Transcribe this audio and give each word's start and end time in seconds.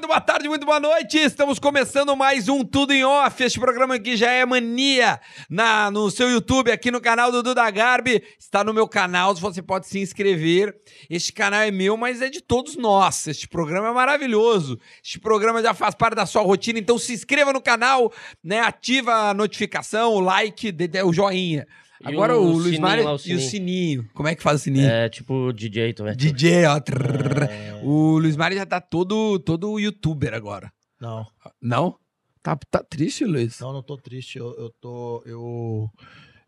muito 0.00 0.08
boa 0.08 0.20
tarde, 0.20 0.48
muito 0.48 0.64
boa 0.64 0.80
noite. 0.80 1.18
Estamos 1.18 1.58
começando 1.58 2.16
mais 2.16 2.48
um 2.48 2.64
Tudo 2.64 2.90
em 2.94 3.04
Off. 3.04 3.44
Este 3.44 3.60
programa 3.60 3.96
aqui 3.96 4.16
já 4.16 4.30
é 4.30 4.46
mania 4.46 5.20
na, 5.50 5.90
no 5.90 6.10
seu 6.10 6.30
YouTube, 6.30 6.72
aqui 6.72 6.90
no 6.90 7.02
canal 7.02 7.30
do 7.30 7.42
Duda 7.42 7.70
Garbi. 7.70 8.24
Está 8.38 8.64
no 8.64 8.72
meu 8.72 8.88
canal, 8.88 9.34
você 9.34 9.60
pode 9.60 9.86
se 9.86 10.00
inscrever. 10.00 10.74
Este 11.10 11.34
canal 11.34 11.60
é 11.60 11.70
meu, 11.70 11.98
mas 11.98 12.22
é 12.22 12.30
de 12.30 12.40
todos 12.40 12.78
nós. 12.78 13.26
Este 13.26 13.46
programa 13.46 13.88
é 13.88 13.92
maravilhoso. 13.92 14.80
Este 15.04 15.20
programa 15.20 15.62
já 15.62 15.74
faz 15.74 15.94
parte 15.94 16.14
da 16.14 16.24
sua 16.24 16.40
rotina, 16.40 16.78
então 16.78 16.96
se 16.96 17.12
inscreva 17.12 17.52
no 17.52 17.60
canal, 17.60 18.10
né? 18.42 18.60
Ativa 18.60 19.12
a 19.28 19.34
notificação, 19.34 20.14
o 20.14 20.20
like, 20.20 20.74
o 21.04 21.12
joinha. 21.12 21.66
Agora 22.02 22.38
o 22.38 22.42
o, 22.44 22.52
Luiz 22.52 22.64
sininho 22.64 22.82
Mário 22.82 23.04
lá, 23.04 23.14
o 23.14 23.20
e 23.26 23.34
o 23.34 23.40
sininho. 23.40 24.08
Como 24.14 24.28
é 24.28 24.34
que 24.34 24.42
faz 24.42 24.60
o 24.60 24.64
sininho? 24.64 24.88
É 24.88 25.08
tipo 25.08 25.52
DJ 25.52 25.92
também. 25.92 26.16
DJ, 26.16 26.64
ó. 26.66 26.80
trrr. 26.80 27.48
O 27.82 28.18
Luiz 28.18 28.36
Mário 28.36 28.56
já 28.56 28.64
tá 28.66 28.80
todo, 28.80 29.38
todo 29.38 29.78
youtuber 29.78 30.32
agora. 30.34 30.72
Não, 31.00 31.26
Não? 31.60 31.96
Tá, 32.42 32.56
tá 32.70 32.82
triste, 32.82 33.24
Luiz? 33.24 33.60
não, 33.60 33.72
não 33.72 33.82
tô 33.82 33.96
triste. 33.98 34.38
Eu, 34.38 34.54
eu 34.58 34.70
tô. 34.80 35.22
Eu, 35.26 35.90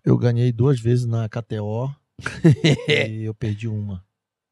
eu 0.04 0.16
ganhei 0.16 0.50
duas 0.52 0.80
vezes 0.80 1.04
na 1.04 1.28
KTO 1.28 1.94
e 3.10 3.24
eu 3.24 3.34
perdi 3.34 3.68
uma. 3.68 4.02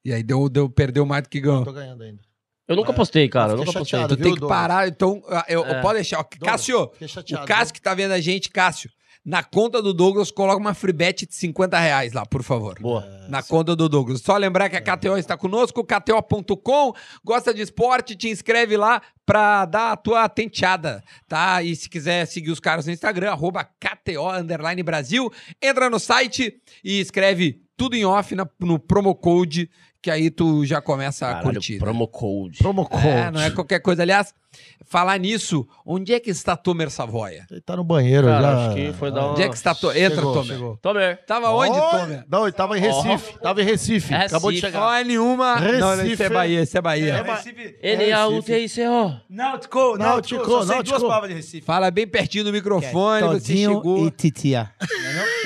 E 0.04 0.12
aí 0.12 0.22
deu, 0.22 0.48
deu, 0.48 0.68
perdeu 0.68 1.04
mais 1.06 1.22
do 1.22 1.28
que 1.30 1.38
Eu 1.38 1.42
ganhou. 1.42 1.64
tô 1.64 1.72
ganhando 1.72 2.02
ainda. 2.02 2.22
Eu 2.68 2.76
nunca 2.76 2.92
postei, 2.92 3.28
cara. 3.28 3.52
Eu 3.52 3.56
nunca 3.56 3.72
postei. 3.72 3.98
chateado. 3.98 4.14
Tu 4.14 4.18
tem 4.18 4.24
viu, 4.26 4.34
que 4.34 4.40
Douglas? 4.40 4.58
parar, 4.60 4.88
então. 4.88 5.22
Eu, 5.48 5.64
É. 5.64 5.80
Pode 5.82 5.94
deixar. 5.94 6.20
ó, 6.20 6.24
Cássio, 6.24 6.90
Fiquei 6.98 7.34
o. 7.36 7.44
Cássio 7.46 7.74
que 7.74 7.80
tá 7.80 7.94
vendo 7.94 8.12
a 8.12 8.20
gente, 8.20 8.48
Cássio, 8.50 8.90
na 9.30 9.44
conta 9.44 9.80
do 9.80 9.94
Douglas, 9.94 10.32
coloca 10.32 10.58
uma 10.58 10.74
free 10.74 10.92
bet 10.92 11.24
de 11.24 11.34
50 11.36 11.78
reais 11.78 12.12
lá, 12.12 12.26
por 12.26 12.42
favor. 12.42 12.76
Boa. 12.80 13.06
Na 13.28 13.44
conta 13.44 13.76
do 13.76 13.88
Douglas. 13.88 14.20
Só 14.22 14.36
lembrar 14.36 14.68
que 14.68 14.76
a 14.76 14.80
KTO 14.80 15.16
está 15.16 15.36
conosco, 15.36 15.84
KTO.com. 15.84 16.92
Gosta 17.24 17.54
de 17.54 17.62
esporte, 17.62 18.16
te 18.16 18.28
inscreve 18.28 18.76
lá 18.76 19.00
pra 19.24 19.64
dar 19.66 19.92
a 19.92 19.96
tua 19.96 20.28
tenteada, 20.28 21.00
tá? 21.28 21.62
E 21.62 21.76
se 21.76 21.88
quiser 21.88 22.26
seguir 22.26 22.50
os 22.50 22.58
caras 22.58 22.86
no 22.86 22.92
Instagram, 22.92 23.30
arroba 23.30 23.62
KTO 23.64 24.28
Brasil, 24.82 25.30
entra 25.62 25.88
no 25.88 26.00
site 26.00 26.52
e 26.82 26.98
escreve 26.98 27.62
tudo 27.76 27.94
em 27.94 28.04
off 28.04 28.34
na- 28.34 28.48
no 28.58 28.78
promo 28.80 29.14
code, 29.14 29.70
que 30.02 30.10
aí 30.10 30.30
tu 30.30 30.64
já 30.64 30.80
começa 30.80 31.26
a 31.26 31.34
Caralho, 31.34 31.52
curtir. 31.54 31.72
né? 31.74 31.78
promo 31.80 32.08
code. 32.08 32.58
Promo 32.58 32.86
code. 32.88 33.06
É, 33.06 33.30
não 33.30 33.40
é 33.40 33.50
qualquer 33.50 33.80
coisa. 33.80 34.02
Aliás, 34.02 34.32
falar 34.86 35.18
nisso, 35.18 35.66
onde 35.84 36.12
é 36.14 36.18
que 36.18 36.30
está 36.30 36.56
Tomer 36.56 36.90
Savoia? 36.90 37.46
Ele 37.50 37.60
tá 37.60 37.76
no 37.76 37.84
banheiro 37.84 38.26
Cara, 38.26 38.40
já. 38.42 38.66
acho 38.66 38.74
que 38.76 38.92
foi 38.94 39.10
dar 39.12 39.20
uma... 39.26 39.32
Onde 39.32 39.42
é 39.42 39.48
que 39.48 39.54
está 39.54 39.74
Tomer? 39.74 39.96
Entra, 40.02 40.16
Chegou, 40.16 40.32
Tomer. 40.32 40.46
chegou. 40.56 40.76
Tomer. 40.78 41.24
Tava 41.26 41.50
onde? 41.50 41.78
Tomer? 41.78 42.24
Não, 42.30 42.42
ele 42.44 42.52
tava 42.52 42.78
em 42.78 42.80
Recife. 42.80 43.38
Tava 43.40 43.60
em 43.60 43.64
Recife. 43.66 44.14
É 44.14 44.24
Acabou 44.24 44.50
de 44.50 44.56
Recife. 44.56 44.72
chegar. 44.72 44.86
Olha 44.86 45.04
nenhuma. 45.04 45.60
Não, 45.60 45.72
não, 45.72 45.92
isso 45.92 46.02
é 46.02 46.02
Recife. 46.08 46.28
Bahia, 46.30 46.62
isso 46.62 46.78
é 46.78 46.80
Bahia. 46.80 47.14
É, 47.14 47.22
Recife. 47.22 47.76
N-A-U-T-I-C-O. 47.82 49.14
Náutico, 49.28 49.78
Náutico, 49.98 49.98
Náutico, 49.98 50.44
só 50.46 50.62
sei 50.62 50.74
Náutico. 50.76 50.98
duas 50.98 51.02
palavras 51.08 51.30
de 51.30 51.36
Recife. 51.36 51.60
Fala 51.66 51.90
bem 51.90 52.06
pertinho 52.06 52.44
do 52.44 52.52
microfone, 52.52 53.22
você 53.38 53.54
chegou. 53.56 54.06
e 54.06 54.10
titia. 54.10 54.70
Agora, 54.80 54.86
Titia. 54.86 55.22
a- 55.22 55.39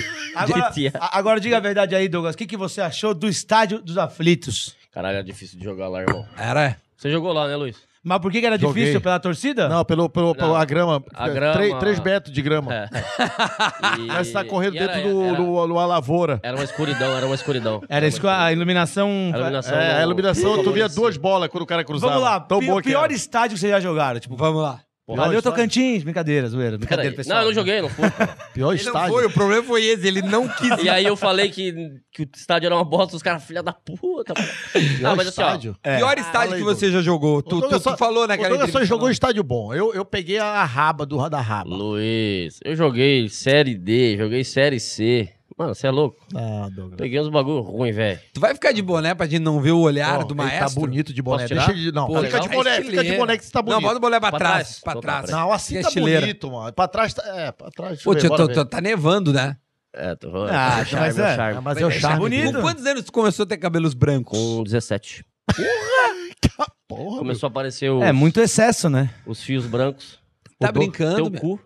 agora 1.11 1.41
diga 1.41 1.57
a 1.57 1.61
verdade 1.61 1.95
aí, 1.95 2.09
Douglas. 2.09 2.35
O 2.35 2.39
que, 2.39 2.47
que 2.47 2.57
você 2.57 2.81
achou 2.81 3.15
do 3.15 3.29
estádio 3.29 3.81
dos 3.81 3.99
aflitos? 3.99 4.75
Caralho, 4.93 5.19
é 5.19 5.23
difícil 5.23 5.59
de 5.59 5.65
jogar 5.65 5.89
lá, 5.89 6.01
irmão. 6.03 6.25
Era. 6.39 6.77
Você 6.97 7.11
jogou 7.11 7.33
lá, 7.33 7.49
né, 7.49 7.57
Luiz? 7.57 7.77
Mas 8.07 8.19
por 8.19 8.31
que, 8.31 8.39
que 8.39 8.47
era 8.47 8.59
Joguei. 8.59 8.83
difícil? 8.83 9.01
Pela 9.01 9.19
torcida? 9.19 9.67
Não, 9.67 9.83
pelo, 9.83 10.11
pelo, 10.11 10.35
pela 10.35 10.59
Não. 10.59 10.67
grama. 10.67 11.03
A 11.15 11.27
grama- 11.27 11.55
Três, 11.55 11.75
três 11.79 12.01
metros 12.01 12.35
de 12.35 12.43
grama. 12.43 12.75
É. 12.75 12.89
E- 13.99 14.07
Mas 14.09 14.31
tá 14.31 14.45
correndo 14.45 14.77
era- 14.77 14.93
dentro 14.93 15.11
do, 15.11 15.23
era, 15.25 15.37
do, 15.37 15.67
do- 15.67 15.75
lavoura. 15.75 16.39
Era 16.43 16.55
uma 16.55 16.65
escuridão, 16.65 17.17
era 17.17 17.25
uma 17.25 17.35
escuridão. 17.35 17.83
Era 17.89 18.07
esco- 18.07 18.29
a 18.29 18.53
iluminação. 18.53 19.09
A 19.33 19.39
iluminação. 19.39 19.75
É, 19.79 19.93
não- 19.93 19.99
a 20.01 20.03
iluminação, 20.03 20.63
tu 20.63 20.73
via 20.73 20.87
duas 20.89 21.17
bolas 21.17 21.49
quando 21.49 21.63
o 21.63 21.67
cara 21.67 21.83
cruzava. 21.83 22.13
Vamos 22.13 22.29
lá, 22.29 22.41
Tão 22.41 22.59
o 22.59 22.77
que 22.83 22.91
pior 22.91 23.11
estádio 23.11 23.55
que 23.55 23.61
vocês 23.61 23.73
já 23.73 23.81
jogaram. 23.81 24.21
Tipo, 24.21 24.37
Vamos 24.37 24.63
lá. 24.63 24.81
Valeu 25.07 25.39
estádio. 25.39 25.43
Tocantins. 25.43 26.03
Brincadeira, 26.03 26.49
zoeira. 26.49 26.71
Peraí. 26.71 26.79
Brincadeira, 26.79 27.17
pessoal. 27.17 27.37
Não, 27.37 27.43
eu 27.43 27.49
não 27.49 27.55
joguei, 27.55 27.83
não 27.83 27.89
fui. 27.91 28.11
cara. 28.11 28.37
Pior 28.55 28.73
Ele 28.73 28.83
não 28.83 28.93
estádio. 28.93 29.13
foi, 29.15 29.27
o 29.27 29.31
problema 29.31 29.63
foi 29.63 29.85
esse, 29.85 30.07
ele 30.07 30.23
não 30.23 30.49
quis. 30.49 30.83
E 30.83 30.89
aí 30.89 31.05
eu 31.05 31.17
falei 31.17 31.51
que, 31.51 31.75
que 32.11 32.23
o 32.23 32.29
estádio 32.35 32.67
era 32.67 32.75
uma 32.75 32.85
bosta, 32.85 33.15
os 33.17 33.23
caras, 33.23 33.45
filha 33.45 33.63
da 33.63 33.73
puta. 33.73 34.33
Pior 34.35 35.01
Não, 35.01 35.17
mas 35.17 35.29
assim, 35.29 35.43
ó, 35.43 35.47
estádio. 35.47 35.77
É. 35.83 35.97
Pior 35.99 36.17
estádio 36.19 36.33
Fala 36.33 36.55
aí, 36.55 36.59
que 36.61 36.65
você 36.65 36.91
já 36.91 37.03
jogou. 37.03 37.39
O 37.39 37.43
Tu, 37.43 37.49
tu, 37.51 37.61
Douglas 37.61 37.83
tu 37.83 37.91
só- 37.91 37.97
falou 37.97 38.25
O 38.25 38.27
naquela 38.27 38.49
Douglas 38.49 38.71
só 38.71 38.79
entrevista 38.79 38.95
jogou 38.95 39.07
lá. 39.07 39.13
estádio 39.13 39.45
bom. 39.45 39.75
Eu, 39.75 39.93
eu 39.95 40.05
peguei 40.05 40.39
a 40.39 40.65
raba 40.65 41.05
do, 41.05 41.29
da 41.29 41.41
raba. 41.41 41.75
Luiz, 41.75 42.59
eu 42.65 42.75
joguei 42.75 43.29
Série 43.29 43.75
D, 43.77 44.17
joguei 44.17 44.43
Série 44.45 44.81
C. 44.81 45.29
Mano, 45.57 45.73
você 45.75 45.87
é 45.87 45.91
louco? 45.91 46.19
Ah, 46.35 46.69
Douglas. 46.75 46.97
Peguei 46.99 47.21
uns 47.21 47.29
bagulho 47.29 47.61
ruim, 47.61 47.93
velho. 47.93 48.19
Tu 48.33 48.41
vai 48.41 48.53
ficar 48.55 48.73
de 48.73 48.83
boné 48.83 49.15
pra 49.15 49.27
gente 49.27 49.41
não 49.43 49.61
ver 49.61 49.71
o 49.71 49.79
olhar 49.81 50.25
do 50.25 50.33
ele 50.33 50.43
maestro? 50.43 50.69
tá 50.75 50.81
bonito 50.81 51.13
de 51.13 51.23
boné. 51.23 51.47
Deixa 51.47 51.71
ele... 51.71 51.93
Não, 51.93 52.07
Pô, 52.09 52.21
fica 52.23 52.41
de 52.41 52.49
boné, 52.49 52.83
fica 52.83 53.05
de 53.05 53.17
boné 53.17 53.37
que 53.39 53.45
você 53.45 53.53
tá 53.53 53.61
Não, 53.61 53.65
bonito. 53.67 53.83
bota 53.83 53.97
o 53.97 54.01
boné 54.01 54.19
pra, 54.21 54.31
Pra 54.31 54.39
trás. 54.41 54.81
trás. 54.81 54.81
Pra 54.81 54.95
tá, 54.95 55.01
trás. 55.01 55.31
Não, 55.31 55.53
assim 55.53 55.77
Que 55.77 55.83
tá 55.83 55.89
estileira. 55.89 56.21
bonito, 56.23 56.51
mano. 56.51 56.73
Pra 56.73 56.89
trás 56.89 57.15
tá... 57.15 57.23
É, 57.27 57.53
pra 57.53 57.71
trás. 57.71 57.91
Deixa 58.05 58.29
Pô, 58.29 58.37
bora 58.37 58.53
tô- 58.53 58.65
tá 58.65 58.81
nevando, 58.81 59.33
né? 59.33 59.57
É, 59.95 60.17
tô... 60.17 60.29
Ah, 60.51 60.85
é, 60.91 60.97
mas 60.97 61.19
é. 61.21 61.37
charme. 61.37 61.61
Mas 61.63 61.79
é 61.79 61.87
o 61.87 61.89
Tá 61.89 62.01
charme. 62.01 62.19
bonito. 62.19 62.53
Com 62.55 62.61
quantos 62.61 62.85
anos 62.85 63.05
tu 63.05 63.13
começou 63.13 63.45
a 63.45 63.47
ter 63.47 63.57
cabelos 63.59 63.95
brancos? 63.95 64.37
Com 64.37 64.65
17. 64.65 65.25
Porra, 66.89 67.19
Começou 67.19 67.47
a 67.47 67.51
aparecer 67.51 67.91
os, 67.91 68.03
É 68.03 68.13
muito 68.13 68.41
excesso, 68.41 68.91
né? 68.91 69.11
os 69.27 69.43
fios 69.43 69.67
brancos. 69.67 70.19
Tá 70.67 70.71
do- 70.73 70.81
brincando, 70.81 71.31
Teu 71.31 71.41
cu. 71.41 71.61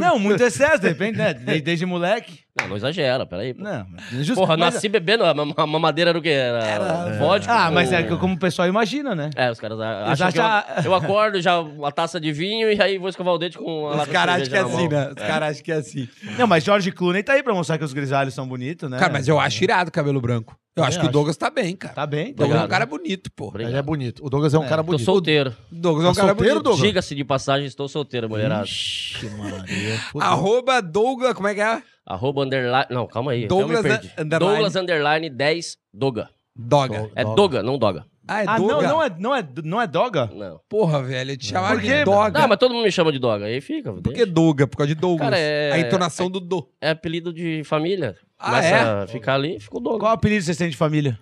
Não, 0.00 0.18
muito 0.18 0.42
excesso, 0.42 0.80
de 0.80 0.88
repente, 0.88 1.16
né? 1.16 1.34
Desde, 1.34 1.62
desde 1.62 1.86
moleque. 1.86 2.40
Não, 2.60 2.68
não 2.68 2.76
exagera, 2.76 3.24
peraí. 3.24 3.54
pô. 3.54 3.62
Não, 3.62 3.86
justo, 4.10 4.34
Porra, 4.34 4.56
mas- 4.56 4.74
nasci 4.74 4.88
bebendo, 4.88 5.24
a 5.24 5.32
mam- 5.32 5.54
a 5.56 5.66
mamadeira 5.66 6.10
era 6.10 6.18
o 6.18 6.22
quê? 6.22 6.30
Era, 6.30 7.16
vodka? 7.18 7.52
Ah, 7.52 7.70
mas 7.70 7.92
ou- 7.92 7.98
é 7.98 8.02
como 8.02 8.34
o 8.34 8.38
pessoal 8.38 8.66
imagina, 8.66 9.14
né? 9.14 9.30
É, 9.36 9.50
os 9.50 9.60
caras 9.60 9.78
acham 9.80 10.32
que 10.32 10.40
acham- 10.40 10.64
eu, 10.78 10.84
eu 10.84 10.94
acordo 10.94 11.40
já 11.40 11.60
uma 11.60 11.92
taça 11.92 12.18
de 12.20 12.32
vinho 12.32 12.70
e 12.72 12.80
aí 12.82 12.98
vou 12.98 13.08
escovar 13.08 13.34
o 13.34 13.38
dente 13.38 13.56
com 13.56 13.88
a 13.88 14.02
Os 14.02 14.08
caras 14.08 14.36
acham 14.36 14.48
que 14.48 14.56
é 14.56 14.60
assim, 14.60 14.88
né? 14.88 15.08
Os 15.08 15.14
caras 15.22 15.50
acham 15.50 15.62
que 15.64 15.72
é 15.72 15.76
assim. 15.76 16.08
Não, 16.36 16.46
mas 16.48 16.64
George 16.64 16.90
Clooney 16.90 17.22
tá 17.22 17.34
aí 17.34 17.42
pra 17.42 17.54
mostrar 17.54 17.78
que 17.78 17.84
os 17.84 17.92
grisalhos 17.92 18.34
são 18.34 18.46
bonitos, 18.48 18.90
né? 18.90 18.98
Cara, 18.98 19.12
mas 19.12 19.28
eu 19.28 19.38
acho 19.38 19.62
irado 19.62 19.88
o 19.90 19.92
cabelo 19.92 20.20
branco. 20.20 20.56
Eu 20.78 20.84
acho 20.84 21.00
que 21.00 21.06
o. 21.06 21.10
Douglas 21.10 21.36
tá 21.36 21.50
bem, 21.50 21.76
cara. 21.76 21.94
Tá 21.94 22.06
bem, 22.06 22.26
tá 22.32 22.38
Douglas 22.38 22.40
é 22.40 22.44
um 22.44 22.64
Obrigado. 22.64 22.70
cara 22.70 22.86
bonito, 22.86 23.30
pô. 23.32 23.48
Obrigado. 23.48 23.70
Ele 23.72 23.78
é 23.78 23.82
bonito. 23.82 24.24
O 24.24 24.30
Douglas 24.30 24.54
é 24.54 24.58
um 24.58 24.66
cara 24.68 24.82
Tô 24.82 24.86
bonito. 24.86 25.04
solteiro. 25.04 25.56
O 25.70 25.74
Douglas 25.74 26.06
é 26.06 26.08
um 26.08 26.12
Tá 26.14 26.20
cara 26.20 26.28
solteiro, 26.34 26.54
bonito. 26.54 26.64
Douglas? 26.64 26.86
Diga-se 26.86 27.14
de 27.14 27.24
passagem, 27.24 27.66
estou 27.66 27.88
solteiro, 27.88 28.28
mulherada. 28.28 28.64
Ixi, 28.64 29.26
Maria. 29.30 29.98
Fudeu. 30.10 30.26
Arroba 30.26 30.80
Douglas, 30.80 31.34
como 31.34 31.48
é 31.48 31.54
que 31.54 31.60
é? 31.60 31.82
Arroba 32.06 32.42
underline. 32.44 32.86
Não, 32.90 33.06
calma 33.06 33.32
aí. 33.32 33.46
Douglas 33.46 33.84
eu 33.84 33.90
me 33.90 33.98
perdi. 33.98 34.12
underline. 34.18 34.52
Douglas 34.54 34.76
underline 34.76 35.30
10 35.30 35.76
Doga. 35.92 36.28
Doga. 36.56 37.10
É 37.14 37.22
Doga. 37.22 37.34
Doga, 37.36 37.62
não 37.62 37.78
Doga. 37.78 38.04
Ah, 38.30 38.42
é 38.42 38.46
Ah, 38.46 38.58
Doga? 38.58 38.74
não, 38.74 38.82
não 38.82 39.02
é, 39.02 39.16
não, 39.18 39.34
é, 39.34 39.48
não 39.64 39.80
é 39.80 39.86
doga? 39.86 40.30
Não. 40.34 40.60
Porra, 40.68 41.02
velho, 41.02 41.34
te 41.34 41.46
chamaram 41.46 41.76
Por 41.76 41.80
de 41.82 41.88
quê? 41.88 42.04
Doga. 42.04 42.38
Não, 42.40 42.46
mas 42.48 42.58
todo 42.58 42.74
mundo 42.74 42.84
me 42.84 42.92
chama 42.92 43.10
de 43.10 43.18
Doga. 43.18 43.46
Aí 43.46 43.58
fica. 43.62 43.90
Por 43.90 44.02
deixa. 44.02 44.18
que 44.18 44.26
Doga? 44.30 44.66
Por 44.66 44.76
causa 44.76 44.94
de 44.94 45.00
Douglas. 45.00 45.30
Cara, 45.30 45.38
é- 45.38 45.72
A 45.72 45.78
entonação 45.78 46.28
do 46.30 46.38
Do. 46.38 46.68
É 46.78 46.90
apelido 46.90 47.32
de 47.32 47.62
família. 47.64 48.16
Ah, 48.38 48.62
é? 48.62 49.02
a 49.02 49.06
ficar 49.06 49.34
ali, 49.34 49.58
ficou 49.58 49.80
Doga. 49.80 49.98
Qual 50.00 50.12
apelido 50.12 50.44
vocês 50.44 50.56
têm 50.56 50.70
de 50.70 50.76
família? 50.76 51.18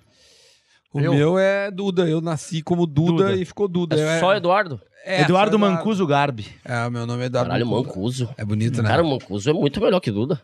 O 0.93 1.01
Eu? 1.01 1.15
meu 1.15 1.39
é 1.39 1.71
Duda. 1.71 2.09
Eu 2.09 2.21
nasci 2.21 2.63
como 2.63 2.87
Duda, 2.87 3.25
Duda. 3.29 3.35
e 3.37 3.45
ficou 3.45 3.69
Duda. 3.69 3.97
É 3.99 4.17
Eu 4.17 4.21
só 4.21 4.35
Eduardo? 4.35 4.81
É, 5.05 5.23
Eduardo 5.23 5.53
só 5.53 5.59
Mancuso 5.59 6.07
Garbi. 6.07 6.47
É, 6.65 6.87
o 6.87 6.91
meu 6.91 7.07
nome 7.07 7.23
é 7.23 7.27
Eduardo 7.27 7.51
Caralho, 7.51 7.67
Mancuso. 7.67 8.29
É 8.37 8.45
bonito, 8.45 8.83
né? 8.83 8.89
Cara, 8.89 9.03
o 9.05 9.09
Mancuso 9.11 9.49
é 9.49 9.53
muito 9.53 9.81
melhor 9.81 10.01
que 10.01 10.11
Duda. 10.11 10.41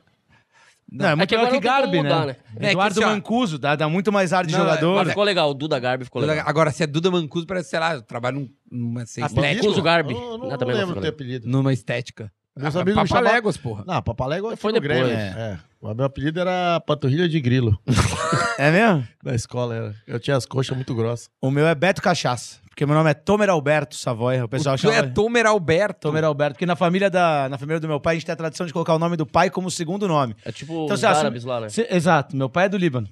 Não, 0.91 1.07
é 1.09 1.15
muito 1.17 1.29
que 1.31 1.37
melhor 1.37 1.51
que 1.51 1.59
Garbi, 1.61 1.97
como 1.97 2.03
né? 2.03 2.09
mudar, 2.11 2.27
né? 2.27 2.37
É 2.57 2.61
que 2.61 2.67
Eduardo 2.67 3.01
assim, 3.01 3.09
ó- 3.11 3.15
Mancuso, 3.15 3.59
dá, 3.59 3.75
dá 3.75 3.89
muito 3.89 4.13
mais 4.13 4.33
ar 4.33 4.45
de 4.45 4.53
Não, 4.53 4.61
jogador. 4.61 4.97
Mas 4.97 5.09
ficou 5.09 5.25
legal. 5.25 5.51
O 5.51 5.55
Duda 5.55 5.79
Garbi 5.79 6.05
ficou 6.05 6.21
legal. 6.21 6.45
Agora, 6.47 6.71
se 6.71 6.83
é 6.83 6.87
Duda 6.87 7.11
Mancuso, 7.11 7.47
parece, 7.47 7.71
sei 7.71 7.81
lá, 7.81 7.95
eu 7.95 8.03
trabalho 8.03 8.41
num- 8.41 8.51
numa 8.71 9.03
assim. 9.03 9.21
Mancuso 9.23 9.81
Garbi. 9.81 10.13
Eu 10.13 10.21
não, 10.21 10.39
Não, 10.49 10.57
não 10.59 10.67
lembro 10.69 10.95
do 10.97 11.01
teu 11.01 11.11
apelido. 11.11 11.49
Numa 11.49 11.73
estética. 11.73 12.31
Meus 12.57 12.77
Ah, 12.77 12.81
amigos 12.83 13.03
me 13.03 13.09
chamavam- 13.09 13.25
Papaléguas, 13.25 13.57
porra. 13.57 13.85
Não, 13.87 14.03
Papalégua 14.03 14.51
Foi 14.51 14.57
foi 14.57 14.73
depois. 14.81 14.99
depois. 14.99 15.19
É. 15.19 15.59
O 15.81 15.95
meu 15.95 16.05
apelido 16.05 16.39
era 16.39 16.81
Panturrilha 16.81 17.29
de 17.29 17.41
Grilo. 17.41 17.79
É 18.59 18.71
mesmo? 18.71 19.09
Na 19.25 19.35
escola 19.35 19.75
era. 19.75 19.95
Eu 20.07 20.21
tinha 20.21 20.37
as 20.37 20.45
coxas 20.45 20.77
muito 20.77 20.95
grossas. 20.95 21.29
O 21.41 21.51
meu 21.51 21.67
é 21.67 21.75
Beto 21.75 22.03
Cachaça. 22.03 22.59
Porque 22.69 22.85
meu 22.85 22.95
nome 22.95 23.11
é 23.11 23.15
Tomer 23.15 23.49
Alberto 23.49 23.97
Savoia. 23.97 24.45
O 24.45 24.49
pessoal 24.49 24.77
tu 24.77 24.91
é 24.91 24.95
chama... 25.01 25.09
Tomer 25.11 25.47
Alberto. 25.47 26.01
Tomer 26.03 26.23
Alberto. 26.23 26.53
Porque 26.55 26.67
na 26.67 26.77
família, 26.77 27.09
da, 27.11 27.49
na 27.49 27.57
família 27.57 27.81
do 27.81 27.89
meu 27.89 27.99
pai, 27.99 28.13
a 28.15 28.19
gente 28.19 28.27
tem 28.27 28.33
a 28.35 28.37
tradição 28.37 28.67
de 28.67 28.73
colocar 28.73 28.95
o 28.95 28.99
nome 28.99 29.17
do 29.17 29.27
pai 29.27 29.49
como 29.51 29.71
segundo 29.71 30.07
nome. 30.07 30.37
É 30.45 30.53
tipo 30.53 30.85
Então, 30.85 30.95
os 30.95 31.03
árabes 31.03 31.45
lá, 31.45 31.61
né? 31.63 31.71
Se- 31.71 31.89
exato. 31.91 32.37
Meu 32.37 32.49
pai 32.51 32.67
é 32.67 32.69
do 32.69 32.77
Líbano. 32.77 33.09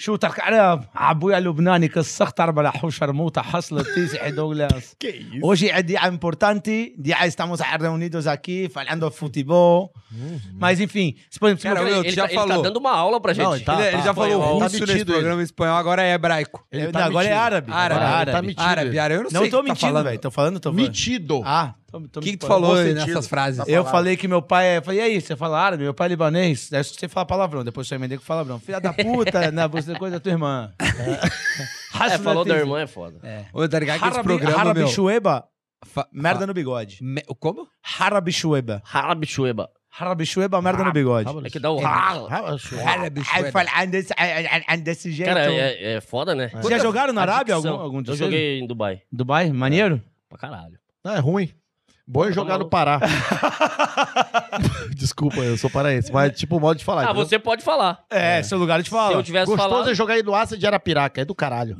شو 0.00 0.16
ترى 0.16 0.80
ابويا 0.96 1.40
لبناني 1.40 1.88
كسختر 1.88 2.50
بلا 2.50 2.70
حوشر 2.70 3.12
موتا 3.12 3.42
حصلت 3.42 3.86
تيزي 3.94 4.30
دوغلاس 4.30 4.96
Que 5.04 5.06
isso? 5.08 5.40
Hoje 5.42 5.68
é 5.70 5.82
dia 5.82 6.06
importante, 6.08 6.94
dia 6.98 7.26
estamos 7.26 7.60
reunidos 7.60 8.26
aqui 8.28 8.68
falando 8.68 9.10
futebol. 9.10 9.92
Mas 10.62 10.80
enfim, 10.80 11.16
se, 11.30 11.38
por 11.40 11.46
exemplo, 11.48 11.62
se 11.62 11.68
Cara, 11.68 11.82
meu- 11.82 11.94
eu- 11.96 12.04
ele, 12.04 12.10
já 12.12 12.22
tá, 12.22 12.28
ele 12.28 12.34
falou. 12.40 12.56
tá 12.62 12.62
dando 12.68 12.76
uma 12.76 12.92
aula 12.92 13.20
pra 13.20 13.32
gente. 13.32 13.44
Não, 13.44 13.56
ele 13.56 13.64
tá- 13.64 13.74
ele, 13.74 13.96
ele 13.96 14.02
já 14.08 14.14
falou 14.14 14.28
espanhol. 14.30 14.54
russo 14.54 14.58
Tá 14.60 14.64
nesse 14.78 14.92
metido 14.92 15.12
programa 15.12 15.40
em 15.40 15.44
espanhol, 15.44 15.76
agora 15.76 16.02
é 16.02 16.12
hebraico. 16.14 16.64
Ele 16.72 16.84
Não, 16.84 16.92
tá 16.92 17.04
agora 17.04 17.26
é 17.26 17.30
metido. 17.30 17.44
árabe. 17.46 17.72
Árabe. 17.72 18.00
Agora 18.00 18.14
é 18.14 18.22
Ele 18.22 18.24
tá 18.24 18.30
árabe. 18.30 18.46
metido. 18.46 18.62
Árabe, 18.70 18.98
árabe, 18.98 19.14
eu 19.20 19.24
não, 19.24 19.30
Não 19.32 19.40
sei 19.40 19.48
o 19.48 19.50
tô 19.50 19.56
que 19.62 19.66
tá 19.66 19.72
mentindo, 19.72 19.90
falando. 19.92 20.04
velho. 20.04 20.18
Tô 20.20 20.30
falando, 20.30 20.60
tô 20.60 20.70
falando. 20.72 20.86
Metido. 20.86 21.42
Ah, 21.44 21.66
Tô- 21.68 21.81
tô 21.81 21.81
o 21.93 22.21
que, 22.21 22.31
que 22.31 22.37
tu 22.37 22.47
falou 22.47 22.75
aí 22.75 22.91
nessas 22.93 23.27
frases? 23.27 23.63
Eu 23.67 23.85
falei 23.85 24.17
que 24.17 24.27
meu 24.27 24.41
pai 24.41 24.77
é. 24.77 24.81
Falei, 24.81 24.99
e 24.99 25.03
aí, 25.03 25.21
você 25.21 25.35
fala 25.35 25.59
árabe? 25.59 25.83
Meu 25.83 25.93
pai 25.93 26.07
é 26.07 26.09
libanês. 26.09 26.69
Daí 26.71 26.83
você 26.83 27.07
fala 27.07 27.23
palavrão. 27.25 27.63
Depois 27.63 27.87
você 27.87 27.93
emendei 27.95 28.17
com 28.17 28.25
palavrão. 28.25 28.59
Filha 28.59 28.81
da 28.81 28.91
puta, 28.91 29.39
né? 29.51 29.67
Você 29.67 29.93
coisa 29.95 30.17
da 30.17 30.19
tua 30.19 30.31
irmã. 30.31 30.73
É, 30.79 32.17
falou 32.17 32.43
da 32.43 32.57
irmã 32.57 32.81
é 32.81 32.87
foda. 32.87 33.19
É. 33.21 33.45
Ô, 33.53 33.67
tá 33.67 33.77
ligado 33.79 34.01
que 34.01 34.07
esse 34.07 34.23
programa, 34.23 34.59
Harabi 34.59 34.79
meu... 34.79 34.89
Shueba, 34.89 35.45
fa- 35.85 36.07
merda 36.11 36.47
no 36.47 36.53
bigode. 36.53 36.97
me- 37.01 37.21
Como? 37.39 37.67
Harabi 37.99 38.31
Shueba. 38.31 38.81
Harabi 38.83 39.27
Chueba. 39.27 39.69
Harabi 39.99 40.25
Shueba, 40.25 40.59
merda 40.59 40.83
no 40.83 40.91
bigode. 40.91 41.29
É 41.45 41.49
que 41.51 41.59
dá 41.59 41.71
o. 41.71 41.77
Aí 41.77 41.85
ah, 41.85 42.27
desse, 44.75 45.11
jeito. 45.11 45.27
Cara, 45.27 45.53
é, 45.53 45.97
é 45.97 46.01
foda, 46.01 46.33
né? 46.33 46.47
Vocês 46.47 46.69
já 46.69 46.79
jogaram 46.79 47.13
na 47.13 47.21
Arábia 47.21 47.53
algum, 47.53 47.69
algum 47.69 48.01
Eu 48.05 48.15
joguei 48.15 48.59
em 48.59 48.65
Dubai. 48.65 49.03
Dubai? 49.11 49.51
Maneiro? 49.51 50.01
Pra 50.27 50.39
caralho. 50.39 50.79
Não, 51.05 51.13
é 51.13 51.19
ruim. 51.19 51.53
Bom 52.07 52.25
é 52.25 52.31
jogar 52.31 52.57
no 52.57 52.69
Pará. 52.69 52.99
Desculpa, 54.95 55.37
eu 55.37 55.57
sou 55.57 55.69
paraense, 55.69 56.11
mas 56.11 56.37
tipo, 56.37 56.59
modo 56.59 56.77
de 56.77 56.83
falar. 56.83 57.01
Ah, 57.01 57.05
entendeu? 57.05 57.25
você 57.25 57.39
pode 57.39 57.63
falar. 57.63 58.03
É, 58.09 58.43
seu 58.43 58.57
lugar 58.57 58.79
de 58.79 58.85
Se 58.89 58.91
fala. 58.91 59.13
eu 59.13 59.23
tivesse 59.23 59.45
Gostoso 59.45 59.69
falado... 59.69 59.89
é 59.89 59.95
jogar 59.95 60.15
aí 60.15 60.23
no 60.23 60.35
Asa 60.35 60.57
de 60.57 60.65
Arapiraca, 60.67 61.21
é 61.21 61.25
do 61.25 61.33
caralho. 61.33 61.77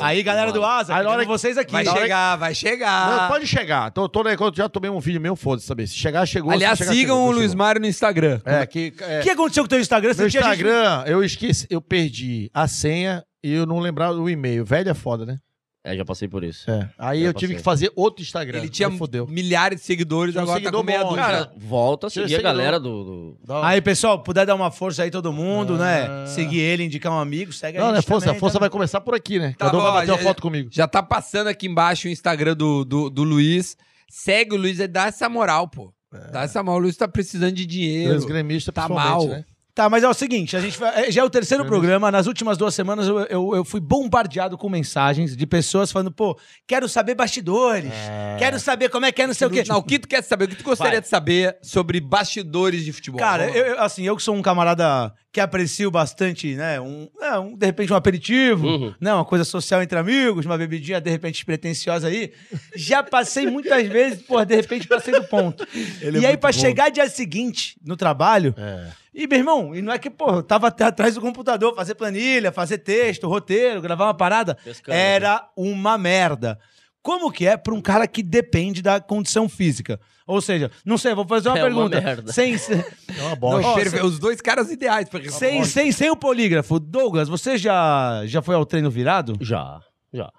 Aí, 0.00 0.22
galera 0.22 0.52
do 0.52 0.64
Asa, 0.64 0.94
Aí, 0.94 1.04
hora 1.04 1.24
vocês 1.24 1.58
aqui. 1.58 1.72
Vai 1.72 1.84
chegar, 1.84 2.36
vai 2.36 2.54
chegar. 2.54 3.10
Não, 3.22 3.28
pode 3.28 3.44
chegar. 3.44 3.90
Tô, 3.90 4.08
tô, 4.08 4.22
né, 4.22 4.36
eu 4.38 4.52
já 4.54 4.68
tomei 4.68 4.88
um 4.88 5.00
vídeo 5.00 5.20
meu, 5.20 5.34
foda-se, 5.34 5.66
saber. 5.66 5.88
Se 5.88 5.94
chegar, 5.96 6.24
chegou. 6.26 6.52
Aliás, 6.52 6.78
se 6.78 6.84
chegar, 6.84 6.94
sigam 6.94 7.16
chegou, 7.16 7.28
o 7.28 7.32
Luiz. 7.32 7.54
Mário 7.54 7.80
no 7.80 7.86
Instagram. 7.88 8.40
É, 8.44 8.64
que. 8.66 8.94
é, 9.00 9.18
O 9.18 9.22
que 9.24 9.30
aconteceu 9.30 9.64
com 9.64 9.66
o 9.66 9.68
teu 9.68 9.80
Instagram? 9.80 10.14
meu 10.16 10.30
tinha 10.30 10.42
gente- 10.42 10.52
Instagram, 10.52 11.02
eu 11.06 11.24
esqueci, 11.24 11.66
eu 11.68 11.80
perdi 11.80 12.48
a 12.54 12.68
senha 12.68 13.24
e 13.42 13.52
eu 13.52 13.66
não 13.66 13.80
lembrava 13.80 14.14
o 14.14 14.30
e-mail. 14.30 14.64
Velho 14.64 14.90
é 14.90 14.94
foda, 14.94 15.26
né? 15.26 15.38
É, 15.86 15.94
já 15.94 16.02
passei 16.02 16.26
por 16.26 16.42
isso. 16.42 16.70
É. 16.70 16.88
Aí 16.98 17.20
Já 17.20 17.26
eu 17.26 17.34
tive 17.34 17.52
passei. 17.52 17.56
que 17.58 17.62
fazer 17.62 17.92
outro 17.94 18.22
Instagram. 18.22 18.58
Ele 18.58 18.70
tinha 18.70 18.88
Aí 18.88 18.96
fodeu. 18.96 19.26
milhares 19.26 19.80
de 19.80 19.84
seguidores, 19.84 20.32
Tinha 20.32 20.40
um 20.42 20.44
agora 20.48 20.62
tá 20.62 20.72
com 20.72 20.82
meia 20.82 21.02
bom, 21.02 21.08
dúzia. 21.10 21.22
Cara, 21.22 21.52
volta 21.58 22.06
a 22.06 22.10
Tira 22.10 22.24
seguir 22.26 22.36
a 22.36 22.38
seguidor. 22.38 22.56
galera 22.56 22.80
do... 22.80 23.04
do- 23.04 23.38
Dá- 23.44 23.66
Aí, 23.68 23.82
pessoal, 23.82 24.22
puder 24.22 24.46
dar 24.46 24.54
uma 24.54 24.70
força 24.70 25.02
aí 25.02 25.10
todo 25.10 25.30
mundo, 25.30 25.76
né? 25.76 26.06
Ah. 26.08 26.26
Seguir 26.26 26.60
ele, 26.60 26.84
indicar 26.84 27.12
um 27.12 27.18
amigo, 27.18 27.52
segue 27.52 27.76
a 27.76 27.80
Não, 27.82 27.86
gente 27.88 27.94
não 27.96 27.98
é 27.98 28.02
força. 28.02 28.24
também, 28.26 28.36
a 28.38 28.40
força 28.40 28.54
tá? 28.54 28.60
vai 28.60 28.70
começar 28.70 29.00
por 29.02 29.14
aqui, 29.14 29.38
né? 29.38 29.54
Tá 29.58 29.66
Cada 29.66 29.76
um 29.76 29.80
vai 29.82 29.90
bom, 29.90 29.94
bater 29.98 30.10
uma 30.12 30.16
já- 30.18 30.22
foto 30.24 30.40
comigo. 30.42 30.68
Já 30.72 30.88
tá 30.88 31.02
passando 31.02 31.48
aqui 31.48 31.66
embaixo 31.66 32.08
o 32.08 32.10
Instagram 32.10 32.56
do, 32.56 32.82
do, 32.84 33.10
do 33.10 33.22
Luiz. 33.22 33.76
Segue 34.08 34.54
o 34.54 34.58
Luiz 34.58 34.78
e 34.80 34.86
dá 34.88 35.08
essa 35.08 35.28
moral, 35.28 35.68
pô. 35.68 35.92
Dá 36.32 36.44
essa 36.44 36.62
moral. 36.62 36.78
O 36.78 36.82
Luiz 36.84 36.96
tá 36.96 37.06
precisando 37.08 37.52
de 37.52 37.66
dinheiro. 37.66 38.16
Os 38.16 38.24
gremistas, 38.24 38.72
Tá 38.72 38.86
principalmente, 38.86 39.26
mal. 39.28 39.36
né? 39.36 39.44
Tá, 39.74 39.90
mas 39.90 40.04
é 40.04 40.08
o 40.08 40.14
seguinte, 40.14 40.56
a 40.56 40.60
gente 40.60 40.78
vai- 40.78 41.08
é, 41.08 41.10
já 41.10 41.20
é 41.20 41.24
o 41.24 41.28
terceiro 41.28 41.64
programa. 41.66 42.08
Nas 42.08 42.28
últimas 42.28 42.56
duas 42.56 42.72
semanas 42.76 43.08
eu, 43.08 43.18
eu, 43.22 43.56
eu 43.56 43.64
fui 43.64 43.80
bombardeado 43.80 44.56
com 44.56 44.68
mensagens 44.68 45.36
de 45.36 45.46
pessoas 45.48 45.90
falando, 45.90 46.12
pô, 46.12 46.38
quero 46.64 46.88
saber 46.88 47.16
bastidores, 47.16 47.90
quero 48.38 48.60
saber 48.60 48.88
como 48.88 49.04
é 49.04 49.10
que 49.10 49.20
é, 49.22 49.26
não 49.26 49.34
sei 49.34 49.48
o 49.48 49.50
quê. 49.50 49.64
Não, 49.66 49.78
o 49.78 49.82
que 49.82 49.98
tu 49.98 50.06
quer 50.06 50.22
saber? 50.22 50.44
O 50.44 50.48
que 50.48 50.54
tu 50.56 50.62
gostaria 50.64 50.92
Vai. 50.92 51.00
de 51.00 51.08
saber 51.08 51.58
sobre 51.60 52.00
bastidores 52.00 52.84
de 52.84 52.92
futebol? 52.92 53.18
Cara, 53.18 53.50
eu- 53.50 53.80
assim, 53.80 54.04
eu 54.04 54.14
que 54.16 54.22
sou 54.22 54.36
um 54.36 54.42
camarada 54.42 55.12
que 55.34 55.40
aprecio 55.40 55.90
bastante, 55.90 56.54
né? 56.54 56.80
Um, 56.80 57.08
é, 57.20 57.36
um- 57.40 57.56
de 57.56 57.66
repente 57.66 57.92
um 57.92 57.96
aperitivo, 57.96 58.64
Uhum. 58.68 58.94
né? 59.00 59.12
Uma 59.12 59.24
coisa 59.24 59.44
social 59.44 59.82
entre 59.82 59.98
amigos, 59.98 60.46
uma 60.46 60.56
bebidinha 60.56 61.00
de 61.00 61.10
repente 61.10 61.34
despretensiosa 61.34 62.06
aí. 62.06 62.32
Já 62.76 63.02
passei 63.02 63.44
muitas 63.50 63.84
vezes, 63.88 64.22
pô, 64.22 64.42
de 64.44 64.54
repente 64.54 64.86
passei 64.86 65.12
do 65.12 65.24
ponto. 65.24 65.66
Ele 66.00 66.18
é 66.18 66.20
e 66.20 66.24
aí, 66.26 66.32
muito 66.34 66.40
pra 66.40 66.52
bom. 66.52 66.58
chegar 66.58 66.88
dia 66.88 67.08
seguinte 67.08 67.76
no 67.84 67.96
trabalho, 67.96 68.54
É. 68.56 68.90
e 69.12 69.26
meu 69.26 69.38
irmão, 69.40 69.74
e 69.74 69.82
não 69.82 69.92
é 69.92 69.98
que, 69.98 70.08
pô, 70.08 70.30
eu 70.36 70.42
tava 70.44 70.68
até 70.68 70.84
atrás 70.84 71.16
do 71.16 71.20
computador, 71.20 71.74
fazer 71.74 71.96
planilha, 71.96 72.52
fazer 72.52 72.78
texto, 72.78 73.26
roteiro, 73.26 73.82
gravar 73.82 74.04
uma 74.06 74.14
parada, 74.14 74.56
Pescando. 74.62 74.96
era 74.96 75.48
uma 75.56 75.98
merda. 75.98 76.56
Como 77.02 77.30
que 77.32 77.44
é 77.44 77.56
pra 77.56 77.74
um 77.74 77.80
cara 77.82 78.06
que 78.06 78.22
depende 78.22 78.80
da 78.80 79.00
condição 79.00 79.48
física? 79.48 79.98
Ou 80.26 80.40
seja, 80.40 80.70
não 80.86 80.96
sei, 80.96 81.14
vou 81.14 81.26
fazer 81.26 81.50
uma 81.50 81.58
É 81.58 81.62
uma 81.64 81.68
pergunta. 81.68 82.00
merda. 82.00 82.32
Sem, 82.32 82.54
É 82.54 83.22
uma 83.22 83.36
bosta. 83.36 83.90
Cê- 83.90 84.02
Os 84.02 84.18
dois 84.18 84.40
caras 84.40 84.70
ideais 84.70 85.08
pra 85.08 85.20
sem, 85.30 85.64
sem, 85.64 85.92
sem 85.92 86.10
o 86.10 86.16
polígrafo. 86.16 86.80
Douglas, 86.80 87.28
você 87.28 87.58
já, 87.58 88.22
já 88.24 88.40
foi 88.40 88.54
ao 88.54 88.64
treino 88.64 88.90
virado? 88.90 89.36
Já, 89.40 89.80
já. 90.12 90.30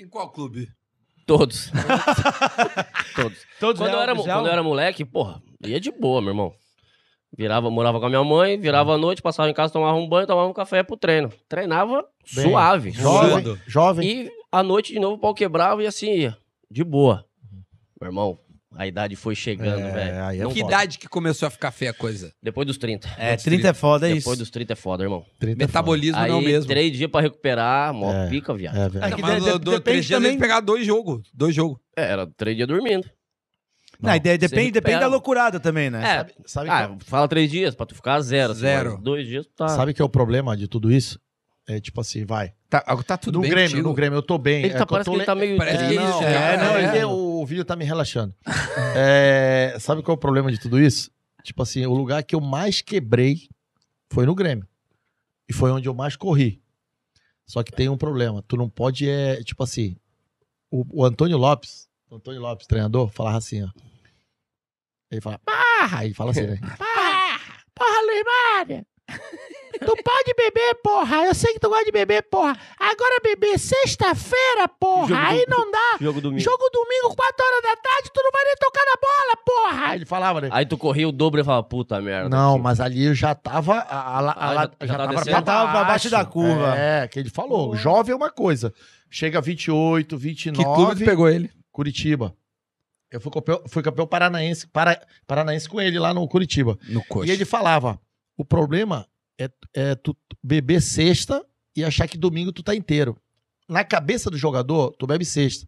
Em 0.00 0.08
qual 0.08 0.30
clube? 0.32 0.66
Todos. 1.26 1.70
Todos. 3.14 3.38
Todos 3.60 3.80
Quando 3.80 3.88
eu, 3.90 3.94
real 3.96 4.02
era, 4.02 4.12
oficial? 4.14 4.38
quando 4.38 4.46
eu 4.46 4.52
era 4.52 4.62
moleque, 4.62 5.04
porra, 5.04 5.42
ia 5.64 5.78
de 5.80 5.90
boa, 5.92 6.20
meu 6.20 6.30
irmão. 6.30 6.52
Virava, 7.36 7.70
morava 7.70 8.00
com 8.00 8.06
a 8.06 8.08
minha 8.08 8.24
mãe, 8.24 8.58
virava 8.58 8.94
à 8.94 8.98
noite, 8.98 9.22
passava 9.22 9.48
em 9.48 9.54
casa, 9.54 9.72
tomava 9.72 9.96
um 9.96 10.08
banho, 10.08 10.26
tomava 10.26 10.48
um 10.48 10.52
café 10.52 10.82
pro 10.82 10.96
treino. 10.96 11.30
Treinava 11.48 12.04
Bem, 12.34 12.48
suave. 12.48 12.90
Jovem, 12.90 13.58
jovem. 13.66 14.08
E 14.26 14.30
à 14.50 14.62
noite 14.62 14.92
de 14.92 14.98
novo 14.98 15.14
o 15.14 15.18
pau 15.18 15.32
quebrava 15.34 15.82
e 15.82 15.86
assim 15.86 16.10
ia. 16.12 16.36
De 16.70 16.82
boa. 16.82 17.24
Meu 18.00 18.08
irmão, 18.10 18.38
a 18.76 18.86
idade 18.86 19.16
foi 19.16 19.34
chegando, 19.34 19.80
É, 19.80 19.90
velho. 19.92 20.24
aí 20.24 20.40
é 20.40 20.42
Não 20.44 20.52
Que 20.52 20.60
foda. 20.60 20.72
idade 20.74 20.98
que 20.98 21.08
começou 21.08 21.46
a 21.46 21.50
ficar 21.50 21.70
feia 21.70 21.90
a 21.90 21.94
coisa? 21.94 22.32
Depois 22.42 22.66
dos 22.66 22.78
30. 22.78 23.08
É, 23.18 23.36
30 23.36 23.68
é 23.68 23.72
foda, 23.74 24.06
é 24.08 24.12
isso. 24.12 24.20
Depois 24.20 24.38
dos 24.38 24.50
30 24.50 24.72
é 24.72 24.76
foda, 24.76 25.02
irmão. 25.02 25.24
30 25.38 25.62
é 25.62 25.66
Metabolismo 25.66 26.18
Aí, 26.18 26.30
não 26.30 26.40
mesmo. 26.40 26.68
três 26.68 26.92
dias 26.96 27.10
pra 27.10 27.20
recuperar, 27.20 27.92
mó 27.92 28.12
É. 28.12 28.28
pica, 28.28 28.54
viado. 28.54 28.74
foda. 28.74 28.86
É, 28.86 28.88
velho. 28.88 29.04
É 29.04 29.08
Não, 29.10 29.16
que 29.16 29.22
mas 29.22 29.44
de- 29.44 29.58
depende 29.58 29.80
três 29.80 30.06
dias 30.06 30.20
também- 30.22 30.38
pegar 30.38 30.60
dois 30.60 30.86
jogos. 30.86 31.22
Dois 31.34 31.54
jogos. 31.54 31.78
É, 31.96 32.02
era 32.04 32.26
três 32.36 32.56
dias 32.56 32.68
dormindo. 32.68 33.08
Não, 34.00 34.14
e 34.14 34.18
de- 34.18 34.38
depende, 34.38 34.70
depende 34.70 35.00
da 35.00 35.06
loucurada 35.08 35.60
também, 35.60 35.90
né? 35.90 36.00
É, 36.02 36.16
Sabe, 36.16 36.32
sabe, 36.46 36.70
ah, 36.70 36.96
fala 37.04 37.28
três 37.28 37.50
dias 37.50 37.74
pra 37.74 37.84
tu 37.84 37.94
ficar 37.94 38.18
zero. 38.22 38.52
assim, 38.52 38.62
Zero. 38.62 38.92
mas 38.94 39.02
dois 39.02 39.26
dias 39.26 39.44
tu 39.46 39.52
tá. 39.54 39.68
sabe 39.68 39.92
que 39.92 40.00
é 40.00 40.04
o 40.04 40.08
problema 40.08 40.56
de 40.56 40.66
tudo 40.68 40.90
isso? 40.90 41.20
É 41.68 41.78
tipo 41.80 42.00
assim, 42.00 42.24
vai. 42.24 42.52
Tá, 42.70 42.80
tá 43.06 43.16
tudo 43.18 43.34
no 43.36 43.40
bem 43.42 43.50
Grêmio, 43.50 43.70
contigo? 43.70 43.88
no 43.88 43.94
Grêmio, 43.94 44.16
eu 44.16 44.22
tô 44.22 44.38
bem. 44.38 44.60
Ele 44.64 44.68
É 44.68 44.70
tá, 44.70 44.76
que 44.78 44.82
eu 44.84 44.86
parece 44.86 45.04
tô 45.04 45.10
que 45.10 45.16
ele 45.16 45.20
le- 45.22 45.26
tá 45.26 45.34
meio. 45.34 45.56
Parece 45.58 45.78
que 45.78 45.84
triste, 45.84 46.02
isso, 46.08 46.22
É, 46.22 46.32
cara. 46.34 46.56
não, 46.64 46.76
É. 46.78 46.82
ele- 46.82 46.98
o 47.40 47.46
vídeo 47.46 47.64
tá 47.64 47.76
me 47.76 47.84
relaxando. 47.84 48.34
É, 48.96 49.76
sabe 49.78 50.02
qual 50.02 50.14
é 50.14 50.16
o 50.16 50.20
problema 50.20 50.50
de 50.50 50.58
tudo 50.58 50.80
isso? 50.80 51.12
Tipo 51.44 51.62
assim, 51.62 51.86
o 51.86 51.94
lugar 51.94 52.24
que 52.24 52.34
eu 52.34 52.40
mais 52.40 52.80
quebrei 52.80 53.48
foi 54.10 54.26
no 54.26 54.34
Grêmio. 54.34 54.66
E 55.48 55.52
foi 55.52 55.70
onde 55.70 55.88
eu 55.88 55.94
mais 55.94 56.16
corri. 56.16 56.62
Só 57.46 57.62
que 57.62 57.72
tem 57.72 57.88
um 57.88 57.96
problema. 57.96 58.42
Tu 58.46 58.56
não 58.56 58.68
pode, 58.68 59.08
é, 59.08 59.42
tipo 59.42 59.62
assim, 59.62 59.96
o, 60.70 61.02
o 61.02 61.04
Antônio 61.04 61.36
Lopes, 61.36 61.88
o 62.08 62.16
Antônio 62.16 62.40
Lopes, 62.40 62.66
treinador, 62.66 63.10
falava 63.10 63.38
assim, 63.38 63.62
ó. 63.62 63.68
Ele 65.10 65.20
fala, 65.20 65.38
porra! 65.38 66.04
Ele 66.04 66.14
fala 66.14 66.30
assim, 66.30 66.46
né? 66.46 66.56
Porra! 66.78 67.40
Porra, 67.74 68.00
Luiz 68.06 68.24
Mário! 68.24 68.86
Tu 69.84 70.02
pode 70.02 70.34
beber, 70.36 70.74
porra! 70.82 71.24
Eu 71.26 71.34
sei 71.34 71.52
que 71.54 71.58
tu 71.58 71.68
gosta 71.68 71.84
de 71.84 71.92
beber, 71.92 72.22
porra! 72.24 72.56
Agora 72.78 73.20
beber 73.22 73.58
sexta-feira, 73.58 74.68
porra! 74.68 75.08
Jogo 75.08 75.20
Aí 75.20 75.44
do- 75.46 75.50
não 75.50 75.70
dá! 75.70 75.96
Jogo 76.00 76.20
domingo. 76.20 76.40
Jogo 76.42 76.64
domingo, 76.72 77.14
4 77.16 77.46
horas 77.46 77.62
da 77.62 77.76
tarde, 77.76 78.10
tu 78.12 78.22
não 78.22 78.30
vai 78.30 78.44
nem 78.44 78.54
tocar 78.56 78.82
na 78.84 78.96
bola, 79.00 79.36
porra! 79.80 79.94
Ele 79.94 80.04
falava, 80.06 80.40
né? 80.40 80.48
Aí 80.52 80.66
tu 80.66 80.76
corria 80.78 81.08
o 81.08 81.12
dobro 81.12 81.40
e 81.40 81.44
falava, 81.44 81.62
puta 81.64 82.00
merda. 82.00 82.28
Não, 82.28 82.58
mas 82.58 82.80
ali 82.80 83.04
eu 83.06 83.14
já 83.14 83.34
tava. 83.34 83.74
A, 83.78 83.78
a, 83.80 84.18
a, 84.18 84.30
Ah, 84.30 84.70
a- 84.80 84.86
já- 84.86 84.86
já, 84.86 84.86
já 84.86 84.96
tava 84.96 84.98
tava 84.98 85.08
descendo? 85.16 85.30
Já 85.30 85.42
tava 85.42 85.72
pra 85.72 85.84
baixo 85.84 86.10
da 86.10 86.24
curva. 86.24 86.74
É, 86.76 87.08
que 87.08 87.18
ele 87.18 87.30
falou. 87.30 87.74
Jovem 87.76 88.12
é 88.12 88.16
uma 88.16 88.30
coisa. 88.30 88.72
Chega 89.10 89.40
28, 89.40 90.16
29. 90.16 90.56
Que 90.68 90.74
clube 90.74 91.04
pegou 91.04 91.28
ele? 91.28 91.50
Curitiba. 91.72 92.34
Eu 93.10 93.20
fui 93.20 93.30
campeão, 93.32 93.62
fui 93.68 93.82
campeão 93.82 94.06
paranaense, 94.06 94.68
para, 94.68 95.00
paranaense 95.26 95.68
com 95.68 95.80
ele 95.80 95.98
lá 95.98 96.14
no 96.14 96.28
Curitiba. 96.28 96.78
No 96.88 97.02
coxa. 97.04 97.26
E 97.28 97.34
ele 97.34 97.44
falava: 97.44 97.98
o 98.36 98.44
problema 98.44 99.04
é, 99.40 99.50
é 99.74 99.94
tu 99.94 100.16
beber 100.42 100.80
sexta 100.82 101.44
e 101.74 101.84
achar 101.84 102.06
que 102.06 102.18
domingo 102.18 102.52
tu 102.52 102.62
tá 102.62 102.74
inteiro. 102.74 103.16
Na 103.68 103.84
cabeça 103.84 104.30
do 104.30 104.36
jogador, 104.36 104.94
tu 104.98 105.06
bebe 105.06 105.24
sexta. 105.24 105.66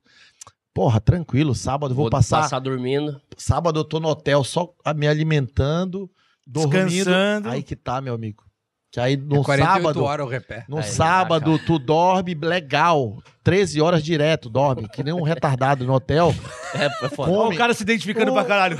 Porra, 0.75 1.01
tranquilo, 1.01 1.55
sábado 1.55 1.93
eu 1.93 1.97
vou, 1.97 2.11
passar, 2.11 2.59
dormindo. 2.59 3.21
Sábado 3.37 3.79
eu 3.81 3.85
tô 3.85 4.01
no 4.01 4.09
hotel 4.09 4.43
só 4.43 4.75
me 4.97 5.07
alimentando, 5.07 6.11
dormindo. 6.47 6.87
Descansando. 6.89 7.49
Aí 7.51 7.63
que 7.63 7.77
tá, 7.77 8.01
meu 8.01 8.15
amigo. 8.15 8.45
Que 8.91 9.01
aí 9.01 9.17
no 9.17 9.41
É 9.41 9.45
48 9.45 9.83
sábado, 9.83 10.05
horas 10.05 10.27
o 10.27 10.29
repé. 10.29 10.65
no 10.69 10.79
Aí, 10.79 10.83
sábado 10.83 11.59
tu 11.61 11.79
dorme 11.79 12.35
legal, 12.35 13.23
13 13.43 13.81
horas 13.81 14.03
direto, 14.03 14.51
dorme, 14.51 14.89
que 14.89 15.03
nem 15.03 15.15
um 15.15 15.23
retardado 15.23 15.87
no 15.87 15.95
hotel. 15.95 16.35
É, 16.75 17.07
é 17.07 17.09
foda. 17.11 17.31
Olha 17.33 17.55
o 17.55 17.57
cara 17.57 17.75
se 17.75 17.83
identificando 17.83 18.33
pra 18.33 18.45
caralho. 18.45 18.77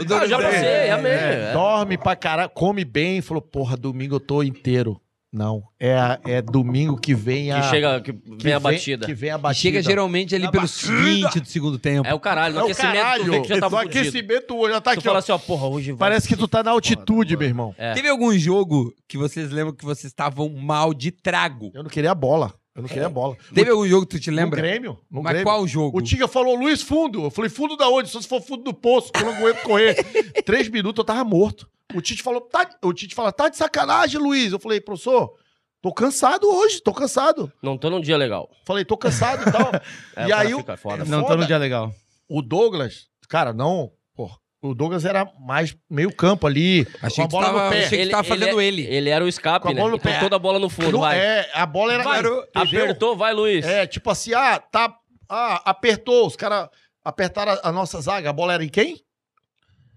O 0.00 0.04
dono 0.04 0.20
Ah, 0.22 0.26
já 0.26 0.36
do- 0.36 0.42
passei, 0.42 0.90
amei. 0.90 1.12
É, 1.12 1.48
é. 1.50 1.52
Dorme 1.52 1.98
pra 1.98 2.16
caralho, 2.16 2.50
come 2.50 2.84
bem, 2.84 3.20
falou, 3.20 3.42
porra, 3.42 3.76
domingo 3.76 4.16
eu 4.16 4.20
tô 4.20 4.42
inteiro. 4.42 5.00
Não, 5.32 5.64
é, 5.80 5.98
a- 5.98 6.20
é 6.28 6.40
domingo 6.40 6.96
que 6.96 7.12
vem 7.12 7.50
a... 7.50 7.60
Que 7.60 7.66
chega, 7.70 8.00
que 8.00 8.12
que 8.12 8.44
vem 8.44 8.52
a 8.52 8.60
batida. 8.60 9.04
Que 9.04 9.12
vem 9.14 9.30
a 9.32 9.34
E 9.34 9.38
batida. 9.38 9.60
chega 9.62 9.82
geralmente 9.82 10.32
ali 10.32 10.48
pelos 10.48 10.80
20 10.86 11.40
do 11.40 11.48
segundo 11.48 11.76
tempo. 11.76 12.06
É 12.08 12.14
o 12.14 12.20
caralho, 12.20 12.54
no 12.54 12.60
É 12.60 12.62
o 12.62 12.66
aquecimento 12.66 12.92
tu 12.92 12.98
caralho. 13.02 13.32
vê 13.32 13.40
que 13.40 13.48
já 13.48 13.58
tá 13.60 13.68
fudido. 13.70 13.88
aquecimento 13.98 14.68
já 14.68 14.80
tá 14.80 14.90
Tu 14.92 14.94
aqui, 14.94 15.02
fala 15.02 15.16
ó. 15.16 15.18
assim, 15.18 15.32
ó, 15.32 15.38
porra, 15.38 15.66
hoje 15.66 15.90
vai. 15.90 15.98
Parece 16.10 16.28
que 16.28 16.36
tu 16.36 16.46
tá 16.46 16.62
na 16.62 16.70
altitude, 16.70 17.36
meu 17.36 17.48
irmão. 17.48 17.74
É. 17.76 17.94
Teve 17.94 18.08
algum 18.08 18.32
jogo 18.38 18.94
que 19.08 19.18
vocês 19.18 19.50
lembram 19.50 19.74
que 19.74 19.84
vocês 19.84 20.04
estavam 20.04 20.48
mal 20.50 20.94
de 20.94 21.10
trago? 21.10 21.72
Eu 21.74 21.82
não 21.82 21.90
queria 21.90 22.12
a 22.12 22.14
bola. 22.14 22.54
Eu 22.74 22.82
não 22.82 22.88
queria 22.88 23.06
a 23.06 23.10
bola. 23.10 23.36
Teve 23.54 23.70
algum 23.70 23.86
jogo 23.86 24.04
que 24.06 24.16
tu 24.16 24.20
te 24.20 24.30
No 24.30 24.36
lembra? 24.36 24.60
Grêmio. 24.60 24.98
No 25.10 25.22
Mas 25.22 25.30
Grêmio. 25.32 25.44
qual 25.46 25.66
jogo? 25.66 25.98
O 25.98 26.02
Tiga 26.02 26.26
falou, 26.26 26.56
Luiz, 26.56 26.82
fundo. 26.82 27.24
Eu 27.24 27.30
falei, 27.30 27.48
fundo 27.48 27.76
da 27.76 27.88
onde? 27.88 28.08
Só 28.08 28.20
se 28.20 28.26
for 28.26 28.40
fundo 28.42 28.64
do 28.64 28.74
poço, 28.74 29.12
que 29.12 29.20
eu 29.22 29.26
não 29.26 29.34
aguento 29.36 29.62
correr. 29.62 29.94
Três 30.44 30.68
minutos 30.68 30.98
eu 30.98 31.04
tava 31.04 31.22
morto. 31.24 31.68
O 31.94 32.00
Tite 32.00 32.22
falou, 32.22 32.40
tá... 32.40 32.68
o 32.82 32.92
Tite 32.92 33.14
fala, 33.14 33.30
tá 33.30 33.48
de 33.48 33.56
sacanagem, 33.56 34.18
Luiz. 34.20 34.52
Eu 34.52 34.58
falei, 34.58 34.80
professor, 34.80 35.32
Tô 35.80 35.92
cansado 35.92 36.48
hoje, 36.48 36.80
tô 36.82 36.94
cansado. 36.94 37.52
Não 37.62 37.76
tô 37.76 37.90
num 37.90 38.00
dia 38.00 38.16
legal. 38.16 38.48
Falei, 38.64 38.86
tô 38.86 38.96
cansado 38.96 39.46
e 39.46 39.52
tal. 39.52 39.70
É, 40.16 40.28
E 40.28 40.32
aí 40.32 40.54
o- 40.54 40.58
fica 40.58 40.78
foda. 40.78 41.04
Não 41.04 41.22
tô 41.24 41.36
num 41.36 41.46
dia 41.46 41.58
legal. 41.58 41.92
o 42.26 42.40
Douglas, 42.40 43.06
cara, 43.28 43.52
não. 43.52 43.92
Pô, 44.16 44.30
o 44.66 44.74
Douglas 44.74 45.04
era 45.04 45.30
mais 45.38 45.76
meio 45.90 46.14
campo 46.14 46.46
ali. 46.46 46.86
Achei 47.02 47.16
com 47.16 47.22
a 47.22 47.26
que 47.26 47.32
bola 47.32 47.46
tava- 47.46 47.64
no 47.64 47.70
pé. 47.70 47.84
achei 47.86 48.04
que 48.04 48.10
tava 48.10 48.24
fazendo 48.24 48.60
é- 48.60 48.64
ele. 48.64 48.82
Ele 48.86 49.10
era 49.10 49.24
o 49.24 49.28
escape, 49.28 49.62
Com 49.62 49.68
a 49.68 49.74
né? 49.74 49.80
bola 49.80 49.90
no 49.92 49.96
E 49.96 50.00
com 50.00 50.08
pé. 50.08 50.18
toda 50.20 50.36
a 50.36 50.38
bola 50.38 50.58
no 50.58 50.68
fundo, 50.70 50.98
vai. 51.00 51.18
É, 51.18 51.50
a 51.52 51.66
bola 51.66 51.92
era. 51.92 52.02
Entendeu? 52.02 52.46
Apertou, 52.54 53.16
vai, 53.16 53.32
Luiz. 53.32 53.64
É, 53.66 53.86
tipo 53.86 54.10
assim, 54.10 54.32
ah, 54.34 54.58
tá. 54.58 54.94
Ah, 55.28 55.62
apertou. 55.64 56.26
Os 56.26 56.36
caras 56.36 56.68
apertaram 57.04 57.52
a, 57.52 57.68
a 57.68 57.72
nossa 57.72 58.00
zaga. 58.00 58.30
A 58.30 58.32
bola 58.32 58.54
era 58.54 58.64
em 58.64 58.68
quem? 58.68 59.03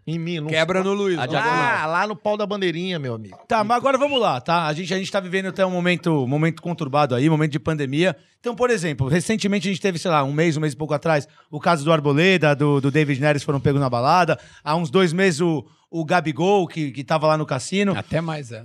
Em 0.09 0.17
mim. 0.17 0.39
Não 0.39 0.47
Quebra 0.47 0.81
no 0.81 0.93
Luiz. 0.93 1.17
A 1.17 1.21
Lá- 1.21 1.25
diagonal. 1.27 1.53
Ah, 1.59 1.85
lá 1.85 2.07
no 2.07 2.15
pau 2.15 2.37
da 2.37 2.45
bandeirinha, 2.45 2.97
meu 2.97 3.13
amigo. 3.15 3.37
Tá, 3.45 3.61
mas 3.61 3.75
agora 3.75 3.97
vamos 3.97 4.21
lá, 4.21 4.39
tá? 4.39 4.65
A 4.65 4.71
gente, 4.73 4.93
a 4.93 4.97
gente 4.97 5.11
tá 5.11 5.19
vivendo 5.19 5.47
até 5.47 5.65
um 5.65 5.69
momento, 5.69 6.25
momento 6.25 6.61
conturbado 6.61 7.13
aí, 7.13 7.29
momento 7.29 7.51
de 7.51 7.59
pandemia. 7.59 8.15
Então, 8.39 8.55
por 8.55 8.69
exemplo, 8.69 9.09
recentemente 9.09 9.67
a 9.67 9.71
gente 9.71 9.81
teve, 9.81 9.99
sei 9.99 10.09
lá, 10.09 10.23
um 10.23 10.31
mês, 10.31 10.55
um 10.55 10.61
mês 10.61 10.71
e 10.71 10.77
pouco 10.77 10.93
atrás, 10.93 11.27
o 11.51 11.59
caso 11.59 11.83
do 11.83 11.91
Arboleda, 11.91 12.55
do, 12.55 12.79
do 12.79 12.89
David 12.89 13.19
Neres 13.19 13.43
foram 13.43 13.59
pegos 13.59 13.81
na 13.81 13.89
balada. 13.89 14.39
Há 14.63 14.77
uns 14.77 14.89
dois 14.89 15.11
meses 15.11 15.41
o, 15.41 15.65
o 15.91 16.05
Gabigol, 16.05 16.65
que, 16.69 16.91
que 16.91 17.03
tava 17.03 17.27
lá 17.27 17.37
no 17.37 17.45
cassino. 17.45 17.93
Até 17.97 18.21
mais, 18.21 18.53
é. 18.53 18.63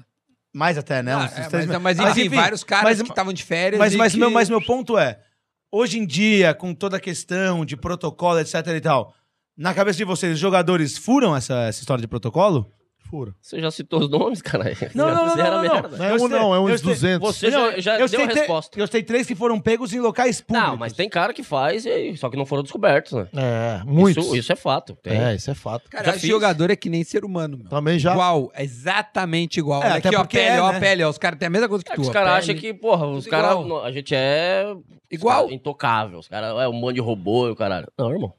Mais 0.55 0.79
até, 0.79 1.03
né? 1.03 1.15
Ah, 1.15 1.19
Uns 1.25 1.25
é, 1.25 1.49
três 1.49 1.67
mas, 1.67 1.83
meses. 1.83 2.03
mas, 2.03 2.17
enfim, 2.19 2.29
vários 2.37 2.63
caras 2.63 2.85
mas- 2.85 3.03
que 3.03 3.09
estavam 3.09 3.33
de 3.33 3.43
férias. 3.43 3.81
Mas, 3.81 3.95
e 3.95 3.97
mas, 3.97 4.13
que... 4.13 4.19
meu, 4.19 4.31
mas 4.31 4.49
meu 4.49 4.61
ponto 4.61 4.97
é: 4.97 5.19
hoje 5.73 5.99
em 5.99 6.07
dia, 6.07 6.55
com 6.55 6.73
toda 6.75 6.99
a 6.99 7.01
questão 7.01 7.65
de 7.65 7.77
protocolo, 7.77 8.39
etc 8.39 8.55
e 8.69 8.81
tal, 8.81 9.15
na 9.57 9.75
cabeça 9.75 9.99
de 9.99 10.05
vocês, 10.05 10.35
os 10.35 10.39
jogadores 10.41 10.97
furam 10.99 11.35
essa, 11.37 11.55
essa 11.65 11.81
história 11.81 12.01
de 12.03 12.09
protocolo? 12.09 12.67
Fura. 13.11 13.35
Você 13.43 13.61
já 13.61 13.71
citou 13.71 14.01
os 14.01 14.09
nomes, 14.09 14.41
cara? 14.41 14.73
Não, 14.95 15.09
Já 15.11 15.15
não, 15.15 15.27
não, 15.27 15.37
não, 15.37 15.37
não, 15.37 15.61
merda. 15.63 15.97
Não 15.99 16.05
é 16.07 16.15
um, 16.15 16.29
não, 16.29 16.55
é 16.55 16.61
uns 16.61 16.81
sei- 16.81 16.89
200. 16.95 17.21
Você 17.37 17.51
já, 17.51 17.79
já 17.79 17.99
eu 17.99 18.09
deu 18.09 18.23
a 18.23 18.27
resposta. 18.27 18.81
Eu 18.81 18.87
sei 18.87 19.03
três 19.03 19.27
que 19.27 19.35
foram 19.35 19.61
pegos 19.61 19.93
em 19.93 20.01
locais 20.01 20.41
públicos. 20.41 20.71
Não, 20.71 20.79
mas 20.79 20.95
tem 20.95 21.11
cara 21.11 21.35
que 21.35 21.43
faz, 21.43 21.85
e- 21.85 22.17
só 22.17 22.31
que 22.31 22.39
não 22.39 22.47
foram 22.47 22.63
descobertos, 22.63 23.13
né? 23.13 23.29
É, 23.37 23.83
muitos. 23.85 24.25
Isso, 24.25 24.37
isso 24.37 24.53
é 24.53 24.57
fato. 24.57 24.97
Tem. 25.03 25.13
É, 25.23 25.35
isso 25.35 25.51
é 25.51 25.55
fato. 25.55 25.91
Cara, 25.91 26.05
Já 26.07 26.17
esse 26.17 26.27
jogador 26.27 26.71
é 26.71 26.77
que 26.77 26.89
nem 26.89 27.05
ser 27.05 27.23
humano, 27.23 27.59
meu. 27.59 27.69
Também 27.69 27.99
já. 27.99 28.13
Igual, 28.13 28.51
exatamente 28.57 29.59
igual. 29.61 29.83
É, 29.83 29.87
Olha 29.89 29.95
até 29.97 30.09
aqui, 30.09 30.17
ó, 30.17 30.25
pele, 30.25 30.47
é, 30.57 30.61
ó, 30.63 30.67
a 30.69 30.73
né? 30.73 30.81
pele, 30.81 31.05
ó. 31.05 31.11
Os 31.11 31.19
caras 31.19 31.39
têm 31.39 31.49
a 31.49 31.51
mesma 31.51 31.69
coisa 31.69 31.85
que 31.85 31.93
É 31.93 31.95
que 31.95 32.01
tu. 32.01 32.05
os 32.07 32.11
caras 32.11 32.31
acham 32.33 32.55
que, 32.55 32.73
porra, 32.73 33.07
os 33.09 33.27
caras. 33.27 33.51
não, 33.67 33.85
A 33.85 33.93
gente 33.93 34.15
é. 34.15 34.75
Igual. 35.11 35.43
cara 35.43 35.55
intocável. 35.55 36.19
Os 36.19 36.29
caras 36.29 36.59
é 36.59 36.67
um 36.67 36.73
monte 36.73 36.95
de 36.95 37.01
robô 37.03 37.49
e 37.49 37.51
o 37.51 37.57
caralho. 37.57 37.89
Não, 37.99 38.11
irmão. 38.11 38.33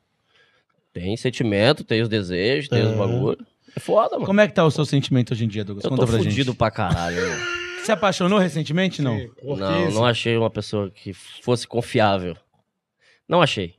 Tem 0.93 1.17
sentimento, 1.17 1.83
tem 1.83 2.01
os 2.01 2.09
desejos, 2.09 2.69
tem 2.69 2.83
os 2.83 2.93
É. 2.93 2.95
bagulho. 2.95 3.37
É 3.75 3.79
foda, 3.79 4.13
mano. 4.15 4.25
Como 4.27 4.39
é 4.39 4.47
que 4.47 4.53
tá 4.53 4.63
o 4.63 4.69
seu 4.71 4.85
sentimento 4.85 5.33
hoje 5.33 5.45
em 5.45 5.47
dia, 5.47 5.63
Douglas? 5.65 5.83
Eu 5.83 5.89
Conta 5.89 6.03
tô 6.03 6.07
pra 6.07 6.17
fudido 6.19 6.43
gente. 6.51 6.57
pra 6.57 6.69
caralho, 6.69 7.17
irmão. 7.17 7.37
Se 7.83 7.91
apaixonou 7.91 8.37
recentemente, 8.37 9.01
não? 9.01 9.17
Não, 9.43 9.91
não 9.91 10.05
achei 10.05 10.37
uma 10.37 10.49
pessoa 10.51 10.91
que 10.91 11.11
fosse 11.13 11.67
confiável. 11.67 12.37
Não 13.27 13.41
achei. 13.41 13.73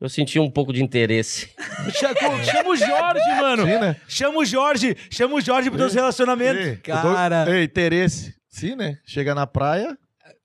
Eu 0.00 0.08
senti 0.08 0.38
um 0.38 0.50
pouco 0.50 0.72
de 0.72 0.82
interesse. 0.82 1.50
Chama, 1.94 2.42
chama 2.44 2.70
o 2.70 2.76
Jorge, 2.76 3.28
mano. 3.40 3.62
Sim, 3.64 3.78
né? 3.78 3.96
Chama 4.08 4.38
o 4.38 4.44
Jorge. 4.44 4.96
Chama 5.10 5.34
o 5.36 5.40
Jorge 5.40 5.70
pro 5.70 5.78
teus 5.78 5.94
relacionamentos. 5.94 6.66
Ei, 6.66 6.76
Cara. 6.76 7.44
Ei, 7.56 7.64
interesse. 7.64 8.34
Sim, 8.48 8.74
né? 8.76 8.98
Chega 9.06 9.34
na 9.34 9.46
praia, 9.46 9.96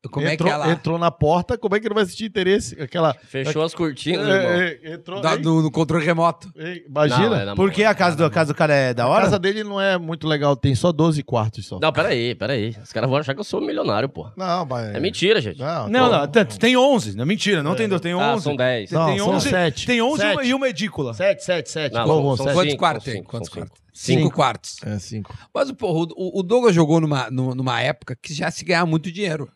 Como 0.10 0.28
é 0.28 0.34
entrou, 0.34 0.50
que 0.50 0.54
ela... 0.54 0.72
entrou 0.72 0.98
na 0.98 1.12
porta, 1.12 1.58
como 1.58 1.76
é 1.76 1.80
que 1.80 1.88
ele 1.88 1.94
vai 1.96 2.06
sentir 2.06 2.26
interesse? 2.26 2.80
Aquela. 2.82 3.14
Fechou 3.14 3.64
as 3.64 3.74
cortinas, 3.74 4.28
irmão. 4.28 4.52
É, 4.52 4.80
é, 4.84 4.94
entrou. 4.94 5.22
Da- 5.22 5.36
do- 5.36 5.62
no 5.62 5.72
controle 5.72 6.06
remoto. 6.06 6.52
imagina. 6.88 7.30
Não, 7.30 7.36
é 7.36 7.46
na 7.46 7.56
Por 7.56 7.72
que 7.72 7.84
a 7.84 7.94
casa 7.96 8.16
do, 8.16 8.26
a 8.26 8.30
casa 8.30 8.54
do 8.54 8.56
cara 8.58 8.74
é 8.74 8.94
da 8.94 9.04
A 9.04 9.08
hora? 9.08 9.24
casa 9.26 9.40
dele 9.40 9.64
não 9.64 9.80
é 9.80 9.98
muito 9.98 10.28
legal, 10.28 10.56
tem 10.56 10.74
só 10.76 10.92
12 10.92 11.22
quartos 11.24 11.66
só. 11.66 11.80
Não, 11.80 11.92
peraí, 11.92 12.36
peraí. 12.36 12.76
Os 12.84 12.92
caras 12.92 13.10
vão 13.10 13.20
achar 13.20 13.34
que 13.34 13.40
eu 13.40 13.44
sou 13.44 13.62
milionário, 13.62 14.10
pô. 14.10 14.30
Não, 14.36 14.66
mas. 14.66 14.96
É 14.96 15.00
mentira, 15.00 15.40
gente. 15.42 15.60
Não, 15.60 15.88
Não, 15.90 16.12
não, 16.12 16.28
tanto, 16.28 16.58
tem 16.60 16.76
11. 16.78 17.16
Não, 17.18 17.26
mentira, 17.26 17.62
não 17.64 17.76
tem 17.76 17.88
dois, 17.88 18.02
tem 18.02 18.14
11. 18.16 18.24
Ah, 18.24 18.40
são 18.42 18.56
10. 18.56 18.92
Não, 18.92 19.06
tem 19.08 19.18
são 19.20 19.30
11, 19.30 19.50
sete. 19.50 19.86
Tem 19.88 20.02
11 20.02 20.18
Sete. 20.22 20.48
e 20.48 20.54
uma 20.54 20.68
edícula. 20.70 21.14
7, 21.14 21.44
7, 21.44 21.70
7. 21.70 21.94
Não, 21.94 22.06
Bom, 22.08 22.36
são 22.36 22.46
sete. 22.46 22.56
Quantos 22.56 22.70
cinco, 22.72 22.80
quartos 22.80 23.04
são 23.04 23.14
tem? 23.14 23.22
cinco, 23.22 23.32
Quantos 23.32 23.48
são 23.50 23.56
quartos? 23.58 23.78
Cinco. 23.94 24.22
Cinco 24.22 24.36
quartos. 24.36 24.76
É 24.86 25.00
5. 25.00 25.36
Mas, 25.54 25.72
porra, 25.72 26.08
o, 26.16 26.40
o 26.40 26.44
Douglas 26.44 26.76
jogou 26.76 27.02
numa, 27.02 27.30
numa, 27.32 27.56
numa 27.56 27.82
época 27.82 28.16
que 28.22 28.34
já 28.34 28.52
se 28.52 28.64
ganhava 28.64 28.86
muito 28.86 29.12
dinheiro. 29.12 29.50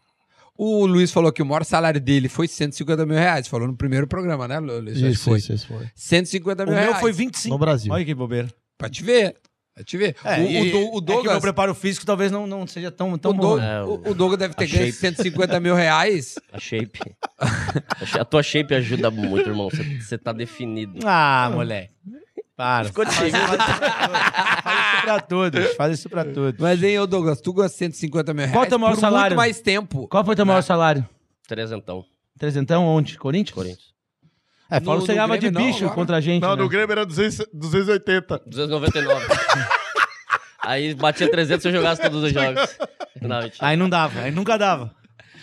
O 0.64 0.86
Luiz 0.86 1.12
falou 1.12 1.32
que 1.32 1.42
o 1.42 1.46
maior 1.46 1.66
salário 1.66 2.00
dele 2.00 2.30
foi 2.30 2.48
150 2.48 3.04
mil 3.06 3.16
reais. 3.18 3.48
Falou 3.48 3.68
no 3.68 3.76
primeiro 3.76 4.06
programa, 4.06 4.48
né, 4.48 4.60
Luiz? 4.60 4.92
Acho 4.98 5.02
que 5.06 5.10
Isso, 5.10 5.24
foi. 5.24 5.38
isso, 5.40 5.54
isso 5.54 5.68
foi. 5.68 5.88
150 5.96 6.64
O 6.64 6.66
mil 6.68 6.76
meu 6.76 6.84
reais. 6.84 7.00
foi 7.00 7.12
25. 7.12 7.50
No 7.50 7.58
Brasil. 7.58 7.92
Olha 7.92 8.06
que 8.06 8.14
bobeira. 8.14 8.48
Pra 8.78 8.88
te 8.88 9.04
ver. 9.04 9.36
Pra 9.74 9.84
te 9.84 9.98
ver. 9.98 10.16
É, 10.24 10.38
o, 10.40 10.44
e- 10.48 10.70
o, 10.70 10.72
Do- 10.72 10.78
o 10.78 10.88
É 10.88 10.92
que 10.92 10.98
o 10.98 11.02
Douglas... 11.02 11.34
meu 11.34 11.42
preparo 11.42 11.74
físico 11.74 12.06
talvez 12.06 12.32
não, 12.32 12.46
não 12.46 12.68
seja 12.68 12.92
tão, 12.92 13.12
o, 13.14 13.18
tão 13.18 13.34
bom. 13.34 13.42
Doug- 13.58 13.62
É, 13.64 13.82
o- 13.82 13.88
o- 13.88 14.12
o 14.12 14.14
Douglas 14.14 14.38
deve 14.38 14.54
ter 14.54 14.68
ganho 14.68 14.86
shape. 14.94 14.98
150 15.00 15.60
mil 15.60 15.74
reais. 15.74 16.36
A 16.54 16.60
shape. 16.60 17.00
a 18.20 18.24
tua 18.26 18.44
shape 18.44 18.76
ajuda 18.76 19.10
muito, 19.10 19.50
irmão. 19.50 19.70
Você 20.00 20.18
tá 20.18 20.32
definido. 20.32 21.00
Ah, 21.06 21.50
moleque. 21.54 21.94
Para. 22.62 22.86
Ficou 22.86 23.04
de 23.06 23.12
Faz 23.12 23.34
isso 23.34 25.02
pra 25.04 25.20
todos. 25.20 25.74
Faz 25.74 25.94
isso 26.00 26.10
pra 26.10 26.24
todos. 26.26 26.60
Mas, 26.60 26.84
hein, 26.84 27.00
ô 27.00 27.08
Douglas, 27.08 27.42
tu 27.42 27.52
ganha 27.54 27.68
150 27.68 28.34
mil 28.36 28.46
reais 28.46 28.54
Qual 28.54 28.64
é 28.64 28.68
o 28.68 28.70
teu 28.70 28.78
maior 28.78 28.94
por 28.94 29.00
salário? 29.02 29.24
muito 29.36 29.38
mais 29.38 29.60
tempo. 29.62 30.08
Qual 30.08 30.24
foi 30.24 30.34
o 30.34 30.36
teu 30.36 30.46
maior 30.46 30.62
salário? 30.62 31.04
Trezentão, 31.48 32.06
Trezentão 32.38 32.86
onde? 32.86 33.18
Corinthians? 33.18 33.56
Corinthians. 33.56 33.92
É, 34.70 34.80
fala 34.80 34.98
No- 34.98 35.02
que 35.02 35.08
você 35.08 35.12
no 35.14 35.16
ganhava 35.16 35.34
de 35.40 35.50
Grêmio 35.50 35.60
não, 35.60 35.66
bicho 35.68 35.80
agora. 35.86 35.96
contra 35.96 36.18
a 36.18 36.22
gente. 36.22 36.44
Não, 36.44 36.56
né? 36.56 36.62
no 36.62 36.70
Grêmio 36.70 36.92
era 36.92 37.04
200, 37.04 37.48
280. 37.52 38.42
299. 38.46 39.26
Aí 40.64 40.94
batia 40.94 41.32
300 41.32 41.64
se 41.64 41.68
eu 41.68 41.72
jogasse 41.74 42.00
todos 42.00 42.22
os 42.24 42.32
jogos. 42.32 42.78
Não, 43.20 43.42
mentira. 43.42 43.58
Aí 43.68 43.76
não 43.76 43.90
dava, 43.90 44.20
aí 44.22 44.30
nunca 44.32 44.56
dava. 44.56 44.94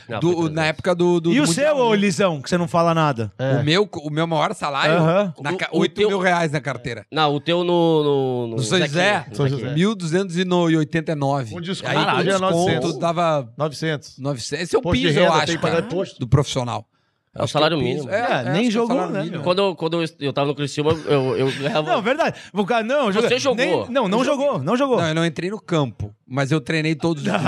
Não, 0.08 0.20
Do- 0.20 0.26
foi 0.28 0.36
300. 0.36 0.54
na 0.56 0.66
época 0.66 0.94
do. 0.94 1.20
do 1.20 1.32
e 1.32 1.36
do 1.36 1.44
o 1.44 1.46
Mundial, 1.46 1.76
seu, 1.76 1.84
ô? 1.84 1.94
Lisão, 1.94 2.40
que 2.40 2.48
você 2.48 2.56
não 2.58 2.66
fala 2.68 2.94
nada? 2.94 3.32
É. 3.38 3.56
O, 3.56 3.64
meu, 3.64 3.88
o 4.04 4.10
meu 4.10 4.26
maior 4.26 4.54
salário? 4.54 4.94
Aham. 4.96 5.34
Na 5.40 5.52
O- 5.52 5.56
ca- 5.56 5.68
o 5.72 5.78
8 5.80 5.94
teu- 5.94 6.08
mil 6.08 6.18
reais 6.18 6.50
na 6.52 6.60
carteira. 6.60 7.04
Não, 7.12 7.34
o 7.34 7.40
teu 7.40 7.64
no. 7.64 8.02
No, 8.02 8.46
No 8.56 8.58
São 8.62 8.78
Zequinha, 8.78 8.88
José? 8.88 9.26
no 9.28 9.36
São 9.36 9.48
Zequinha. 9.48 9.68
José. 9.70 9.74
1.289. 9.74 11.50
Com 11.52 11.60
desconto, 11.60 11.90
Aí 11.90 11.96
com 11.98 12.04
caralho, 12.04 12.24
desconto 12.24 12.52
900. 12.54 12.98
dava 12.98 13.52
900. 13.56 14.18
900. 14.18 14.62
Esse 14.62 14.74
é 14.74 14.78
o 14.78 14.80
Imposto 14.80 14.96
de 14.98 15.06
piso, 15.06 15.18
eu 15.18 15.24
renda, 15.24 15.34
acho, 15.36 15.46
tem 15.46 15.56
que 15.56 15.62
pagar 15.62 15.82
imposto. 15.82 16.18
do 16.20 16.28
profissional. 16.28 16.86
É 17.34 17.42
o 17.42 17.44
que 17.44 17.50
salário 17.52 17.78
mínimo. 17.78 18.10
É, 18.10 18.20
acho 18.22 18.48
nem 18.50 18.66
é 18.66 18.70
jogou, 18.70 19.06
né, 19.10 19.22
mínimo. 19.22 19.42
Quando, 19.44 19.58
eu, 19.60 19.76
quando 19.76 20.02
eu, 20.02 20.08
eu 20.20 20.32
tava 20.32 20.48
no 20.48 20.54
Criciúma, 20.54 20.92
eu, 21.06 21.36
eu 21.36 21.46
ganhava. 21.60 21.92
Não, 21.92 22.02
verdade. 22.02 22.40
O 22.52 22.64
cara, 22.66 22.82
não, 22.82 23.12
joga- 23.12 23.28
Você 23.28 23.38
jogou. 23.38 23.56
nem- 23.56 23.88
não, 23.90 24.08
não 24.08 24.24
jogou, 24.24 24.58
não 24.62 24.76
jogou. 24.76 24.96
Não, 24.96 25.08
eu 25.08 25.14
não 25.14 25.24
entrei 25.26 25.50
no 25.50 25.60
campo, 25.60 26.12
mas 26.26 26.50
eu 26.50 26.60
treinei 26.60 26.94
todos 26.94 27.22
os 27.22 27.28
dias. 27.30 27.42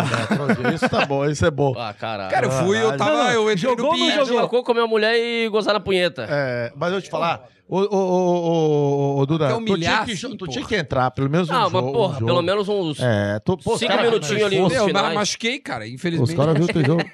É, 0.70 0.74
isso 0.74 0.88
tá 0.88 1.04
bom, 1.06 1.24
isso 1.26 1.44
é 1.44 1.50
bom. 1.50 1.74
Ah, 1.76 1.92
caralho. 1.92 2.30
Cara, 2.30 2.46
eu 2.46 2.50
fui, 2.50 2.76
eu 2.80 2.96
tava. 2.96 3.10
Não, 3.10 3.24
não, 3.24 3.30
Eu 3.32 3.42
entrei 3.52 3.56
jogou 3.56 3.84
no 3.86 3.90
ou 3.92 3.96
não 3.98 4.06
PID. 4.06 4.20
É, 4.20 4.24
jogou 4.26 4.62
com 4.62 4.70
a 4.70 4.74
minha 4.74 4.86
mulher 4.86 5.16
e 5.16 5.48
gozar 5.48 5.74
na 5.74 5.80
punheta. 5.80 6.26
É, 6.28 6.72
mas 6.76 6.88
eu 6.88 6.94
vou 6.94 7.02
te 7.02 7.10
falar, 7.10 7.42
ô, 7.70 7.78
ô, 7.78 7.96
ô, 7.96 7.96
ô, 7.96 9.16
ô, 9.16 9.20
ô, 9.20 9.26
Duda, 9.26 9.48
tu, 9.48 9.64
tinha 9.76 10.04
que, 10.04 10.12
assim, 10.12 10.36
tu 10.36 10.46
tinha 10.48 10.64
que 10.66 10.74
entrar, 10.76 11.10
pelo 11.12 11.30
menos 11.30 11.48
um 11.48 11.54
Ah, 11.54 11.60
jogo. 11.64 11.70
mas 11.76 11.84
um 11.84 11.92
porra, 11.92 12.14
jogo. 12.14 12.26
pelo 12.26 12.42
menos 12.42 12.68
uns. 12.68 12.98
É, 13.00 13.38
tu, 13.44 13.56
pô, 13.56 13.74
os 13.74 13.78
Cinco 13.78 13.92
cara- 13.92 14.02
minutinhos 14.10 14.42
ali, 14.42 14.56
Eu 14.56 14.62
ma- 14.68 14.84
finais. 14.86 15.14
machuquei, 15.14 15.58
cara, 15.58 15.84
Os 15.84 15.90
infelizmente. 15.90 16.36
caras 16.36 16.54
viram 16.54 16.66
o 16.66 16.72
teu 16.72 16.84
jogo. 16.84 17.02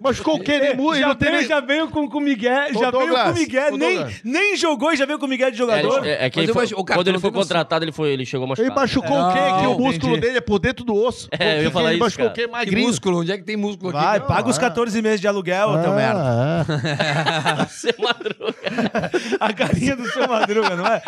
Machucou 0.00 0.36
o 0.36 0.40
quê? 0.40 0.58
Nem 0.58 0.70
ele 0.70 0.98
já, 1.00 1.08
não 1.08 1.14
tem 1.14 1.46
já 1.46 1.60
veio 1.60 1.88
com 1.88 2.00
o 2.00 2.20
Miguel, 2.20 2.72
já 2.74 2.90
veio 2.90 3.08
com 3.14 3.30
o 3.30 3.34
Miguel, 3.34 3.76
nem, 3.76 4.06
nem 4.24 4.56
jogou 4.56 4.92
e 4.92 4.96
já 4.96 5.04
veio 5.06 5.18
com 5.18 5.26
o 5.26 5.28
Miguel 5.28 5.50
de 5.50 5.56
É, 5.56 5.58
jogador. 5.58 5.98
ele- 5.98 6.08
é, 6.08 6.24
é 6.26 6.30
que 6.30 6.36
Mas 6.38 6.42
ele 6.48 6.50
eu 6.50 6.54
foi- 6.54 6.84
quando 6.84 7.06
ele 7.08 7.12
não 7.16 7.20
foi 7.20 7.30
contratado, 7.30 7.84
ele, 7.84 7.92
foi, 7.92 8.10
ele 8.10 8.24
chegou 8.26 8.44
Ele 8.46 8.50
machucado. 8.50 8.74
machucou 8.80 9.16
o 9.16 9.32
quê? 9.32 9.38
Não, 9.40 9.60
Que 9.60 9.66
o 9.66 9.78
músculo 9.78 10.16
dele 10.20 10.38
é 10.38 10.40
por 10.40 10.58
dentro 10.58 10.84
do 10.84 10.94
osso. 10.94 11.28
É, 11.38 11.58
eu 11.58 11.62
ia 11.64 11.70
falar 11.70 11.90
ele 11.90 11.96
isso, 11.96 12.04
machucou 12.04 12.26
o 12.26 12.32
quê? 12.32 12.42
Que 12.42 12.46
Magrinho. 12.48 12.86
músculo? 12.88 13.20
Onde 13.20 13.32
é 13.32 13.38
que 13.38 13.44
tem 13.44 13.56
músculo 13.56 13.90
aqui? 13.90 13.98
Vai, 14.04 14.18
Não, 14.18 14.26
paga 14.26 14.48
os 14.48 14.56
é. 14.56 14.60
14 14.60 15.00
meses 15.02 15.20
de 15.20 15.28
aluguel, 15.28 15.80
teu 15.82 15.92
merda. 15.94 16.18
Ah, 16.68 17.66
é. 17.84 18.02
Madruga. 18.02 18.54
A 19.48 19.52
carinha 19.52 19.96
do 19.96 20.06
seu 20.10 20.28
Madruga, 20.28 20.76
não 20.76 20.86
é? 20.86 21.02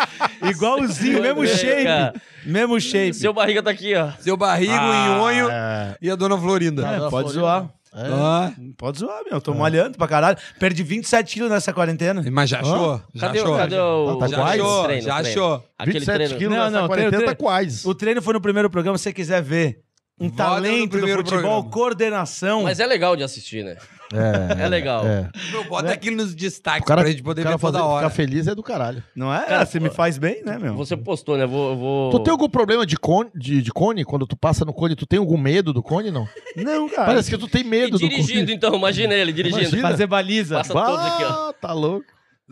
Igualzinho, 0.48 1.20
mesmo 1.22 1.44
É, 1.44 1.46
shape. 1.46 1.84
cara. 1.84 2.14
Mesmo 2.44 2.80
shape. 2.80 3.14
Seu 3.14 3.32
barriga 3.32 3.62
tá 3.62 3.70
aqui, 3.70 3.94
ó. 3.94 4.10
Seu 4.20 4.36
barrigo, 4.36 4.72
Ah, 4.72 5.08
nhonho 5.18 5.48
É. 5.50 5.96
e 6.00 6.10
a 6.10 6.16
dona 6.16 6.38
Florinda. 6.38 6.82
É, 6.86 6.98
pode 6.98 7.10
Florinda. 7.10 7.32
zoar. 7.32 7.70
É. 7.92 8.02
Ah, 8.12 8.52
Pode 8.78 8.98
zoar, 9.00 9.20
meu. 9.28 9.40
Tô 9.40 9.52
malhando 9.52 9.98
pra 9.98 10.06
caralho. 10.06 10.38
Perdi 10.60 10.82
27 10.84 11.34
quilos 11.34 11.50
nessa 11.50 11.72
quarentena. 11.72 12.24
mas 12.30 12.48
já 12.48 12.60
achou? 12.60 13.02
Já 13.12 13.26
Cadê, 13.26 13.40
o- 13.40 13.42
achou? 13.42 13.56
cadê 13.56 13.78
o. 13.80 14.16
Tá 14.16 14.28
Já 14.28 14.36
quase? 14.36 14.60
achou? 14.60 14.84
treino, 14.84 15.02
Já 15.02 15.14
treino? 15.22 15.28
achou? 15.42 15.64
Aquele 15.76 15.98
27 15.98 16.14
treino. 16.16 16.38
quilos 16.38 16.56
Não, 16.56 16.64
nessa 16.66 16.80
não, 16.80 16.86
quarentena 16.86 17.16
treino- 17.16 17.26
tá 17.26 17.34
quase. 17.34 17.88
O 17.88 17.94
treino 17.94 18.22
foi 18.22 18.34
no 18.34 18.40
primeiro 18.40 18.70
programa, 18.70 18.96
se 18.96 19.02
você 19.04 19.12
quiser 19.12 19.42
ver. 19.42 19.80
Um 20.20 20.30
talento 20.30 20.98
do 21.00 21.08
futebol, 21.08 21.24
programa. 21.24 21.70
coordenação. 21.70 22.62
Mas 22.62 22.78
é 22.78 22.86
legal 22.86 23.16
de 23.16 23.22
assistir, 23.24 23.64
né? 23.64 23.76
É, 24.12 24.62
É 24.64 24.68
legal. 24.68 25.06
é. 25.06 25.28
Meu, 25.52 25.64
bota 25.64 25.92
aqui 25.92 26.10
nos 26.10 26.34
destaques 26.34 26.82
O 26.82 26.86
cara, 26.86 27.02
pra 27.02 27.10
gente 27.10 27.22
poder 27.22 27.42
ver 27.42 27.50
toda 27.50 27.58
fazer, 27.58 27.78
hora. 27.78 28.08
ficar 28.08 28.16
feliz 28.16 28.46
é 28.46 28.54
do 28.54 28.62
caralho. 28.62 29.02
Não 29.14 29.32
é? 29.34 29.44
Cara, 29.46 29.66
você 29.66 29.78
me 29.80 29.90
faz 29.90 30.18
bem, 30.18 30.42
né, 30.44 30.58
meu? 30.58 30.74
Você 30.76 30.96
postou, 30.96 31.36
né? 31.36 31.46
Vou, 31.46 31.76
vou... 31.76 32.10
Tu 32.10 32.20
tem 32.20 32.30
algum 32.32 32.48
problema 32.48 32.84
de 32.84 32.96
cone, 32.96 33.30
de, 33.34 33.62
de 33.62 33.70
cone? 33.72 34.04
Quando 34.04 34.26
tu 34.26 34.36
passa 34.36 34.64
no 34.64 34.72
cone, 34.72 34.94
tu 34.96 35.06
tem 35.06 35.18
algum 35.18 35.36
medo 35.38 35.72
do 35.72 35.82
cone, 35.82 36.10
não? 36.10 36.28
Não, 36.56 36.88
cara. 36.88 37.06
Parece 37.06 37.30
que 37.30 37.38
tu 37.38 37.46
tem 37.48 37.62
E 37.62 37.64
medo 37.64 37.92
do 37.92 37.98
dirigindo, 37.98 38.40
cone. 38.46 38.54
então, 38.54 38.74
imagina 38.74 39.14
ele 39.14 39.32
dirigindo. 39.32 39.62
Imagina. 39.62 39.88
Fazer 39.88 40.06
baliza. 40.06 40.56
Passa 40.56 40.72
todos 40.72 40.98
aqui, 41.06 41.24
ó. 41.24 41.28
Ah, 41.28 41.54
tá 41.60 41.72
louco. 41.72 42.06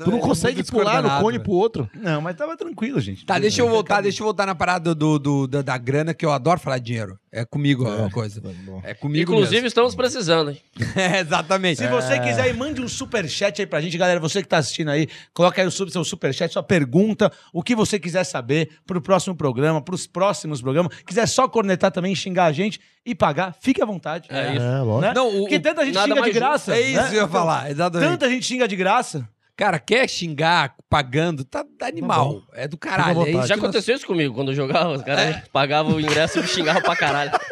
Tu 0.04 0.10
não 0.10 0.18
é 0.18 0.20
consegue 0.20 0.62
pular 0.64 1.02
no 1.02 1.20
cone 1.20 1.38
pro 1.38 1.52
outro. 1.52 1.90
Não, 1.94 2.20
mas 2.20 2.36
tava 2.36 2.56
tranquilo, 2.56 3.00
gente. 3.00 3.24
Tá, 3.26 3.38
deixa 3.38 3.60
eu 3.62 3.68
voltar, 3.68 4.00
deixa 4.00 4.22
eu 4.22 4.24
voltar 4.24 4.46
na 4.46 4.54
parada 4.54 4.94
do, 4.94 5.18
do- 5.18 5.46
da, 5.46 5.62
da 5.62 5.78
grana, 5.78 6.14
que 6.14 6.24
eu 6.24 6.30
adoro 6.32 6.60
falar 6.60 6.78
de 6.78 6.84
dinheiro. 6.86 7.18
É 7.30 7.44
comigo 7.44 7.86
a 7.86 8.10
coisa. 8.10 8.42
É 8.84 8.94
comigo 8.94 9.32
Inclusive, 9.32 9.66
estamos 9.66 9.94
precisando, 9.94 10.50
hein? 10.50 10.60
mesmo. 10.78 10.92
É, 10.98 11.20
exatamente. 11.20 11.78
Se 11.78 11.86
você 11.88 12.18
quiser, 12.20 12.52
mande 12.54 12.80
um 12.80 12.88
superchat 12.88 13.60
aí 13.60 13.66
pra 13.66 13.80
gente, 13.80 13.96
galera. 13.98 14.18
Você 14.20 14.42
que 14.42 14.48
tá 14.48 14.58
assistindo 14.58 14.90
aí, 14.90 15.08
coloca 15.34 15.60
aí 15.60 15.66
o 15.66 15.70
sub- 15.70 15.90
seu 15.90 16.02
superchat, 16.04 16.52
sua 16.52 16.62
pergunta, 16.62 17.30
o 17.52 17.62
que 17.62 17.74
você 17.74 17.98
quiser 17.98 18.24
saber 18.24 18.70
pro 18.86 19.00
próximo 19.00 19.34
programa, 19.36 19.80
pros 19.82 20.06
próximos 20.06 20.60
programas. 20.62 20.94
Quiser 21.06 21.26
só 21.26 21.46
cornetar 21.48 21.90
também, 21.92 22.14
xingar 22.14 22.46
a 22.46 22.52
gente 22.52 22.80
e 23.04 23.14
pagar, 23.14 23.54
fique 23.60 23.82
à 23.82 23.86
vontade. 23.86 24.28
É 24.30 24.54
isso. 24.54 24.62
É, 24.64 24.78
lógico. 24.80 25.00
Né? 25.00 25.12
Não, 25.14 25.28
o- 25.28 25.40
Porque 25.40 25.60
tanta 25.60 25.84
gente 25.84 25.98
xinga 25.98 26.14
de 26.14 26.20
justo. 26.20 26.34
graça. 26.34 26.74
É 26.76 26.80
isso 26.80 27.00
né? 27.02 27.08
que 27.10 27.16
eu 27.16 27.20
ia 27.22 27.28
falar, 27.28 27.70
exatamente. 27.70 28.10
Tanta 28.10 28.28
gente 28.28 28.46
xinga 28.46 28.66
de 28.68 28.76
graça. 28.76 29.28
Cara, 29.58 29.80
quer 29.80 30.08
xingar 30.08 30.74
pagando, 30.88 31.42
tá, 31.44 31.64
tá 31.76 31.88
animal. 31.88 32.42
É 32.54 32.68
do 32.68 32.78
caralho. 32.78 33.26
É 33.26 33.30
isso. 33.32 33.46
Já 33.48 33.56
aconteceu 33.56 33.96
isso 33.96 34.06
comigo, 34.06 34.32
quando 34.32 34.52
eu 34.52 34.54
jogava, 34.54 34.92
os 34.92 35.02
caras 35.02 35.42
pagavam 35.52 35.96
o 35.96 36.00
ingresso 36.00 36.38
e 36.38 36.42
me 36.42 36.48
xingavam 36.48 36.80
pra 36.80 36.94
caralho. 36.96 37.32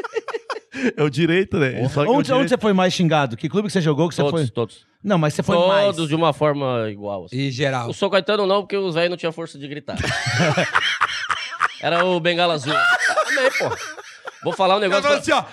É 0.94 1.02
o 1.02 1.08
direito, 1.08 1.56
né? 1.58 1.88
Só 1.88 2.02
que 2.02 2.08
é 2.08 2.12
o 2.12 2.14
Onde, 2.16 2.30
onde 2.34 2.50
você 2.50 2.58
foi 2.58 2.74
mais 2.74 2.92
xingado? 2.92 3.34
Que 3.34 3.48
clube 3.48 3.66
que 3.66 3.72
você 3.72 3.80
jogou? 3.80 4.10
Que 4.10 4.14
você 4.14 4.20
Todos, 4.22 4.40
foi? 4.42 4.50
todos. 4.50 4.86
Não, 5.02 5.16
mas 5.16 5.32
você 5.32 5.42
foi 5.42 5.56
Todos 5.56 5.96
mais. 5.96 6.08
de 6.08 6.14
uma 6.14 6.34
forma 6.34 6.90
igual. 6.90 7.24
assim. 7.24 7.34
E 7.36 7.50
geral. 7.50 7.88
O 7.88 7.94
São 7.94 8.10
Caetano 8.10 8.46
não, 8.46 8.60
porque 8.60 8.76
os 8.76 8.94
velhos 8.94 9.08
não 9.08 9.16
tinham 9.16 9.32
força 9.32 9.58
de 9.58 9.66
gritar. 9.66 9.96
Era 11.80 12.04
o 12.04 12.20
Bengala 12.20 12.52
Azul. 12.54 12.74
Também, 12.74 13.50
pô. 13.58 13.74
Vou 14.44 14.52
falar 14.52 14.76
um 14.76 14.80
negócio. 14.80 15.02
pra- 15.02 15.16
assim, 15.16 15.32
ó. 15.32 15.44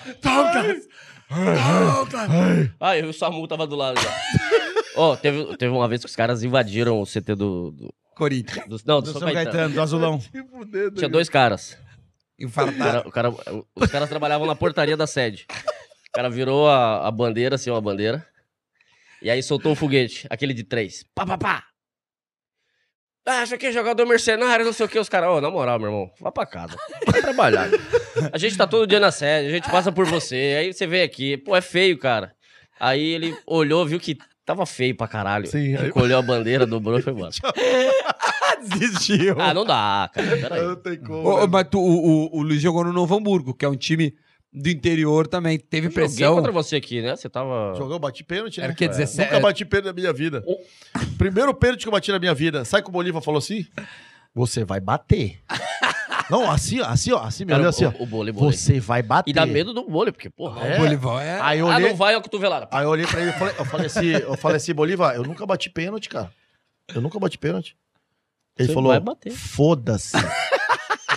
Ah, 2.80 2.96
eu 2.98 3.06
e 3.06 3.08
o 3.08 3.12
Samu 3.14 3.48
tava 3.48 3.66
do 3.66 3.76
lado 3.76 3.98
já. 4.00 4.10
Ó, 4.96 5.16
teve, 5.16 5.56
teve 5.56 5.72
uma 5.72 5.88
vez 5.88 6.00
que 6.02 6.06
os 6.08 6.16
caras 6.16 6.42
invadiram 6.42 7.00
o 7.00 7.04
CT 7.06 7.34
do. 7.34 7.70
do, 7.72 7.94
Corinthians. 8.16 8.66
do- 8.68 8.80
não, 8.86 9.00
do, 9.00 9.06
Do 9.06 9.12
São, 9.12 9.20
São 9.20 9.32
Caetano. 9.32 9.44
Caetano, 9.52 9.74
do 9.74 9.80
Azulão. 9.82 10.20
Tinha 10.96 11.08
dois 11.08 11.28
caras. 11.28 11.76
O 12.38 12.44
Infartado. 12.44 13.10
cara- 13.10 13.30
o 13.30 13.32
cara- 13.34 13.64
os 13.74 13.90
caras 13.90 14.08
trabalhavam 14.08 14.46
na 14.46 14.54
portaria 14.54 14.96
da 14.96 15.06
sede. 15.06 15.46
O 16.08 16.12
cara 16.12 16.30
virou 16.30 16.68
a, 16.68 17.08
a 17.08 17.10
bandeira, 17.10 17.56
assim, 17.56 17.70
uma 17.70 17.80
bandeira. 17.80 18.24
E 19.20 19.28
aí 19.30 19.42
soltou 19.42 19.72
um 19.72 19.74
foguete, 19.74 20.26
aquele 20.30 20.54
de 20.54 20.62
três. 20.62 21.04
Pá, 21.14 21.26
pá, 21.26 21.36
pá. 21.38 21.64
Ah, 23.26 23.42
isso 23.42 23.54
aqui 23.54 23.66
é 23.66 23.72
jogador 23.72 24.04
mercenário, 24.06 24.64
não 24.66 24.72
sei 24.72 24.84
o 24.84 24.88
que. 24.88 24.98
Os 24.98 25.08
caras, 25.08 25.30
ô, 25.30 25.40
na 25.40 25.50
moral, 25.50 25.78
meu 25.78 25.88
irmão, 25.88 26.10
vá 26.20 26.30
pra 26.30 26.44
casa. 26.44 26.76
Vai 27.10 27.22
trabalhar. 27.22 27.68
A 28.32 28.36
gente 28.38 28.56
tá 28.56 28.66
todo 28.66 28.86
dia 28.86 29.00
na 29.00 29.10
sede, 29.10 29.48
a 29.48 29.50
gente 29.50 29.70
passa 29.70 29.90
por 29.90 30.04
você. 30.06 30.56
Aí 30.58 30.72
você 30.74 30.86
vem 30.86 31.02
aqui, 31.02 31.36
pô, 31.38 31.56
é 31.56 31.62
feio, 31.62 31.98
cara. 31.98 32.34
Aí 32.78 33.02
ele 33.02 33.34
olhou, 33.46 33.86
viu 33.86 33.98
que 33.98 34.18
tava 34.44 34.64
feio 34.66 34.96
pra 34.96 35.06
caralho. 35.08 35.46
Sim, 35.46 35.76
aí- 35.76 35.86
Recolheu 35.86 36.18
a 36.18 36.22
bandeira, 36.22 36.66
dobrou 36.66 36.98
e 36.98 37.02
foi 37.02 37.12
embora. 37.12 37.30
Desistiu. 38.78 39.36
Ah, 39.40 39.52
não 39.52 39.64
dá, 39.64 40.10
cara. 40.12 40.36
Peraí. 40.36 40.62
Não 40.62 40.76
tem 40.76 40.96
como. 40.98 41.28
Ô, 41.28 41.40
né? 41.40 41.46
mas 41.50 41.66
tu- 41.70 41.78
o, 41.80 42.28
o, 42.34 42.38
o 42.38 42.42
Luiz 42.42 42.60
jogou 42.62 42.84
no 42.84 42.92
Novo 42.92 43.14
Hamburgo, 43.16 43.52
que 43.54 43.64
é 43.64 43.68
um 43.68 43.76
time 43.76 44.14
do 44.52 44.68
interior 44.70 45.26
também. 45.26 45.58
Teve 45.58 45.88
Eu 45.88 45.90
Joguei 45.90 46.06
pressão. 46.06 46.34
contra 46.36 46.52
você 46.52 46.76
aqui, 46.76 47.02
né? 47.02 47.14
Você 47.16 47.28
tava. 47.28 47.74
Jogou, 47.76 47.98
bati 47.98 48.24
pênalti, 48.24 48.58
né? 48.58 48.64
Era 48.66 48.74
que 48.74 48.84
É. 48.84 48.88
17 48.88 49.30
Nunca 49.30 49.40
bati 49.40 49.64
pênalti 49.64 49.86
na 49.86 49.92
minha 49.92 50.12
vida. 50.12 50.42
Primeiro 51.18 51.52
pênalti 51.54 51.82
que 51.82 51.88
eu 51.88 51.92
bati 51.92 52.10
na 52.12 52.18
minha 52.18 52.34
vida. 52.34 52.64
Sabe 52.64 52.84
que 52.84 52.88
o 52.88 52.92
Bolívar 52.92 53.20
falou 53.22 53.38
assim? 53.38 53.66
Você 54.34 54.64
vai 54.64 54.80
bater. 54.80 55.40
Não, 56.30 56.50
assim, 56.50 56.80
ó, 56.80 56.86
assim, 56.86 57.12
ó, 57.12 57.18
assim, 57.22 57.44
meu 57.44 57.54
Cara, 57.54 57.62
Deus, 57.64 57.74
assim, 57.76 57.84
ó. 57.84 57.90
o, 58.00 58.02
o 58.02 58.06
bole, 58.06 58.32
bole. 58.32 58.56
Você 58.56 58.80
vai 58.80 59.02
bater. 59.02 59.30
E 59.30 59.32
dá 59.34 59.44
medo 59.46 59.72
do 59.74 59.88
bole, 59.88 60.10
porque, 60.12 60.30
porra. 60.30 60.66
É. 60.66 60.74
O 60.76 60.78
Bolívar 60.78 61.22
é. 61.22 61.40
Aí 61.40 61.58
eu 61.58 61.68
Ah, 61.70 61.76
olhei, 61.76 61.88
não 61.90 61.96
vai 61.96 62.14
a 62.14 62.20
cotovelada. 62.20 62.68
aí 62.70 62.84
eu 62.84 62.90
olhei 62.90 63.06
pra 63.06 63.20
ele 63.20 63.30
e 63.30 63.32
falei, 63.34 63.54
eu 63.58 63.64
falei 63.64 63.86
assim, 63.86 64.06
eu 64.06 64.36
falei 64.36 64.56
assim, 64.56 64.74
Bolívar, 64.74 65.14
eu 65.14 65.22
nunca 65.22 65.44
bati 65.46 65.68
pênalti, 65.70 66.08
cara. 66.08 66.32
Eu 66.94 67.00
nunca 67.00 67.18
bati 67.18 67.36
pênalti. 67.38 67.76
Ele 68.58 68.68
Você 68.68 68.74
falou, 68.74 68.90
vai 68.90 69.00
bater. 69.00 69.32
foda-se. 69.32 70.16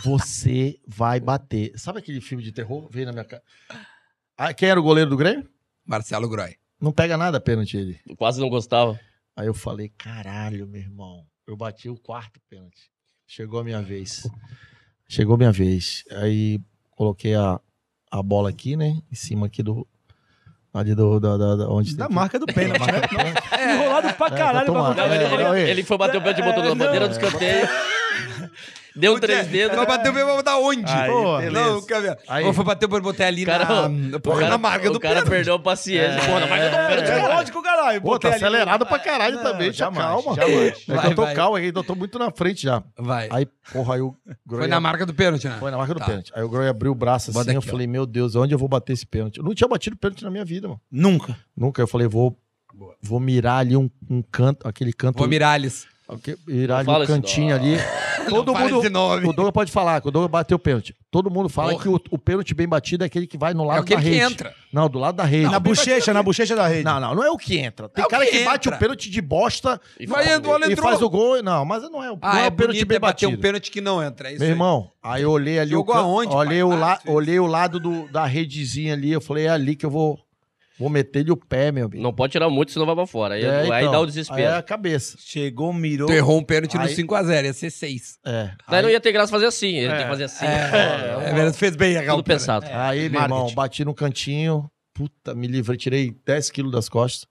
Você 0.03 0.79
vai 0.87 1.19
bater. 1.19 1.71
Sabe 1.77 1.99
aquele 1.99 2.21
filme 2.21 2.43
de 2.43 2.51
terror? 2.51 2.87
Veio 2.89 3.05
na 3.05 3.11
minha 3.11 3.25
cara. 3.25 3.43
Ah, 4.37 4.53
quem 4.53 4.69
era 4.69 4.79
o 4.79 4.83
goleiro 4.83 5.09
do 5.09 5.17
Grêmio? 5.17 5.47
Marcelo 5.85 6.29
Groy. 6.29 6.55
Não 6.79 6.91
pega 6.91 7.17
nada 7.17 7.39
pênalti 7.39 7.77
ele. 7.77 7.99
Eu 8.07 8.15
Quase 8.15 8.39
não 8.39 8.49
gostava. 8.49 8.99
Aí 9.35 9.47
eu 9.47 9.53
falei, 9.53 9.89
caralho, 9.97 10.67
meu 10.67 10.81
irmão. 10.81 11.25
Eu 11.47 11.55
bati 11.57 11.89
o 11.89 11.97
quarto 11.97 12.39
pênalti. 12.49 12.89
Chegou 13.25 13.59
a 13.59 13.63
minha 13.63 13.81
vez. 13.81 14.27
Chegou 15.07 15.35
a 15.35 15.37
minha 15.37 15.51
vez. 15.51 16.03
Aí 16.11 16.59
coloquei 16.91 17.33
a, 17.35 17.59
a 18.11 18.21
bola 18.23 18.49
aqui, 18.49 18.75
né? 18.75 18.99
Em 19.11 19.15
cima 19.15 19.45
aqui 19.47 19.63
do. 19.63 19.87
Ali 20.73 20.93
do. 20.93 21.19
Da, 21.19 21.37
da, 21.37 21.55
da- 21.55 21.69
onde 21.69 21.95
Da 21.95 22.07
que- 22.07 22.13
marca 22.13 22.37
do 22.37 22.45
pênalti, 22.45 22.79
né? 22.81 23.33
É. 23.57 23.73
Enrolado 23.75 24.13
pra 24.13 24.29
caralho 24.29 24.65
pra 24.65 24.65
tomara. 24.65 24.95
Não, 24.95 25.03
acontecer. 25.05 25.33
ele, 25.33 25.43
É, 25.43 25.49
ele- 25.49 25.59
é, 25.61 25.69
ele 25.71 25.83
foi 25.83 25.97
bater 25.97 26.17
o 26.17 26.21
pé 26.21 26.33
de 26.33 26.41
botou 26.41 26.63
na 26.63 26.69
É, 26.69 26.75
bandeira 26.75 27.07
não. 27.07 27.07
do 27.07 27.11
escanteio. 27.11 27.67
Deu 28.97 29.19
três 29.19 29.47
dedos. 29.47 29.75
Vai 29.77 29.85
bater 29.85 30.09
o 30.09 30.13
pé, 30.13 30.23
vai 30.23 30.43
dar 30.43 30.57
onde? 30.57 30.91
Aí, 30.91 31.09
Pô, 31.09 31.41
não, 31.51 31.81
quer 31.85 32.01
ver? 32.01 32.17
Aí- 32.27 32.45
Ou 32.45 32.53
foi 32.53 32.65
bater 32.65 32.87
pra 32.87 32.99
botar 32.99 33.27
ali 33.27 33.45
Cara, 33.45 33.65
na, 33.89 34.17
O 34.17 34.19
porra, 34.19 34.39
cara, 34.39 34.49
na 34.51 34.57
marca 34.57 34.89
o 34.89 34.93
do 34.93 34.99
cara 34.99 35.15
pênalti. 35.15 35.29
perdeu 35.29 35.53
a 35.55 35.59
paciência. 35.59 36.19
Porra, 36.25 36.39
na 36.41 36.47
marca 36.47 36.65
do 36.69 36.75
pênalti, 36.75 37.09
É 37.11 37.21
cara. 37.21 37.35
lógico, 37.35 37.61
caralho. 37.61 38.01
Pô, 38.01 38.07
tá 38.19 38.29
Botei 38.29 38.31
acelerado 38.31 38.85
pra 38.85 38.99
caralho 38.99 39.35
Não, 39.37 39.43
também. 39.43 39.71
Calma. 39.73 40.01
jamais. 40.35 40.37
É 40.37 40.71
que 40.71 40.91
Vai, 40.91 41.07
eu 41.11 41.15
tô 41.15 41.27
calmo, 41.33 41.57
é 41.57 41.71
que 41.71 41.77
eu 41.77 41.83
tô 41.83 41.95
muito 41.95 42.17
na 42.19 42.31
frente 42.31 42.63
já. 42.63 42.83
Vai. 42.97 43.27
Aí, 43.31 43.47
porra, 43.71 43.95
aí 43.95 44.01
o 44.01 44.15
Groy. 44.45 44.61
Foi 44.61 44.67
na 44.67 44.79
marca 44.79 45.05
do 45.05 45.13
pênalti, 45.13 45.47
né? 45.47 45.57
Foi 45.59 45.71
na 45.71 45.77
marca 45.77 45.93
do 45.93 45.99
Tá. 45.99 46.05
pênalti. 46.05 46.31
Aí 46.35 46.43
o 46.43 46.49
Groy 46.49 46.67
abriu 46.67 46.91
o 46.91 46.95
braço 46.95 47.31
assim, 47.37 47.53
eu 47.53 47.61
falei, 47.61 47.87
meu 47.87 48.05
Deus, 48.05 48.35
onde 48.35 48.53
eu 48.53 48.57
vou 48.59 48.67
bater 48.67 48.93
esse 48.93 49.05
pênalti? 49.05 49.37
Eu 49.37 49.43
não 49.43 49.53
tinha 49.53 49.67
batido 49.67 49.95
pênalti 49.95 50.23
na 50.23 50.31
minha 50.31 50.43
vida, 50.45 50.67
mano. 50.67 50.81
Nunca. 50.91 51.37
Nunca. 51.55 51.81
Eu 51.81 51.87
falei, 51.87 52.07
vou, 52.07 52.37
vou 53.01 53.19
mirar 53.19 53.59
ali 53.59 53.75
um, 53.77 53.89
um 54.09 54.21
canto, 54.21 54.67
aquele 54.67 54.93
canto. 54.93 55.17
Vou 55.17 55.27
Miralles. 55.27 55.85
Aquele- 56.07 56.37
um 56.47 57.03
esse 57.03 57.07
cantinho 57.13 57.55
ali. 57.55 57.75
Todo 58.27 58.53
mundo. 58.53 58.79
O 58.79 59.31
Douglas 59.33 59.51
pode 59.53 59.71
falar, 59.71 60.01
que 60.01 60.07
o 60.09 60.11
Douglas 60.11 60.29
bateu 60.29 60.55
o 60.57 60.59
pênalti. 60.59 60.93
Todo 61.09 61.31
mundo 61.31 61.47
fala 61.47 61.71
Porra. 61.71 61.83
que 61.83 61.87
o, 61.89 62.01
o 62.11 62.17
pênalti 62.17 62.53
bem 62.53 62.67
batido 62.67 63.05
é 63.05 63.07
aquele 63.07 63.25
que 63.25 63.37
vai 63.37 63.53
no 63.53 63.63
lado 63.63 63.77
É 63.77 63.81
aquele 63.81 63.95
da 63.95 64.01
que 64.03 64.09
rede. 64.09 64.33
entra. 64.33 64.53
Não, 64.73 64.89
do 64.89 64.99
lado 64.99 65.15
da 65.15 65.23
rede. 65.23 65.49
Na 65.49 65.59
bochecha, 65.59 66.13
na 66.13 66.21
bochecha 66.21 66.53
da 66.53 66.67
rede. 66.67 66.83
Não, 66.83 66.99
não, 66.99 67.15
não 67.15 67.23
é 67.23 67.31
o 67.31 67.37
que 67.37 67.57
entra. 67.57 67.87
Tem 67.87 68.03
É 68.03 68.07
cara 68.07 68.25
que 68.25 68.31
que, 68.39 68.43
bate 68.43 68.67
entra. 68.67 68.75
o 68.75 68.79
pênalti 68.79 69.09
de 69.09 69.21
bosta 69.21 69.79
E 69.97 70.05
Vai, 70.05 70.33
entrou, 70.33 70.59
e 70.59 70.71
entrou. 70.73 70.89
faz 70.89 71.01
o 71.01 71.09
gol. 71.09 71.41
Não, 71.41 71.63
mas 71.63 71.83
não 71.83 72.03
é, 72.03 72.11
o- 72.11 72.17
Ah, 72.21 72.33
não 72.33 72.41
é 72.41 72.47
o 72.47 72.51
pênalti 72.51 72.83
bem 72.85 72.97
é 72.97 72.99
bater 72.99 73.25
batido. 73.27 73.31
um 73.39 73.41
pênalti 73.41 73.71
que 73.71 73.79
não 73.79 74.03
entra. 74.03 74.27
É 74.27 74.31
isso 74.31 74.39
Meu 74.39 74.47
aí. 74.47 74.51
irmão, 74.53 74.91
aí 75.01 75.21
eu 75.23 75.31
olhei 75.31 75.57
ali 75.59 75.71
Jogou 75.71 75.95
o 75.95 75.97
can- 75.97 76.03
aonde, 76.03 76.31
pai? 76.33 76.37
olhei 76.47 76.63
o, 76.63 76.69
la... 76.75 76.95
Isso. 77.01 77.11
olhei 77.11 77.39
o 77.39 77.47
lado 77.47 77.79
do... 77.79 78.09
da 78.11 78.25
redezinha 78.25 78.93
ali, 78.93 79.11
eu 79.11 79.21
falei, 79.21 79.45
é 79.45 79.49
ali 79.49 79.73
que 79.75 79.85
eu 79.85 79.89
vou 79.89 80.19
vou 80.79 80.89
meter-lhe 80.89 81.31
o 81.31 81.37
pé, 81.37 81.71
meu 81.71 81.85
amigo. 81.87 82.01
Não 82.01 82.13
pode 82.13 82.31
tirar 82.31 82.49
muito, 82.49 82.71
senão 82.71 82.85
vai 82.85 82.95
pra 82.95 83.05
fora. 83.07 83.35
Aí, 83.35 83.43
É, 83.43 83.61
aí 83.61 83.81
então, 83.81 83.91
dá 83.91 83.99
o 83.99 84.01
Aí 84.03 84.07
desespero. 84.07 84.41
é 84.41 84.55
a 84.57 84.61
cabeça. 84.61 85.17
Chegou, 85.19 85.73
mirou. 85.73 86.07
Tu 86.07 86.13
errou 86.13 86.37
um 86.39 86.43
pênalti 86.43 86.75
no 86.75 86.81
Aí- 86.83 86.93
5x0, 86.95 87.45
ia 87.45 87.53
ser 87.53 87.69
6. 87.71 88.17
É. 88.25 88.51
Daí 88.69 88.81
não 88.81 88.89
ia 88.89 88.99
ter 89.01 89.11
graça 89.11 89.31
fazer 89.31 89.45
assim. 89.47 89.75
Ele 89.75 89.87
É. 89.87 89.95
tem 89.95 90.03
que 90.03 90.09
fazer 90.09 90.23
assim. 90.25 90.45
É, 90.45 91.29
é 91.29 91.33
verdade, 91.33 91.57
fez 91.57 91.75
bem 91.75 91.97
a 91.97 92.05
Tudo 92.05 92.23
pensado. 92.23 92.65
Aí, 92.71 93.09
meu 93.09 93.19
marketing. 93.19 93.23
irmão, 93.39 93.53
bati 93.55 93.85
no 93.85 93.93
cantinho, 93.93 94.69
puta, 94.93 95.33
me 95.35 95.47
livrei, 95.47 95.77
tirei 95.77 96.15
10 96.25 96.49
quilos 96.51 96.71
das 96.71 96.87
costas. 96.89 97.27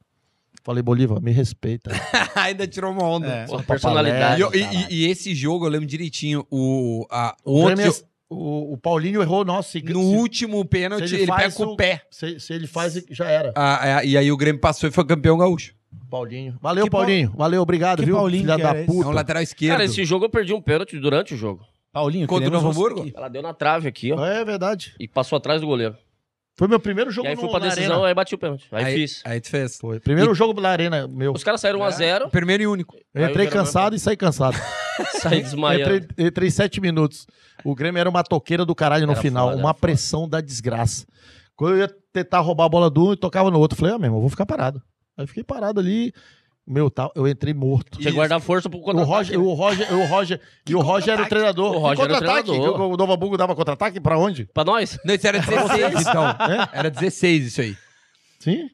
Falei, 0.64 0.82
Bolívar, 0.82 1.20
me 1.22 1.30
respeita. 1.30 1.90
Ainda 2.34 2.66
tirou 2.66 2.90
uma 2.90 3.04
onda. 3.04 3.28
É. 3.28 3.46
Só 3.46 3.62
personalidade. 3.62 4.40
E, 4.40 4.42
eu- 4.42 4.52
e- 4.52 4.64
e- 4.90 4.94
e 5.06 5.10
esse 5.10 5.32
jogo 5.32 5.64
eu 5.64 5.70
lembro 5.70 5.86
direitinho. 5.86 6.44
O, 6.50 7.06
a, 7.08 7.36
O, 7.44 7.60
ontem, 7.60 7.76
Grêmio- 7.76 7.94
o, 8.28 8.72
o 8.74 8.78
Paulinho 8.78 9.22
errou, 9.22 9.44
nossa. 9.44 9.70
Se, 9.72 9.82
no 9.82 10.00
se- 10.02 10.16
último 10.16 10.64
pênalti, 10.64 11.08
se 11.08 11.14
ele, 11.14 11.22
ele 11.24 11.30
pega 11.32 11.42
faz 11.42 11.54
com 11.54 11.64
o 11.64 11.76
pé. 11.76 12.02
se, 12.10 12.40
se 12.40 12.52
ele 12.52 12.66
faz, 12.66 12.94
já 13.10 13.26
era. 13.26 13.52
Ah, 13.56 14.02
é, 14.02 14.06
e 14.06 14.16
aí 14.18 14.30
o 14.32 14.36
Grêmio 14.36 14.60
passou 14.60 14.88
e 14.88 14.92
foi 14.92 15.04
campeão 15.06 15.38
gaúcho. 15.38 15.74
Paulinho. 16.10 16.58
Valeu, 16.60 16.84
Que 16.84 16.90
Pau- 16.90 17.00
Paulinho. 17.00 17.32
Valeu, 17.36 17.62
obrigado, 17.62 17.98
Que 18.00 18.06
viu? 18.06 18.16
Paulinho 18.16 18.42
Filha 18.42 18.56
que 18.56 18.62
da 18.62 18.70
esse? 18.72 18.80
É 18.80 18.82
um 18.82 18.86
puta. 18.86 19.10
lateral 19.10 19.42
esquerdo. 19.42 19.72
Cara, 19.72 19.84
esse 19.84 20.04
jogo 20.04 20.24
eu 20.26 20.30
perdi 20.30 20.52
um 20.52 20.60
pênalti 20.60 20.98
durante 20.98 21.34
o 21.34 21.36
jogo. 21.36 21.64
Paulinho, 21.92 22.26
Contra 22.26 22.48
o 22.48 22.52
Novo 22.52 22.68
Hamburgo? 22.68 23.10
Ela 23.14 23.28
deu 23.28 23.40
na 23.40 23.54
trave 23.54 23.88
aqui, 23.88 24.12
ó. 24.12 24.24
É 24.24 24.44
verdade. 24.44 24.94
E 25.00 25.08
passou 25.08 25.36
atrás 25.36 25.60
do 25.62 25.66
goleiro. 25.66 25.96
Foi 26.58 26.66
meu 26.68 26.80
primeiro 26.80 27.10
jogo 27.10 27.26
e 27.26 27.30
aí 27.30 27.34
no, 27.34 27.40
fui 27.42 27.50
pra 27.50 27.60
na 27.60 27.66
decisão, 27.66 27.92
arena. 27.96 28.08
aí 28.08 28.14
bati 28.14 28.34
o 28.34 28.38
pênalti. 28.38 28.66
Aí, 28.72 28.94
fiz. 28.94 29.20
Aí 29.26 29.40
tu 29.40 29.50
fez. 29.50 29.76
Foi. 29.76 30.00
Primeiro 30.00 30.34
jogo 30.34 30.58
da 30.58 30.70
arena, 30.70 31.06
meu. 31.06 31.32
Os 31.32 31.44
caras 31.44 31.60
saíram 31.60 31.80
1x0, 31.80 32.30
Primeiro 32.30 32.62
e 32.62 32.66
único. 32.66 32.96
Eu 33.14 33.24
Aí 33.24 33.30
entrei 33.30 33.46
cansado 33.46 33.94
e 33.94 33.98
saí 33.98 34.16
cansado. 34.16 34.56
saí 35.20 35.42
desmaiando. 35.42 35.96
entrei, 35.96 36.26
entrei 36.26 36.50
sete 36.50 36.80
minutos. 36.80 37.26
O 37.62 37.74
Grêmio 37.74 38.00
era 38.00 38.08
uma 38.08 38.22
toqueira 38.24 38.64
do 38.64 38.74
caralho 38.74 39.06
no 39.06 39.12
Era 39.12 39.20
final. 39.20 39.48
foda, 39.48 39.56
uma 39.56 39.68
era 39.68 39.74
foda. 39.74 39.80
pressão 39.80 40.26
da 40.28 40.40
desgraça. 40.40 41.06
Quando 41.54 41.74
eu 41.74 41.78
ia 41.80 41.94
tentar 42.12 42.40
roubar 42.40 42.64
a 42.64 42.68
bola 42.68 42.88
do 42.90 43.08
um 43.08 43.12
e 43.12 43.16
tocava 43.16 43.50
no 43.50 43.58
outro, 43.58 43.74
eu 43.76 43.80
falei, 43.80 43.94
ah, 43.94 43.98
meu 43.98 44.06
irmão, 44.06 44.18
eu 44.18 44.22
vou 44.22 44.30
ficar 44.30 44.46
parado. 44.46 44.80
Aí 45.16 45.24
eu 45.24 45.28
fiquei 45.28 45.42
parado 45.44 45.78
ali. 45.80 46.12
Meu, 46.66 46.90
tá, 46.90 47.08
eu 47.14 47.28
entrei 47.28 47.54
morto. 47.54 47.98
Que 47.98 48.10
guardar 48.10 48.40
força 48.40 48.68
pro 48.68 48.78
O 48.80 48.82
contra-ataque. 48.82 49.36
Roger, 49.36 49.40
o 49.40 49.54
Roger, 49.54 49.94
o 49.94 50.04
Roger, 50.06 50.40
e 50.68 50.74
o 50.74 50.80
Roger 50.80 51.14
era 51.14 51.22
o 51.22 51.28
treinador. 51.28 51.76
O 51.76 51.78
Roger 51.78 52.04
era 52.04 52.12
o 52.12 52.16
contra-ataque? 52.16 52.50
treinador. 52.50 52.80
O 52.92 52.96
Novo 52.96 53.12
Hamburgo 53.12 53.36
dava 53.36 53.54
contra-ataque 53.54 54.00
pra 54.00 54.18
onde? 54.18 54.46
Pra 54.46 54.64
nós? 54.64 54.98
Não, 55.04 55.14
isso 55.14 55.26
era 55.28 55.38
16, 55.38 56.00
então. 56.00 56.24
É? 56.74 56.78
Era 56.78 56.90
16 56.90 57.46
isso 57.46 57.60
aí. 57.60 57.76
Sim? 58.40 58.68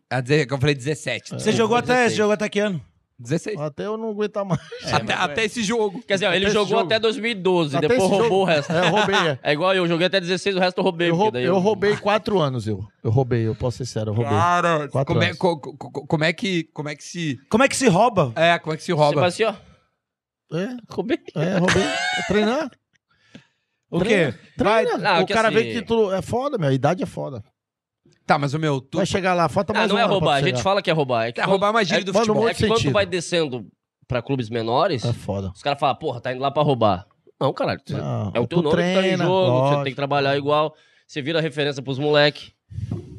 Eu 0.48 0.58
falei 0.58 0.74
17. 0.74 1.34
Você 1.34 1.52
jogou 1.52 1.76
até, 1.76 1.92
16. 1.92 2.12
você 2.12 2.16
jogou 2.16 2.32
até 2.32 2.48
que 2.48 2.58
ano? 2.60 2.80
16. 3.22 3.58
Até 3.60 3.86
eu 3.86 3.96
não 3.96 4.10
aguentar 4.10 4.44
mais. 4.44 4.60
até, 4.92 5.12
até 5.14 5.44
esse 5.44 5.62
jogo. 5.62 6.02
Quer 6.06 6.14
dizer, 6.14 6.26
ele 6.26 6.36
Até 6.36 6.44
esse 6.46 6.54
jogou 6.54 6.68
jogo. 6.68 6.82
até 6.84 6.98
2012, 6.98 7.76
Até 7.76 7.88
depois 7.88 8.08
roubou 8.10 8.22
jogo. 8.24 8.34
o 8.36 8.44
resto. 8.44 8.72
É, 8.72 8.86
eu 8.86 8.90
roubei. 8.90 9.14
é. 9.16 9.38
É 9.42 9.52
igual 9.52 9.74
eu, 9.74 9.86
joguei 9.88 10.06
até 10.06 10.20
16, 10.20 10.56
o 10.56 10.58
resto 10.58 10.78
eu 10.78 10.84
roubei. 10.84 11.10
Eu, 11.10 11.30
daí 11.30 11.44
eu 11.44 11.58
roubei 11.58 11.96
quatro 11.98 12.38
anos, 12.40 12.66
eu. 12.66 12.84
Eu 13.02 13.10
roubei, 13.10 13.46
eu 13.46 13.54
posso 13.54 13.78
ser 13.78 13.86
sério, 13.86 14.10
eu 14.10 14.14
roubei. 14.14 14.32
Cara, 14.32 14.88
Quatro 14.88 15.12
como 15.14 15.22
é, 15.22 15.26
anos. 15.28 15.38
co- 15.38 15.58
co- 15.58 15.76
co- 15.76 16.06
como 16.06 16.24
é 16.24 16.32
que 16.32 16.64
como 16.74 16.88
é 16.88 16.94
que 16.94 17.04
se 17.04 17.38
Como 17.48 17.64
é 17.64 17.68
que 17.68 17.76
se 17.76 17.88
rouba? 17.88 18.32
é, 18.36 18.58
como 18.58 18.74
é 18.74 18.76
que 18.76 18.82
se 18.82 18.92
Você 18.92 18.92
rouba? 18.92 19.20
faz 19.20 19.34
assim, 19.34 19.44
ó. 19.44 19.54
É, 20.56 20.76
Roubei. 20.90 21.18
é, 21.34 21.56
roubei. 21.58 21.82
É 21.82 22.22
treinar. 22.28 22.70
O 23.90 24.00
quê? 24.00 24.34
Vai, 24.56 24.84
Treina. 24.86 24.98
Não, 25.16 25.22
o 25.22 25.26
que 25.26 25.34
cara 25.34 25.48
assim- 25.48 25.56
vê 25.58 25.72
que 25.72 25.82
tu 25.82 26.10
é 26.12 26.22
foda, 26.22 26.56
meu. 26.58 26.68
A 26.68 26.72
idade 26.72 27.02
é 27.02 27.06
foda. 27.06 27.42
Tá, 28.26 28.38
mas 28.38 28.54
o 28.54 28.58
meu, 28.58 28.80
tu 28.80 28.98
Vai 28.98 29.06
chegar 29.06 29.34
lá, 29.34 29.48
falta 29.48 29.72
Ah, 29.72 29.76
mais 29.78 29.88
não 29.88 29.96
um 29.96 29.98
é 29.98 30.04
roubar, 30.04 30.34
a 30.36 30.42
gente 30.42 30.62
fala 30.62 30.80
que 30.82 30.90
é 30.90 30.92
roubar. 30.92 31.26
É 31.26 31.32
que 31.32 31.40
é 31.40 31.44
quando- 31.44 31.50
roubar 31.50 31.72
mais 31.72 31.88
gíria 31.88 32.04
do 32.04 32.12
mano, 32.12 32.26
futebol. 32.26 32.48
É 32.48 32.54
que 32.54 32.60
quando 32.66 32.70
tu 32.72 32.76
sentido. 32.78 32.92
vai 32.92 33.06
descendo 33.06 33.66
pra 34.08 34.22
clubes 34.22 34.48
menores, 34.50 35.04
É 35.04 35.12
foda. 35.12 35.50
os 35.54 35.62
caras 35.62 35.78
falam, 35.80 35.96
porra, 35.96 36.20
tá 36.20 36.32
indo 36.32 36.40
lá 36.40 36.50
pra 36.50 36.62
roubar. 36.62 37.06
Não, 37.40 37.52
caralho. 37.52 37.80
Não, 37.90 38.30
é 38.34 38.40
o 38.40 38.46
teu 38.46 38.58
tu 38.58 38.62
nome 38.62 38.76
que 38.76 38.82
tá 38.82 38.88
em 38.90 38.96
treina, 38.96 39.24
jogo, 39.24 39.34
você 39.44 39.50
lógico. 39.50 39.82
tem 39.84 39.92
que 39.92 39.96
trabalhar 39.96 40.36
igual. 40.36 40.74
Você 41.06 41.20
vira 41.20 41.40
referência 41.40 41.82
pros 41.82 41.98
moleque. 41.98 42.52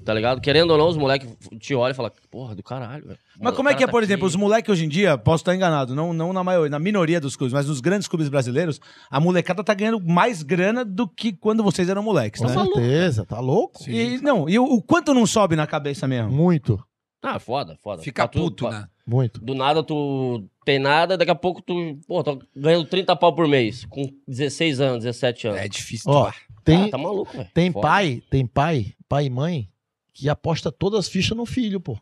Tá 0.04 0.14
ligado? 0.14 0.42
Querendo 0.42 0.72
ou 0.72 0.78
não, 0.78 0.88
os 0.88 0.98
moleques 0.98 1.30
te 1.60 1.74
olham 1.74 1.92
e 1.92 1.96
falam, 1.96 2.12
porra, 2.30 2.54
do 2.56 2.62
caralho, 2.62 3.06
velho. 3.08 3.20
Mas 3.40 3.56
como 3.56 3.70
é 3.70 3.74
que 3.74 3.84
é, 3.84 3.88
por 3.88 4.02
tá 4.02 4.06
exemplo, 4.06 4.26
aqui. 4.26 4.36
os 4.36 4.40
moleques 4.40 4.70
hoje 4.72 4.86
em 4.86 4.90
dia, 4.90 5.18
posso 5.18 5.42
estar 5.42 5.56
enganado, 5.56 5.96
não, 5.96 6.14
não 6.14 6.34
na 6.34 6.44
maioria, 6.44 6.70
na 6.70 6.80
minoria 6.80 7.22
dos 7.22 7.36
clubes, 7.36 7.54
mas 7.54 7.68
nos 7.68 7.80
grandes 7.80 8.08
clubes 8.08 8.28
brasileiros, 8.30 8.80
a 9.10 9.20
molecada 9.20 9.64
tá 9.64 9.74
ganhando 9.74 10.00
mais 10.02 10.44
grana 10.44 10.84
do 10.84 11.08
que 11.08 11.32
quando 11.34 11.64
vocês 11.64 11.88
eram 11.90 12.04
moleques. 12.04 12.42
Com 12.42 12.48
Tá? 12.48 12.54
certeza, 12.64 13.26
tá 13.26 13.40
louco? 13.40 13.80
E, 13.90 14.20
não, 14.22 14.50
e 14.50 14.60
o, 14.60 14.66
o 14.66 14.82
quanto 14.82 15.14
não 15.14 15.26
sobe 15.26 15.56
na 15.56 15.66
cabeça 15.66 16.08
mesmo? 16.08 16.32
Muito, 16.32 16.78
Ah, 17.22 17.40
foda, 17.40 17.78
foda. 17.82 18.02
Fica 18.02 18.28
tu- 18.28 18.40
puto, 18.40 18.70
né? 18.70 18.86
muito. 19.08 19.40
Do 19.40 19.56
nada 19.56 19.82
tu 19.84 20.44
tem 20.66 20.80
nada, 20.80 21.18
daqui 21.18 21.32
a 21.32 21.36
pouco 21.36 21.62
tu, 21.62 21.98
pô, 22.08 22.22
tô 22.24 22.40
ganhando 22.56 22.86
30 22.86 23.16
pau 23.16 23.34
por 23.34 23.48
mês, 23.48 23.86
com 23.86 24.04
16 24.28 24.82
anos, 24.82 25.04
17 25.06 25.48
anos. 25.48 25.60
É 25.62 25.68
difícil. 25.70 26.12
Ó, 26.12 26.30
tu- 26.30 26.36
Tem, 26.66 26.84
Ah, 26.86 26.90
tá 26.92 26.98
maluco, 26.98 27.32
velho. 27.36 27.50
tem 27.54 27.72
Foda. 27.74 27.86
pai, 27.88 28.22
tem 28.30 28.46
pai, 28.48 28.94
pai 29.10 29.26
e 29.26 29.30
mãe, 29.30 29.68
que 30.14 30.30
aposta 30.30 30.72
todas 30.72 31.00
as 31.00 31.10
fichas 31.10 31.36
no 31.36 31.46
filho, 31.46 31.80
pô. 31.80 31.98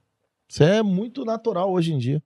Isso 0.47 0.63
é 0.63 0.83
muito 0.83 1.23
natural 1.23 1.71
hoje 1.71 1.93
em 1.93 1.97
dia. 1.97 2.21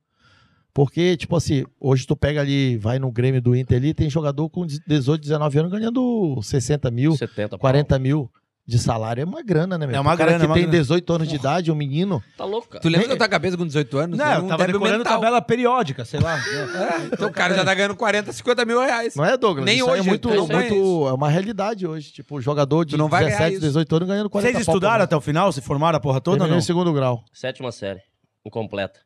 Porque, 0.74 1.16
tipo 1.16 1.36
assim, 1.38 1.64
hoje 1.80 2.06
tu 2.06 2.18
pega 2.18 2.42
ali, 2.42 2.78
vai 2.78 3.00
no 3.00 3.10
Grêmio 3.10 3.42
do 3.42 3.56
Inter 3.56 3.78
ali, 3.78 3.94
tem 3.94 4.10
jogador 4.10 4.50
com 4.50 4.66
18, 4.66 5.22
19 5.22 5.60
anos 5.60 5.72
ganhando 5.72 6.38
60 6.42 6.92
mil, 6.92 7.16
70 7.16 7.50
pau. 7.52 7.60
40 7.60 7.98
mil 8.00 8.30
de 8.68 8.80
salário. 8.80 9.22
É 9.22 9.26
uma 9.26 9.44
grana, 9.44 9.78
né, 9.78 9.86
meu? 9.86 9.96
É 9.96 10.00
uma 10.00 10.14
O 10.14 10.18
cara 10.18 10.32
grana, 10.32 10.40
que 10.40 10.46
é 10.46 10.48
uma 10.48 10.56
tem 10.56 10.64
grana. 10.64 10.78
18 10.80 11.14
anos 11.14 11.28
de 11.28 11.36
idade, 11.36 11.72
um 11.72 11.76
menino. 11.76 12.24
Tá 12.36 12.46
louco, 12.46 12.68
cara. 12.70 12.82
Tu 12.82 12.90
lembra 12.90 13.10
da 13.10 13.16
tua 13.18 13.28
cabeça 13.28 13.56
com 13.56 13.66
18 13.66 13.98
anos? 13.98 14.18
Não, 14.18 14.34
eu 14.34 14.44
um 14.44 14.48
tava 14.48 14.66
decorando 14.66 14.98
mental. 14.98 15.14
tabela 15.14 15.42
periódica, 15.42 16.04
sei 16.04 16.20
lá. 16.20 16.36
É, 16.38 17.06
então 17.14 17.30
o 17.30 17.32
cara 17.32 17.54
já 17.54 17.64
tá 17.64 17.74
ganhando 17.76 17.96
40, 17.96 18.34
50 18.34 18.66
mil 18.66 18.80
reais. 18.82 19.16
Não 19.16 19.24
é, 19.24 19.38
Douglas? 19.38 19.66
Nem 19.66 19.78
Isso 19.78 19.86
aí 19.90 20.00
hoje, 20.00 20.08
é 20.08 20.12
muito, 20.12 20.30
ganha 20.30 20.42
muito. 20.72 21.08
É 21.08 21.14
uma 21.14 21.30
realidade 21.30 21.86
hoje. 21.86 22.12
Tipo, 22.12 22.42
jogador 22.42 22.84
de 22.86 22.92
Tu 22.96 22.98
não 22.98 23.08
vai 23.08 23.26
ganhar 23.26 23.38
17, 23.38 23.54
isso. 23.58 23.62
18 23.66 23.96
anos 23.98 24.08
ganhando 24.08 24.30
40 24.30 24.52
Vocês 24.54 24.68
estudaram 24.68 25.04
até 25.04 25.16
o 25.16 25.22
final? 25.22 25.52
Se 25.52 25.62
formaram 25.62 25.98
a 25.98 26.00
porra 26.02 26.20
toda 26.20 26.36
ou 26.36 26.40
Terminei 26.40 26.56
não? 26.56 26.60
em 26.60 26.66
segundo 26.66 26.92
grau. 26.92 27.24
Sétima 27.32 27.72
série, 27.72 28.02
incompleta. 28.44 29.00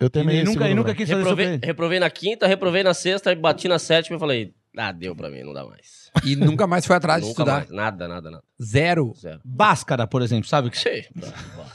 Eu 0.00 0.08
terminei 0.10 0.40
E 0.40 0.44
nunca, 0.44 0.68
e 0.68 0.74
nunca 0.74 0.86
grau. 0.92 0.96
quis 0.96 1.08
fazer 1.08 1.20
Reprovei, 1.20 1.58
reprovei 1.62 2.00
na 2.00 2.10
quinta, 2.10 2.46
reprovei 2.46 2.82
na 2.82 2.94
sexta, 2.94 3.30
e 3.32 3.36
bati 3.36 3.68
na 3.68 3.78
sétima 3.78 4.16
e 4.16 4.18
falei, 4.20 4.54
ah, 4.76 4.90
deu 4.90 5.14
pra 5.14 5.28
mim, 5.30 5.42
não 5.42 5.52
dá 5.52 5.64
mais. 5.64 6.03
E 6.22 6.36
nunca 6.36 6.66
mais 6.66 6.86
foi 6.86 6.96
atrás 6.96 7.20
de 7.22 7.28
Nunca 7.28 7.42
estudar. 7.42 7.56
mais, 7.58 7.70
nada, 7.70 8.06
nada, 8.06 8.30
nada. 8.30 8.44
Zero. 8.62 9.12
Zero. 9.18 9.40
Báscara, 9.44 10.06
por 10.06 10.22
exemplo, 10.22 10.46
sabe? 10.48 10.70
que 10.70 10.78
Sei. 10.78 11.06
Báscara. 11.14 11.74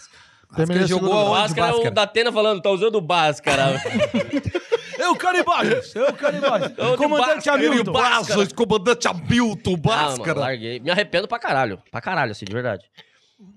Terminei 0.55 0.81
Ele 0.83 0.87
segundo 0.87 1.05
jogou 1.07 1.19
aonde, 1.19 1.41
Báscara 1.41 1.67
é 1.67 1.87
o 1.89 1.91
da 1.91 2.03
Atena 2.03 2.31
falando, 2.31 2.61
tá 2.61 2.69
usando 2.71 2.99
Báscara. 3.01 3.79
Eu 4.97 5.15
quero 5.15 5.37
imagens! 5.37 5.95
Eu 5.95 6.11
quero 6.13 6.37
imagens! 6.37 6.73
Eu 6.77 6.91
de 6.91 6.97
Comandante 6.97 7.35
Báscara, 7.35 7.67
Hamilton! 7.67 7.91
Báscara, 7.93 8.47
comandante 8.53 9.07
Hamilton, 9.07 9.75
Ah, 9.89 10.15
mano, 10.17 10.39
larguei. 10.39 10.79
Me 10.81 10.89
arrependo 10.91 11.25
pra 11.27 11.39
caralho. 11.39 11.81
Pra 11.89 12.01
caralho, 12.01 12.31
assim, 12.31 12.43
de 12.45 12.51
verdade. 12.51 12.83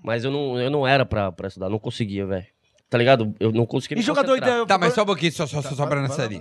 Mas 0.05 0.25
eu 0.25 0.31
não, 0.31 0.61
eu 0.61 0.71
não 0.71 0.87
era 0.87 1.05
pra, 1.05 1.33
pra 1.33 1.49
estudar, 1.49 1.69
não 1.69 1.81
conseguia, 1.81 2.25
velho. 2.27 2.47
Tá 2.89 2.97
ligado? 2.97 3.35
Eu 3.41 3.51
não 3.51 3.67
conseguia 3.67 3.97
E 3.97 3.99
me 3.99 4.05
jogador... 4.05 4.39
concentrar. 4.39 4.61
de- 4.61 4.67
Tá, 4.67 4.79
mas 4.79 4.95
só 4.95 5.03
um 5.03 5.07
pouquinho, 5.07 5.33
só, 5.33 5.47
só, 5.47 5.63
só, 5.63 5.75
só 5.75 5.87
pra 5.87 6.01
nessa 6.01 6.23
ali. 6.23 6.41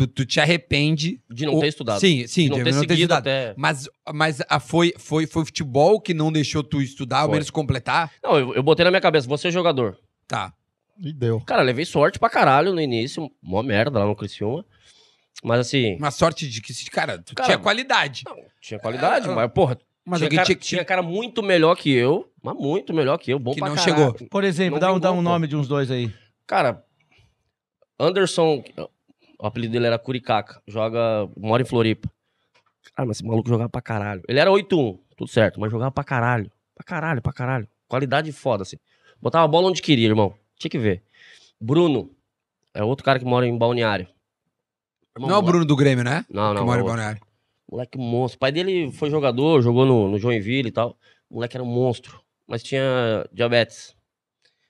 Tu, 0.00 0.06
tu 0.06 0.24
te 0.24 0.40
arrepende. 0.40 1.20
De 1.28 1.44
não 1.44 1.56
o- 1.56 1.60
ter 1.60 1.66
estudado. 1.68 2.00
Sim, 2.00 2.26
sim, 2.26 2.44
de 2.44 2.48
não 2.50 2.56
de 2.58 2.64
ter 2.64 2.72
não 2.72 2.84
ter 2.86 2.94
estudado. 2.94 3.18
até... 3.18 3.52
Mas, 3.54 3.86
mas 4.14 4.40
a, 4.48 4.58
foi, 4.58 4.94
foi, 4.96 5.26
foi 5.26 5.42
o 5.42 5.44
futebol 5.44 6.00
que 6.00 6.14
não 6.14 6.32
deixou 6.32 6.62
tu 6.62 6.80
estudar, 6.80 7.18
ao 7.18 7.26
Foi. 7.26 7.32
menos 7.34 7.50
completar? 7.50 8.10
Não, 8.22 8.38
eu, 8.38 8.54
eu 8.54 8.62
botei 8.62 8.82
na 8.82 8.90
minha 8.90 9.00
cabeça, 9.00 9.28
vou 9.28 9.36
ser 9.36 9.50
jogador. 9.50 9.98
Tá. 10.26 10.54
E 10.98 11.12
deu. 11.12 11.38
Cara, 11.42 11.60
levei 11.62 11.84
sorte 11.84 12.18
pra 12.18 12.30
caralho 12.30 12.72
no 12.72 12.80
início, 12.80 13.30
mó 13.42 13.62
merda 13.62 13.98
lá 13.98 14.06
no 14.06 14.16
Criciúma. 14.16 14.64
Mas 15.44 15.60
assim, 15.60 15.96
Uma 15.96 16.10
sorte 16.10 16.48
de 16.48 16.62
que, 16.62 16.72
cara, 16.90 17.18
tu 17.18 17.34
Cara, 17.34 17.46
tinha 17.48 17.58
qualidade. 17.58 18.22
não, 18.26 18.36
tinha 18.60 18.80
qualidade, 18.80 19.28
É, 19.28 19.34
mas 19.34 19.52
porra, 19.52 19.78
Mas 20.04 20.18
tinha, 20.20 20.26
alguém 20.28 20.36
cara, 20.38 20.46
tinha 20.46 20.56
que 20.56 20.64
tinha 20.66 20.84
cara 20.84 21.02
muito 21.02 21.42
melhor 21.42 21.74
que 21.76 21.90
eu, 21.90 22.30
mas 22.42 22.54
muito 22.56 22.94
melhor 22.94 23.18
que 23.18 23.30
eu, 23.30 23.38
bom 23.38 23.52
Que 23.52 23.60
pra 23.60 23.68
não 23.68 23.76
caralho. 23.76 23.96
chegou. 24.14 24.28
Por 24.30 24.44
exemplo, 24.44 24.74
Não 24.76 24.80
dá, 24.80 24.92
um- 24.94 24.98
dá 24.98 25.12
um 25.12 25.16
pô. 25.16 25.22
nome 25.22 25.46
de 25.46 25.56
uns 25.56 25.68
dois 25.68 25.90
aí. 25.90 26.10
Cara, 26.46 26.82
Anderson, 27.98 28.62
o 29.40 29.46
apelido 29.46 29.72
dele 29.72 29.86
era 29.86 29.98
Curicaca, 29.98 30.62
joga, 30.66 31.28
mora 31.36 31.62
em 31.62 31.66
Floripa. 31.66 32.10
Cara, 32.94 33.06
mas 33.06 33.16
esse 33.16 33.26
maluco 33.26 33.48
jogava 33.48 33.70
pra 33.70 33.80
caralho. 33.80 34.22
Ele 34.28 34.38
era 34.38 34.50
8-1, 34.50 34.98
tudo 35.16 35.30
certo, 35.30 35.58
mas 35.58 35.70
jogava 35.70 35.90
pra 35.90 36.04
caralho. 36.04 36.50
Pra 36.74 36.84
caralho, 36.84 37.22
pra 37.22 37.32
caralho. 37.32 37.68
Qualidade 37.88 38.30
foda, 38.32 38.62
assim. 38.62 38.76
Botava 39.20 39.44
a 39.44 39.48
bola 39.48 39.68
onde 39.68 39.82
queria, 39.82 40.06
irmão. 40.06 40.34
Tinha 40.58 40.70
que 40.70 40.78
ver. 40.78 41.02
Bruno, 41.60 42.10
é 42.74 42.82
outro 42.84 43.04
cara 43.04 43.18
que 43.18 43.24
mora 43.24 43.46
em 43.46 43.56
Balneário. 43.56 44.06
Irmão, 45.16 45.30
Não 45.30 45.36
é 45.36 45.38
o 45.38 45.42
Bruno 45.42 45.64
do 45.64 45.76
Grêmio, 45.76 46.04
né? 46.04 46.24
Não, 46.30 46.54
não. 46.54 46.60
que 46.62 46.66
mora 46.66 46.80
é 46.80 46.82
em. 46.82 46.86
Balneário. 46.86 47.20
Moleque 47.70 47.98
monstro. 47.98 48.36
O 48.36 48.40
pai 48.40 48.52
dele 48.52 48.92
foi 48.92 49.10
jogador, 49.10 49.62
jogou 49.62 49.86
no, 49.86 50.08
no 50.08 50.18
Joinville 50.18 50.68
e 50.68 50.72
tal. 50.72 50.96
O 51.28 51.34
moleque 51.34 51.56
era 51.56 51.64
um 51.64 51.66
monstro, 51.66 52.20
mas 52.46 52.62
tinha 52.62 52.82
diabetes. 53.32 53.94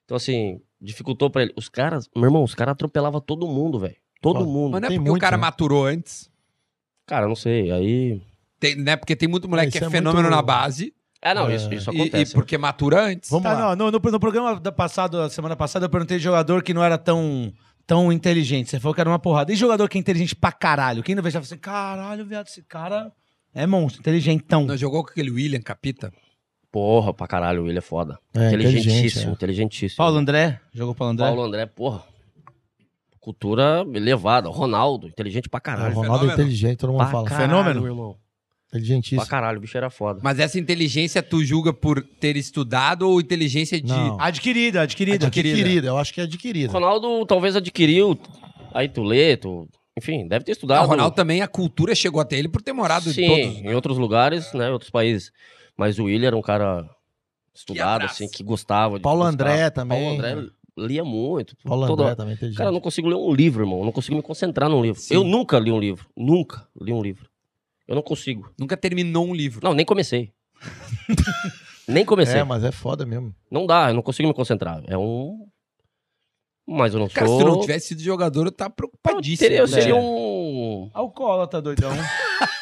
Então, 0.04 0.16
assim, 0.16 0.61
dificultou 0.80 1.30
pra 1.30 1.42
ele. 1.42 1.52
Os 1.56 1.68
caras, 1.68 2.09
meu 2.14 2.26
irmão, 2.26 2.44
os 2.44 2.54
caras 2.54 2.72
atropelavam 2.72 3.20
todo 3.20 3.48
mundo, 3.48 3.78
velho. 3.78 3.96
Todo 4.20 4.40
Foda. 4.40 4.50
mundo. 4.50 4.72
Mas 4.72 4.80
não 4.83 4.87
é 4.87 4.88
Tem 4.90 4.98
porque 4.98 5.09
o 5.09 5.12
muito, 5.12 5.20
cara 5.22 5.37
né? 5.37 5.40
maturou 5.40 5.87
antes. 5.87 6.30
Cara, 7.06 7.26
não 7.26 7.35
sei. 7.35 7.70
Aí. 7.70 8.22
Tem, 8.59 8.76
né? 8.76 8.96
Porque 8.96 9.16
tem 9.16 9.28
muito 9.28 9.48
moleque 9.48 9.68
isso 9.70 9.78
que 9.78 9.85
é, 9.85 9.87
é 9.87 9.90
fenômeno 9.90 10.22
muito- 10.22 10.35
na 10.37 10.42
base. 10.42 10.92
É, 11.22 11.35
não, 11.35 11.48
É. 11.50 11.54
isso, 11.56 11.72
isso 11.74 11.90
E, 11.92 11.96
e 11.96 12.00
acontece. 12.02 12.33
porque 12.35 12.56
matura 12.56 13.04
antes. 13.04 13.28
Vamos 13.30 13.44
Tá, 13.44 13.52
lá. 13.52 13.76
não, 13.76 13.90
no, 13.90 14.00
no, 14.00 14.20
programa 14.20 14.59
da 14.59 14.72
passado, 14.72 15.28
semana 15.30 15.54
passada, 15.56 15.85
eu 15.87 15.90
perguntei 15.90 16.16
de 16.18 16.24
jogador 16.24 16.62
que 16.62 16.72
não 16.72 16.83
era 16.83 16.96
tão, 16.96 17.52
tão 17.87 18.11
inteligente. 18.12 18.70
Você 18.70 18.80
falou 18.80 18.94
que 18.94 19.00
era 19.02 19.11
uma 19.11 19.18
porrada. 19.18 19.52
E 19.52 19.56
jogador 19.56 19.87
que 19.88 19.98
é 19.98 20.00
inteligente 20.00 20.35
pra 20.35 20.50
caralho? 20.52 21.02
Quem 21.02 21.14
não 21.14 21.22
veja 21.22 21.38
assim, 21.38 21.59
caralho, 21.59 22.24
viado, 22.24 22.46
esse 22.46 22.62
cara 22.62 23.12
é 23.54 23.66
monstro, 23.66 24.00
inteligentão. 24.00 24.64
Não 24.64 24.76
jogou 24.78 25.02
com 25.04 25.11
aquele 25.11 25.30
William 25.30 25.61
Capita? 25.61 26.11
Porra, 26.72 27.12
pra 27.12 27.26
caralho, 27.26 27.68
ele 27.68 27.78
é 27.78 27.83
foda. 27.83 28.18
É, 28.35 28.46
inteligentíssimo, 28.46 28.92
inteligente, 28.92 29.26
é. 29.28 29.33
inteligentíssimo. 29.33 29.96
Paulo 29.98 30.16
André? 30.16 30.61
Jogou 30.72 30.94
Paulo 30.94 31.12
André? 31.12 31.26
Paulo 31.26 31.42
André, 31.42 31.66
porra. 31.66 32.04
Cultura 33.20 33.85
elevada. 33.92 34.48
Ronaldo, 34.48 35.06
inteligente 35.06 35.48
pra 35.48 35.59
É, 35.59 35.61
o 35.61 35.62
caralho. 35.62 35.94
Ronaldo 35.94 36.30
é 36.30 36.33
inteligente, 36.35 36.78
todo 36.78 36.90
mundo 36.90 36.98
Pra 37.02 37.11
fala. 37.11 37.28
caralho, 37.28 37.48
Fenômeno? 37.64 38.16
Inteligentíssimo. 38.68 39.20
Pra 39.20 39.28
caralho, 39.28 39.59
o 39.59 39.61
bicho 39.61 39.76
era 39.76 39.90
foda. 39.90 40.20
Mas 40.22 40.38
essa 40.38 40.59
inteligência 40.59 41.22
tu 41.22 41.44
julga 41.44 41.72
por 41.72 42.02
ter 42.02 42.37
estudado 42.37 43.02
ou 43.09 43.20
inteligência 43.20 43.80
de. 43.80 43.88
Não. 43.88 44.16
Adquirida, 44.20 44.83
adquirida. 44.83 45.26
Adquirida, 45.26 45.88
eu 45.88 45.98
acho 45.98 46.14
que 46.14 46.20
é 46.20 46.24
adquirida. 46.24 46.72
Ronaldo 46.72 47.26
talvez 47.26 47.56
adquiriu. 47.56 48.16
Aí 48.72 48.88
tu 48.88 49.02
lê, 49.02 49.37
tu... 49.37 49.68
Enfim, 49.98 50.26
deve 50.28 50.44
ter 50.44 50.52
Ah, 50.52 50.54
estudado. 50.54 50.85
o 50.87 50.88
Ronaldo 50.88 51.14
também, 51.16 51.42
a 51.42 51.48
cultura 51.48 51.94
chegou 51.96 52.20
até 52.20 52.38
ele 52.38 52.48
por 52.48 52.62
ter 52.62 52.72
morado 52.72 53.12
Sim, 53.12 53.24
em 53.24 53.26
todos. 53.52 53.64
em 53.72 53.74
outros 53.74 53.98
lugares, 53.98 54.52
né? 54.54 54.68
Em 54.68 54.72
outros 54.72 54.90
países. 54.90 55.33
Mas 55.76 55.98
o 55.98 56.04
William 56.04 56.28
era 56.28 56.37
um 56.37 56.40
cara 56.40 56.88
estudado, 57.52 58.04
assim, 58.04 58.28
que 58.28 58.44
gostava 58.44 58.96
de 58.96 59.02
Paulo 59.02 59.24
buscar. 59.24 59.33
André 59.33 59.70
também. 59.70 59.98
Paulo 60.00 60.14
André 60.16 60.48
lia 60.86 61.04
muito. 61.04 61.56
Paulo 61.64 61.86
Toda- 61.86 62.02
André 62.04 62.14
também. 62.36 62.54
Cara, 62.54 62.68
eu 62.70 62.72
não 62.72 62.80
consigo 62.80 63.08
ler 63.08 63.14
um 63.16 63.32
livro, 63.32 63.62
irmão. 63.62 63.78
Eu 63.80 63.84
não 63.84 63.92
consigo 63.92 64.16
me 64.16 64.22
concentrar 64.22 64.68
num 64.68 64.82
livro. 64.82 65.00
Sim. 65.00 65.14
Eu 65.14 65.24
nunca 65.24 65.58
li 65.58 65.70
um 65.70 65.78
livro. 65.78 66.06
Nunca 66.16 66.66
li 66.80 66.92
um 66.92 67.02
livro. 67.02 67.28
Eu 67.86 67.94
não 67.94 68.02
consigo. 68.02 68.52
Nunca 68.58 68.76
terminou 68.76 69.26
um 69.26 69.34
livro. 69.34 69.60
Não, 69.62 69.74
nem 69.74 69.84
comecei. 69.84 70.32
nem 71.88 72.04
comecei. 72.04 72.40
É, 72.40 72.44
mas 72.44 72.62
é 72.64 72.70
foda 72.72 73.04
mesmo. 73.04 73.34
Não 73.50 73.66
dá, 73.66 73.90
eu 73.90 73.94
não 73.94 74.02
consigo 74.02 74.28
me 74.28 74.34
concentrar. 74.34 74.82
É 74.86 74.96
um. 74.96 75.46
Mas 76.68 76.94
eu 76.94 77.00
não 77.00 77.08
Cara, 77.08 77.26
sou. 77.26 77.38
se 77.38 77.44
tu 77.44 77.50
não 77.50 77.60
tivesse 77.60 77.88
sido 77.88 78.00
jogador, 78.02 78.46
eu 78.46 78.52
tava 78.52 78.70
eu 78.70 78.74
preocupadíssimo. 78.76 79.38
teria, 79.38 79.58
eu 79.58 79.66
né? 79.66 79.72
seria 79.72 79.96
um. 79.96 80.88
Alcoólatra, 80.94 81.60
doidão. 81.60 81.90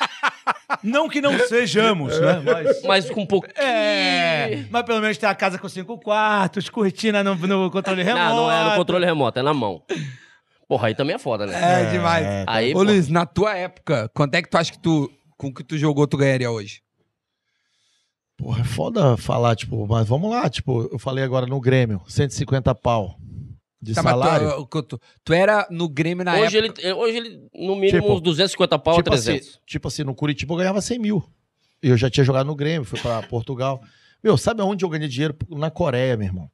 não 0.82 1.08
que 1.08 1.20
não 1.20 1.38
sejamos, 1.38 2.18
né? 2.20 2.42
Mas... 2.44 2.82
Mas 2.82 3.10
com 3.10 3.22
um 3.22 3.26
pouquinho. 3.26 3.54
É, 3.56 4.64
mas 4.70 4.82
pelo 4.84 5.00
menos 5.00 5.18
tem 5.18 5.28
a 5.28 5.34
casa 5.34 5.58
com 5.58 5.68
cinco 5.68 5.98
quartos, 5.98 6.68
cortina 6.68 7.22
no, 7.22 7.34
no 7.34 7.70
controle 7.70 8.02
remoto. 8.02 8.24
Não, 8.26 8.36
não 8.36 8.52
é 8.52 8.64
no 8.70 8.76
controle 8.76 9.04
remoto, 9.04 9.38
é 9.38 9.42
na 9.42 9.54
mão. 9.54 9.82
Porra, 10.68 10.88
aí 10.88 10.94
também 10.94 11.16
é 11.16 11.18
foda, 11.18 11.46
né? 11.46 11.54
É, 11.54 11.90
demais. 11.90 12.26
É, 12.26 12.44
Aí, 12.46 12.70
Ô, 12.72 12.74
pô, 12.74 12.82
Luiz, 12.82 13.08
na 13.08 13.24
tua 13.24 13.56
época, 13.56 14.10
quanto 14.14 14.34
é 14.34 14.42
que 14.42 14.50
tu 14.50 14.58
acha 14.58 14.70
que 14.70 14.78
tu, 14.78 15.10
com 15.36 15.48
o 15.48 15.54
que 15.54 15.64
tu 15.64 15.78
jogou, 15.78 16.06
tu 16.06 16.18
ganharia 16.18 16.50
hoje? 16.50 16.82
Porra, 18.36 18.60
é 18.60 18.64
foda 18.64 19.16
falar, 19.16 19.56
tipo, 19.56 19.86
mas 19.88 20.06
vamos 20.06 20.30
lá, 20.30 20.48
tipo, 20.48 20.88
eu 20.92 20.98
falei 20.98 21.24
agora 21.24 21.46
no 21.46 21.58
Grêmio, 21.58 22.02
150 22.06 22.72
pau. 22.74 23.16
De 23.80 23.94
Tá, 23.94 24.02
mas 24.02 24.10
salário. 24.12 24.66
Tu, 24.66 24.82
tu, 24.82 25.00
tu 25.24 25.32
era 25.32 25.66
no 25.70 25.88
Grêmio 25.88 26.24
na 26.24 26.36
Hoje 26.38 26.58
época. 26.58 26.80
ele, 26.82 26.92
hoje 26.94 27.16
ele, 27.16 27.48
no 27.54 27.76
mínimo, 27.76 28.00
Tipo, 28.02 28.14
uns 28.14 28.20
250 28.20 28.78
pau 28.78 28.96
tipo, 28.96 29.10
a 29.10 29.14
assim, 29.14 29.24
300. 29.36 29.60
tipo 29.64 29.88
assim, 29.88 30.02
no 30.04 30.14
Curitiba 30.14 30.52
eu 30.54 30.58
ganhava 30.58 30.80
100 30.80 30.98
mil. 30.98 31.22
Eu 31.80 31.96
já 31.96 32.10
tinha 32.10 32.24
jogado 32.24 32.46
no 32.46 32.56
Grêmio, 32.56 32.84
fui 32.84 33.00
pra 33.00 33.22
Portugal. 33.28 33.80
Meu, 34.22 34.36
sabe 34.36 34.60
aonde 34.62 34.84
eu 34.84 34.88
ganhei 34.88 35.06
dinheiro? 35.08 35.36
Na 35.50 35.70
Coreia, 35.70 36.16
meu 36.16 36.26
irmão. 36.26 36.50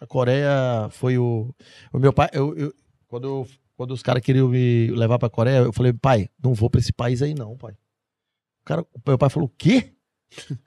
A 0.00 0.06
Coreia 0.06 0.88
foi 0.90 1.18
o. 1.18 1.54
O 1.92 1.98
meu 1.98 2.12
pai. 2.12 2.28
Eu, 2.32 2.56
eu- 2.56 2.74
quando, 3.06 3.24
eu- 3.28 3.46
quando 3.76 3.90
os 3.90 4.02
caras 4.02 4.22
queriam 4.22 4.48
me 4.48 4.86
levar 4.92 5.18
pra 5.18 5.28
Coreia, 5.28 5.58
eu 5.58 5.72
falei, 5.72 5.92
pai, 5.92 6.28
não 6.42 6.54
vou 6.54 6.70
pra 6.70 6.80
esse 6.80 6.92
país 6.94 7.20
aí, 7.20 7.34
não, 7.34 7.56
pai. 7.58 7.72
O 7.72 8.64
cara, 8.64 8.80
o 8.82 9.00
meu 9.06 9.18
pai 9.18 9.28
falou, 9.28 9.48
o 9.48 9.52
quê? 9.58 9.92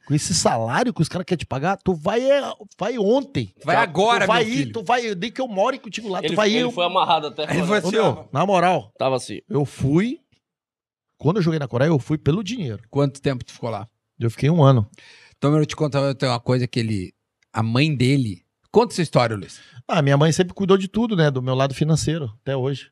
Com 0.07 0.13
esse 0.13 0.33
salário 0.33 0.93
que 0.93 1.01
os 1.01 1.09
caras 1.09 1.25
querem 1.25 1.39
te 1.39 1.45
pagar, 1.45 1.77
tu 1.77 1.93
vai, 1.93 2.21
é, 2.29 2.41
vai 2.77 2.97
ontem. 2.97 3.53
Vai 3.63 3.75
agora, 3.75 4.25
tu 4.25 4.27
vai 4.27 4.43
meu 4.43 4.53
ir, 4.53 4.57
filho. 4.57 4.73
tu 4.73 4.83
vai, 4.83 5.15
nem 5.15 5.31
que 5.31 5.41
eu 5.41 5.47
more 5.47 5.77
contigo 5.79 6.09
lá, 6.09 6.19
Ele, 6.19 6.29
tu 6.29 6.35
vai 6.35 6.49
ir. 6.51 6.57
ele 6.57 6.71
foi 6.71 6.85
amarrado 6.85 7.27
até. 7.27 7.43
Ele 7.43 7.65
foi 7.65 7.77
assim, 7.79 7.97
ó. 7.97 8.25
na 8.31 8.45
moral, 8.45 8.91
Tava 8.97 9.15
assim. 9.15 9.39
eu 9.49 9.65
fui. 9.65 10.19
Quando 11.17 11.37
eu 11.37 11.41
joguei 11.41 11.59
na 11.59 11.67
Coreia, 11.67 11.89
eu 11.89 11.99
fui 11.99 12.17
pelo 12.17 12.43
dinheiro. 12.43 12.83
Quanto 12.89 13.21
tempo 13.21 13.43
tu 13.43 13.53
ficou 13.53 13.69
lá? 13.69 13.87
Eu 14.19 14.29
fiquei 14.29 14.49
um 14.49 14.63
ano. 14.63 14.87
Então 15.37 15.55
eu 15.57 15.65
te 15.65 15.75
contar 15.75 15.99
eu 15.99 16.15
tenho 16.15 16.31
uma 16.31 16.39
coisa 16.39 16.67
que 16.67 16.79
ele. 16.79 17.13
A 17.53 17.63
mãe 17.63 17.95
dele. 17.95 18.43
Conta 18.71 18.93
essa 18.93 19.01
história, 19.01 19.35
Luiz. 19.35 19.59
Ah, 19.87 20.01
minha 20.01 20.17
mãe 20.17 20.31
sempre 20.31 20.53
cuidou 20.53 20.77
de 20.77 20.87
tudo, 20.87 21.15
né? 21.15 21.31
Do 21.31 21.41
meu 21.41 21.55
lado 21.55 21.73
financeiro, 21.73 22.33
até 22.41 22.55
hoje. 22.55 22.91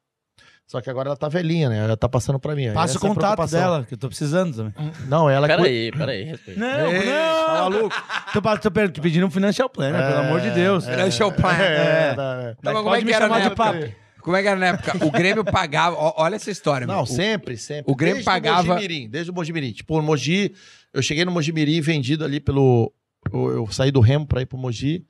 Só 0.74 0.82
que 0.82 0.90
agora 0.90 1.08
ela 1.10 1.16
tá 1.16 1.30
velhinha, 1.30 1.70
né? 1.70 1.78
Ela 1.84 1.96
tá 1.96 2.10
passando 2.10 2.40
pra 2.40 2.56
mim. 2.56 2.74
Passa 2.74 2.96
o 2.96 2.98
Essa 2.98 3.06
é 3.06 3.10
a 3.12 3.14
contato 3.14 3.22
preocupação. 3.36 3.60
dela, 3.60 3.86
que 3.88 3.94
eu 3.94 3.98
tô 4.00 4.08
precisando 4.08 4.56
também. 4.56 4.74
Não, 5.08 5.30
ela 5.30 5.46
Pera 5.46 5.60
cui- 5.62 5.70
aí, 5.70 5.92
pera 5.92 6.12
aí, 6.14 6.24
respeita. 6.24 6.60
Não, 6.60 6.92
Ei, 6.92 7.06
não. 7.06 7.46
Tá 7.46 7.54
maluco? 7.70 7.96
Tô, 8.34 8.42
pa- 8.42 8.58
tô 8.58 8.72
pedindo 8.72 9.24
um 9.28 9.30
financial 9.30 9.70
plan, 9.70 9.92
né? 9.92 10.08
Pelo 10.10 10.20
amor 10.22 10.42
de 10.42 10.50
Deus. 10.50 10.88
é. 10.88 10.92
Financial 10.94 11.32
plan. 11.32 11.52
É, 11.54 12.14
tá, 12.16 12.24
é. 12.42 12.46
Não, 12.48 12.56
Mas 12.56 12.58
mas 12.64 12.74
como 12.74 12.84
pode 12.86 12.96
é 12.96 13.00
que 13.02 13.06
me 13.06 13.12
era 13.12 13.26
chamar 13.26 13.36
na 13.36 13.42
de 13.42 13.48
época? 13.52 13.64
papo. 13.64 13.96
Como 14.24 14.36
é 14.36 14.42
que 14.42 14.48
era 14.48 14.60
na 14.60 14.66
época? 14.66 15.06
O 15.06 15.12
Grêmio 15.12 15.46
pagava. 15.46 15.96
ó, 15.96 16.14
olha 16.18 16.38
essa 16.38 16.50
história, 16.50 16.88
Não, 16.88 16.96
meu. 16.96 17.04
O- 17.04 17.06
sempre, 17.06 17.56
sempre. 17.56 17.92
o 17.92 17.96
Grêmio 17.96 18.16
Desde 18.16 18.32
pagava- 18.32 18.64
O 18.64 18.66
Mojimirim, 18.66 19.08
desde 19.10 19.30
o 19.30 19.34
Mojimirim. 19.36 19.72
Tipo, 19.74 20.00
o 20.00 20.02
Mogi, 20.02 20.56
eu 20.92 21.04
cheguei 21.04 21.24
no 21.24 21.32
Mojimirim 21.32 21.80
vendido 21.82 22.26
ali 22.26 22.40
pelo... 22.40 22.92
Eu, 23.32 23.52
eu 23.52 23.68
saí 23.72 23.92
do 23.92 24.00
Remo 24.00 24.26
pra 24.26 24.42
ir 24.42 24.48
pro 24.48 24.58
Mogi. 24.58 25.06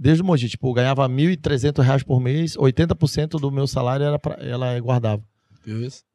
Desde 0.00 0.22
o 0.22 0.24
Mogi, 0.26 0.48
tipo, 0.48 0.68
eu 0.68 0.74
ganhava 0.74 1.08
1.300 1.08 1.82
reais 1.82 2.02
por 2.04 2.20
mês, 2.20 2.56
80% 2.56 3.30
do 3.40 3.50
meu 3.50 3.66
salário 3.66 4.06
era 4.06 4.18
pra, 4.18 4.34
ela 4.40 4.78
guardava. 4.78 5.22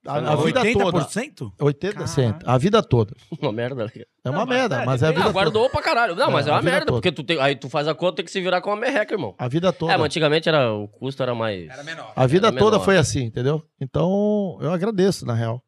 A, 0.08 0.16
a 0.34 0.36
vida 0.38 0.62
toda. 0.74 1.00
80%? 1.06 1.52
80%. 1.60 2.42
A 2.46 2.58
vida 2.58 2.82
toda. 2.82 3.14
Uma 3.40 3.52
merda. 3.52 3.86
né? 3.86 3.92
É 4.24 4.30
uma 4.30 4.40
Não, 4.40 4.46
mas 4.48 4.58
merda, 4.58 4.82
é, 4.82 4.86
mas 4.86 5.04
é 5.04 5.06
a 5.06 5.10
Não, 5.10 5.14
vida 5.16 5.24
toda. 5.28 5.34
guardou 5.34 5.70
pra 5.70 5.82
caralho. 5.82 6.16
Não, 6.16 6.32
mas 6.32 6.48
É, 6.48 6.50
é 6.50 6.54
uma 6.54 6.62
merda, 6.62 6.86
toda. 6.88 6.94
porque 6.98 7.12
tu 7.12 7.24
tem, 7.24 7.40
aí 7.40 7.56
tu 7.56 7.70
faz 7.70 7.88
a 7.88 7.94
conta, 7.94 8.16
tem 8.16 8.26
que 8.26 8.32
se 8.32 8.42
virar 8.42 8.62
com 8.62 8.72
uma 8.72 8.76
merreca, 8.78 9.14
irmão. 9.14 9.36
A 9.38 9.48
vida 9.48 9.72
toda. 9.72 9.94
É, 9.94 9.98
mas 9.98 10.06
antigamente 10.06 10.50
era, 10.50 10.74
o 10.74 10.88
custo 10.88 11.22
era 11.22 11.36
mais... 11.36 11.70
Era 11.70 11.84
menor. 11.84 12.12
A 12.16 12.26
vida 12.26 12.48
Era 12.48 12.58
toda 12.58 12.72
menor. 12.78 12.86
foi 12.86 12.98
assim, 12.98 13.24
entendeu? 13.26 13.62
Então, 13.80 14.58
eu 14.60 14.72
agradeço, 14.72 15.24
na 15.26 15.36
real. 15.36 15.62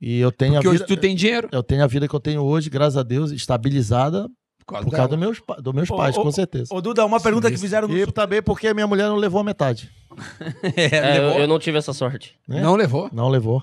E 0.00 0.18
eu 0.18 0.32
tenho 0.32 0.54
Porque 0.54 0.66
a 0.66 0.70
hoje 0.70 0.78
vida. 0.82 0.88
tu 0.96 1.00
tem 1.00 1.14
dinheiro. 1.14 1.48
Eu 1.52 1.62
tenho 1.62 1.84
a 1.84 1.86
vida 1.86 2.08
que 2.08 2.14
eu 2.16 2.20
tenho 2.20 2.42
hoje, 2.42 2.68
graças 2.68 2.96
a 2.96 3.04
Deus, 3.04 3.30
estabilizada 3.30 4.28
causa 4.72 4.84
por 4.84 4.90
causa 4.96 5.08
dos 5.08 5.18
meus, 5.18 5.42
dos 5.62 5.74
meus 5.74 5.90
Ô, 5.90 5.96
pais, 5.96 6.16
ô, 6.16 6.22
com 6.22 6.32
certeza. 6.32 6.74
Ô, 6.74 6.80
Duda, 6.80 7.04
uma 7.06 7.20
pergunta 7.20 7.50
que 7.50 7.56
Sinistro. 7.56 7.86
fizeram 7.86 7.88
no 7.88 7.96
E 8.10 8.12
também 8.12 8.42
porque 8.42 8.66
a 8.68 8.74
minha 8.74 8.86
mulher 8.86 9.08
não 9.08 9.16
levou 9.16 9.40
a 9.40 9.44
metade. 9.44 9.90
É, 10.76 10.96
É, 10.96 11.18
eu, 11.18 11.22
levou? 11.24 11.40
eu 11.40 11.46
não 11.48 11.58
tive 11.58 11.78
essa 11.78 11.92
sorte. 11.92 12.38
né? 12.46 12.60
Não 12.60 12.74
levou? 12.76 13.08
Não 13.12 13.28
levou. 13.28 13.62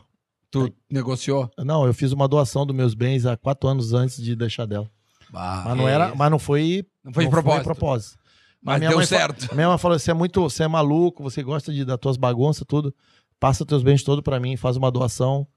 Tu 0.51 0.73
negociou? 0.89 1.49
Não, 1.59 1.85
eu 1.85 1.93
fiz 1.93 2.11
uma 2.11 2.27
doação 2.27 2.65
dos 2.65 2.75
meus 2.75 2.93
bens 2.95 3.25
há 3.25 3.37
quatro 3.37 3.69
anos 3.69 3.93
antes 3.93 4.21
de 4.21 4.35
deixar 4.35 4.65
dela. 4.65 4.89
Mas 5.31 5.77
não 5.77 5.87
era, 5.87 6.15
mas 6.15 6.31
não 6.31 6.39
foi. 6.39 6.83
Não 7.03 7.13
foi 7.13 7.25
de 7.25 7.29
propósito. 7.29 7.63
propósito. 7.65 8.17
Mas 8.61 8.79
minha 8.79 8.89
deu 8.89 8.97
mãe 8.97 9.05
fa- 9.05 9.15
certo. 9.17 9.53
Minha 9.55 9.69
mãe 9.69 9.77
falou: 9.77 9.97
você 9.99 10.09
é 10.09 10.13
muito, 10.13 10.41
você 10.41 10.63
é 10.63 10.67
maluco, 10.67 11.21
você 11.21 11.43
gosta 11.43 11.71
de 11.71 11.85
das 11.85 11.99
tuas 11.99 12.17
bagunças, 12.17 12.63
tudo. 12.67 12.93
Passa 13.39 13.63
teus 13.65 13.83
bens 13.83 14.01
todos 14.03 14.23
pra 14.23 14.39
mim, 14.39 14.57
faz 14.57 14.75
uma 14.75 14.89
doação. 14.91 15.47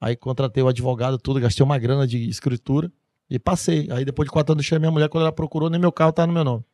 Aí 0.00 0.16
contratei 0.16 0.62
o 0.62 0.68
advogado, 0.68 1.16
tudo, 1.16 1.38
gastei 1.40 1.64
uma 1.64 1.78
grana 1.78 2.06
de 2.06 2.28
escritura 2.28 2.90
e 3.30 3.38
passei. 3.38 3.88
Aí 3.92 4.04
depois 4.04 4.26
de 4.26 4.32
quatro 4.32 4.52
anos 4.52 4.62
deixei 4.64 4.76
a 4.76 4.78
minha 4.80 4.90
mulher, 4.90 5.08
quando 5.08 5.22
ela 5.22 5.32
procurou, 5.32 5.70
nem 5.70 5.80
meu 5.80 5.92
carro 5.92 6.12
tá 6.12 6.26
no 6.26 6.32
meu 6.32 6.44
nome. 6.44 6.64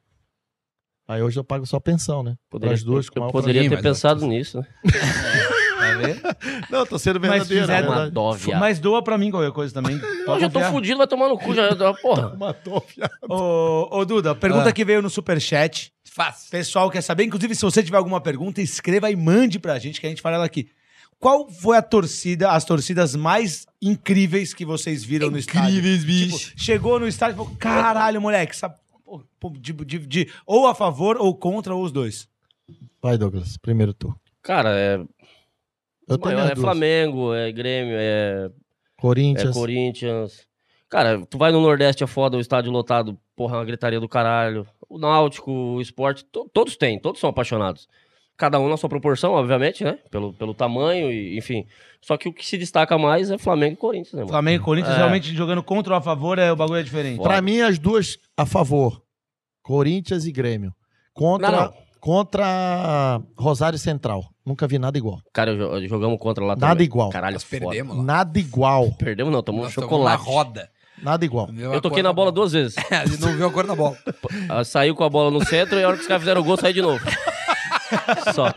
Aí 1.08 1.22
hoje 1.22 1.38
eu 1.38 1.44
pago 1.44 1.64
só 1.66 1.78
pensão, 1.78 2.22
né? 2.24 2.34
Poderia, 2.50 2.70
Pras 2.72 2.82
duas, 2.82 3.08
com 3.08 3.20
eu 3.24 3.30
poderia 3.30 3.62
ter 3.62 3.70
mas- 3.76 3.80
pensado 3.82 4.26
nisso, 4.26 4.58
né? 4.58 4.66
Tá 4.82 5.92
vendo? 6.02 6.20
Não, 6.68 6.80
eu 6.80 6.86
tô 6.86 6.98
sendo 6.98 7.20
Mas 7.20 7.46
verdadeiro. 7.46 7.92
é 7.92 7.98
Uma 8.00 8.10
dó. 8.10 8.36
Mas 8.58 8.80
doa 8.80 9.02
pra 9.04 9.16
mim 9.16 9.30
qualquer 9.30 9.52
coisa 9.52 9.72
também. 9.72 9.96
Eu 9.96 10.24
Pode 10.24 10.40
já 10.40 10.50
tô 10.50 10.60
fudido, 10.62 10.98
vai 10.98 11.06
tomar 11.06 11.28
no 11.28 11.38
cu, 11.38 11.54
já. 11.54 11.68
Porra. 12.02 12.34
Matou, 12.36 12.84
viado. 12.96 13.12
Ô, 13.28 13.88
ô, 13.98 14.04
Duda, 14.04 14.34
pergunta 14.34 14.68
Ah. 14.70 14.72
que 14.72 14.84
veio 14.84 15.00
no 15.00 15.08
superchat. 15.08 15.92
Fácil. 16.10 16.50
Pessoal 16.50 16.90
quer 16.90 17.02
saber, 17.02 17.24
inclusive, 17.24 17.54
se 17.54 17.62
você 17.62 17.82
tiver 17.84 17.98
alguma 17.98 18.20
pergunta, 18.20 18.60
escreva 18.60 19.08
e 19.10 19.14
mande 19.14 19.58
pra 19.60 19.78
gente 19.78 20.00
que 20.00 20.06
a 20.06 20.10
gente 20.10 20.22
fala 20.22 20.36
ela 20.36 20.44
aqui. 20.46 20.68
Qual 21.18 21.48
foi 21.50 21.76
a 21.78 21.82
torcida, 21.82 22.50
as 22.50 22.64
torcidas 22.64 23.14
mais 23.16 23.66
incríveis 23.80 24.52
que 24.52 24.64
vocês 24.64 25.02
viram 25.04 25.30
no 25.30 25.38
estádio? 25.38 25.78
Incríveis, 25.78 26.00
Tipo, 26.04 26.36
bicho. 26.38 26.52
chegou 26.56 27.00
no 27.00 27.08
estádio 27.08 27.34
e 27.34 27.36
falou: 27.38 27.56
caralho, 27.58 28.20
moleque, 28.20 28.52
essa, 28.52 28.74
de, 29.58 29.72
de- 29.72 29.98
de- 30.06 30.32
ou 30.46 30.66
a 30.66 30.74
favor 30.74 31.16
ou 31.16 31.34
contra 31.34 31.74
ou 31.74 31.82
os 31.82 31.90
dois. 31.90 32.28
Vai, 33.02 33.16
Douglas, 33.16 33.56
primeiro 33.56 33.94
tu. 33.94 34.14
Cara, 34.42 34.70
é, 34.78 34.98
Eu 36.08 36.18
tenho 36.18 36.38
é 36.38 36.46
duas. 36.54 36.60
Flamengo, 36.60 37.32
é 37.34 37.50
Grêmio, 37.50 37.96
é, 37.96 38.46
é 38.46 38.50
Corinthians. 39.00 39.54
Corinthians. 39.54 40.46
Cara, 40.88 41.24
tu 41.26 41.36
vai 41.38 41.50
no 41.50 41.60
Nordeste 41.60 42.04
é 42.04 42.06
foda, 42.06 42.36
o 42.36 42.40
estádio 42.40 42.70
lotado, 42.70 43.18
porra, 43.34 43.56
é 43.56 43.58
uma 43.58 43.64
gritaria 43.64 43.98
do 43.98 44.08
caralho. 44.08 44.66
O 44.88 44.98
Náutico, 44.98 45.50
o 45.50 45.80
esporte, 45.80 46.24
to- 46.26 46.48
todos 46.52 46.76
têm, 46.76 47.00
todos 47.00 47.20
são 47.20 47.30
apaixonados. 47.30 47.88
Cada 48.36 48.60
um 48.60 48.68
na 48.68 48.76
sua 48.76 48.88
proporção, 48.88 49.32
obviamente, 49.32 49.82
né? 49.82 49.98
Pelo, 50.10 50.32
pelo 50.34 50.52
tamanho, 50.52 51.10
e, 51.10 51.38
enfim. 51.38 51.64
Só 52.02 52.16
que 52.18 52.28
o 52.28 52.32
que 52.32 52.44
se 52.46 52.58
destaca 52.58 52.98
mais 52.98 53.30
é 53.30 53.38
Flamengo 53.38 53.72
e 53.74 53.76
Corinthians, 53.76 54.12
né, 54.12 54.20
mano? 54.20 54.28
Flamengo 54.30 54.62
e 54.62 54.64
Corinthians 54.64 54.94
É. 54.94 54.98
realmente 54.98 55.34
jogando 55.34 55.62
contra 55.62 55.94
ou 55.94 55.98
a 55.98 56.02
favor, 56.02 56.38
é, 56.38 56.52
o 56.52 56.56
bagulho 56.56 56.78
é 56.80 56.82
diferente. 56.82 57.22
Pra 57.22 57.40
mim, 57.40 57.60
as 57.60 57.78
duas 57.78 58.18
a 58.36 58.44
favor. 58.44 59.00
Corinthians 59.62 60.26
e 60.26 60.32
Grêmio. 60.32 60.72
Contra, 61.14 61.50
Não, 61.50 61.60
não. 61.64 61.72
contra 61.98 63.20
Rosário 63.38 63.78
Central. 63.78 64.22
Nunca 64.44 64.66
vi 64.68 64.78
nada 64.78 64.96
igual. 64.96 65.18
Cara, 65.32 65.56
jo- 65.56 65.86
jogamos 65.88 66.18
contra 66.20 66.44
lá 66.44 66.54
Nada 66.54 66.68
também. 66.74 66.84
igual. 66.84 67.10
Caralho, 67.10 67.34
Nós 67.34 67.42
foda. 67.42 67.60
perdemos 67.66 67.96
lá. 67.96 68.02
Nada 68.02 68.38
igual. 68.38 68.92
Perdemos 68.98 69.32
não, 69.32 69.42
tomamos 69.42 69.66
Nós 69.68 69.74
tomamos 69.74 69.92
chocolate. 69.92 70.22
Uma 70.22 70.32
roda. 70.34 70.70
Nada 71.02 71.24
igual. 71.24 71.48
Eu 71.52 71.80
toquei 71.80 72.02
na 72.02 72.12
bola 72.12 72.30
duas 72.30 72.52
vezes. 72.52 72.76
A 72.92 73.04
gente 73.06 73.20
não 73.20 73.34
viu 73.36 73.46
a 73.46 73.50
cor 73.50 73.66
da 73.66 73.74
bola. 73.74 73.96
Ah, 74.48 74.62
Saiu 74.62 74.94
com 74.94 75.02
a 75.04 75.08
bola 75.10 75.30
no 75.30 75.44
centro 75.44 75.78
e 75.78 75.82
a 75.82 75.88
hora 75.88 75.96
que 75.96 76.02
os 76.02 76.08
caras 76.08 76.22
fizeram 76.22 76.40
o 76.40 76.44
gol, 76.44 76.56
saiu 76.56 76.72
de 76.74 76.82
novo. 76.82 77.04
Só. 78.34 78.52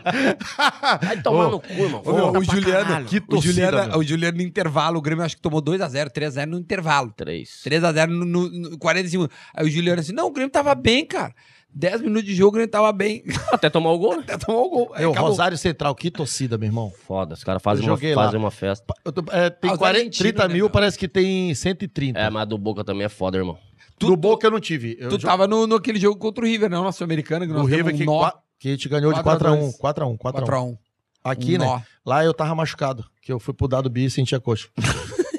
Vai 1.02 1.20
tomar 1.22 1.46
Ô, 1.48 1.50
no 1.52 1.60
cu, 1.60 1.72
irmão. 1.72 2.02
Ô, 2.04 2.12
meu, 2.12 2.40
o 2.40 2.44
Juliano, 2.44 2.84
caralho. 2.86 3.06
que 3.06 3.16
o 3.18 3.20
torcida, 3.22 3.52
Juliano, 3.52 3.88
meu. 3.90 3.98
o 3.98 4.02
Juliano 4.04 4.36
no 4.36 4.42
intervalo, 4.42 4.98
o 4.98 5.02
Grêmio 5.02 5.24
acho 5.24 5.36
que 5.36 5.42
tomou 5.42 5.62
2x0, 5.62 6.10
3x0 6.10 6.46
no 6.46 6.58
intervalo. 6.58 7.12
Três. 7.16 7.60
3x0 7.64 8.06
no, 8.08 8.24
no, 8.24 8.48
no 8.70 8.78
45. 8.78 9.28
Aí 9.54 9.66
o 9.66 9.70
Juliano 9.70 10.00
assim, 10.00 10.12
não, 10.12 10.26
o 10.26 10.30
Grêmio 10.32 10.50
tava 10.50 10.74
bem, 10.74 11.04
cara. 11.04 11.34
10 11.72 12.00
minutos 12.00 12.24
de 12.24 12.34
jogo, 12.34 12.48
o 12.48 12.52
Grêmio 12.52 12.70
tava 12.70 12.92
bem. 12.92 13.22
Até 13.52 13.70
tomar 13.70 13.90
o 13.92 13.98
gol, 13.98 14.16
né? 14.16 14.24
Até 14.24 14.36
tomou 14.38 14.66
o 14.66 14.70
gol. 14.70 14.92
Aí 14.94 15.04
Eu. 15.04 15.12
Rosário 15.12 15.56
Central, 15.56 15.94
que 15.94 16.10
torcida, 16.10 16.58
meu 16.58 16.66
irmão. 16.66 16.92
Foda, 17.06 17.34
os 17.34 17.44
caras 17.44 17.62
fazem, 17.62 17.86
uma, 17.88 17.96
fazem 17.96 18.40
uma 18.40 18.50
festa. 18.50 18.92
Eu 19.04 19.12
tô- 19.12 19.24
é, 19.32 19.48
tem 19.50 19.70
Ah, 19.70 19.74
os 19.74 19.78
40, 19.78 19.98
argentinos, 19.98 20.18
30 20.18 20.48
né, 20.48 20.54
mil, 20.54 20.64
meu? 20.64 20.70
parece 20.70 20.98
que 20.98 21.06
tem 21.06 21.54
130. 21.54 22.18
É, 22.18 22.28
mas 22.28 22.42
a 22.42 22.44
do 22.44 22.58
Boca 22.58 22.82
também 22.82 23.04
é 23.04 23.08
foda, 23.08 23.38
irmão. 23.38 23.56
Tu- 24.00 24.06
Do 24.08 24.16
Boca 24.16 24.46
eu 24.46 24.50
não 24.50 24.58
tive. 24.58 24.96
Eu 24.98 25.10
Tu 25.10 25.18
jo- 25.18 25.26
tava 25.28 25.46
no, 25.46 25.66
no 25.66 25.76
aquele 25.76 26.00
jogo 26.00 26.18
contra 26.18 26.42
o 26.42 26.46
River, 26.48 26.68
não? 26.70 26.82
Na 26.82 26.90
Sul-Americana, 26.90 27.46
que 27.46 27.52
nós 27.52 27.68
River 27.68 27.94
que, 27.94 28.04
nó. 28.04 28.18
qua- 28.18 28.34
que 28.60 28.68
a 28.68 28.70
gente 28.72 28.88
ganhou 28.88 29.12
de 29.12 29.20
4 29.22 29.48
a 29.48 29.50
4x1. 29.52 29.58
2. 29.60 29.76
4x1, 29.78 30.18
4x1. 30.18 30.44
4x1. 30.44 30.78
Aqui, 31.24 31.56
um 31.56 31.58
né? 31.58 31.64
nó. 31.66 31.80
Lá 32.06 32.24
eu 32.24 32.32
tava 32.32 32.54
machucado, 32.54 33.04
que 33.20 33.32
eu 33.32 33.40
fui 33.40 33.52
pro 33.52 33.66
dado 33.66 33.90
bi 33.90 34.04
e 34.04 34.10
senti 34.10 34.34
a 34.36 34.40
coxa. 34.40 34.68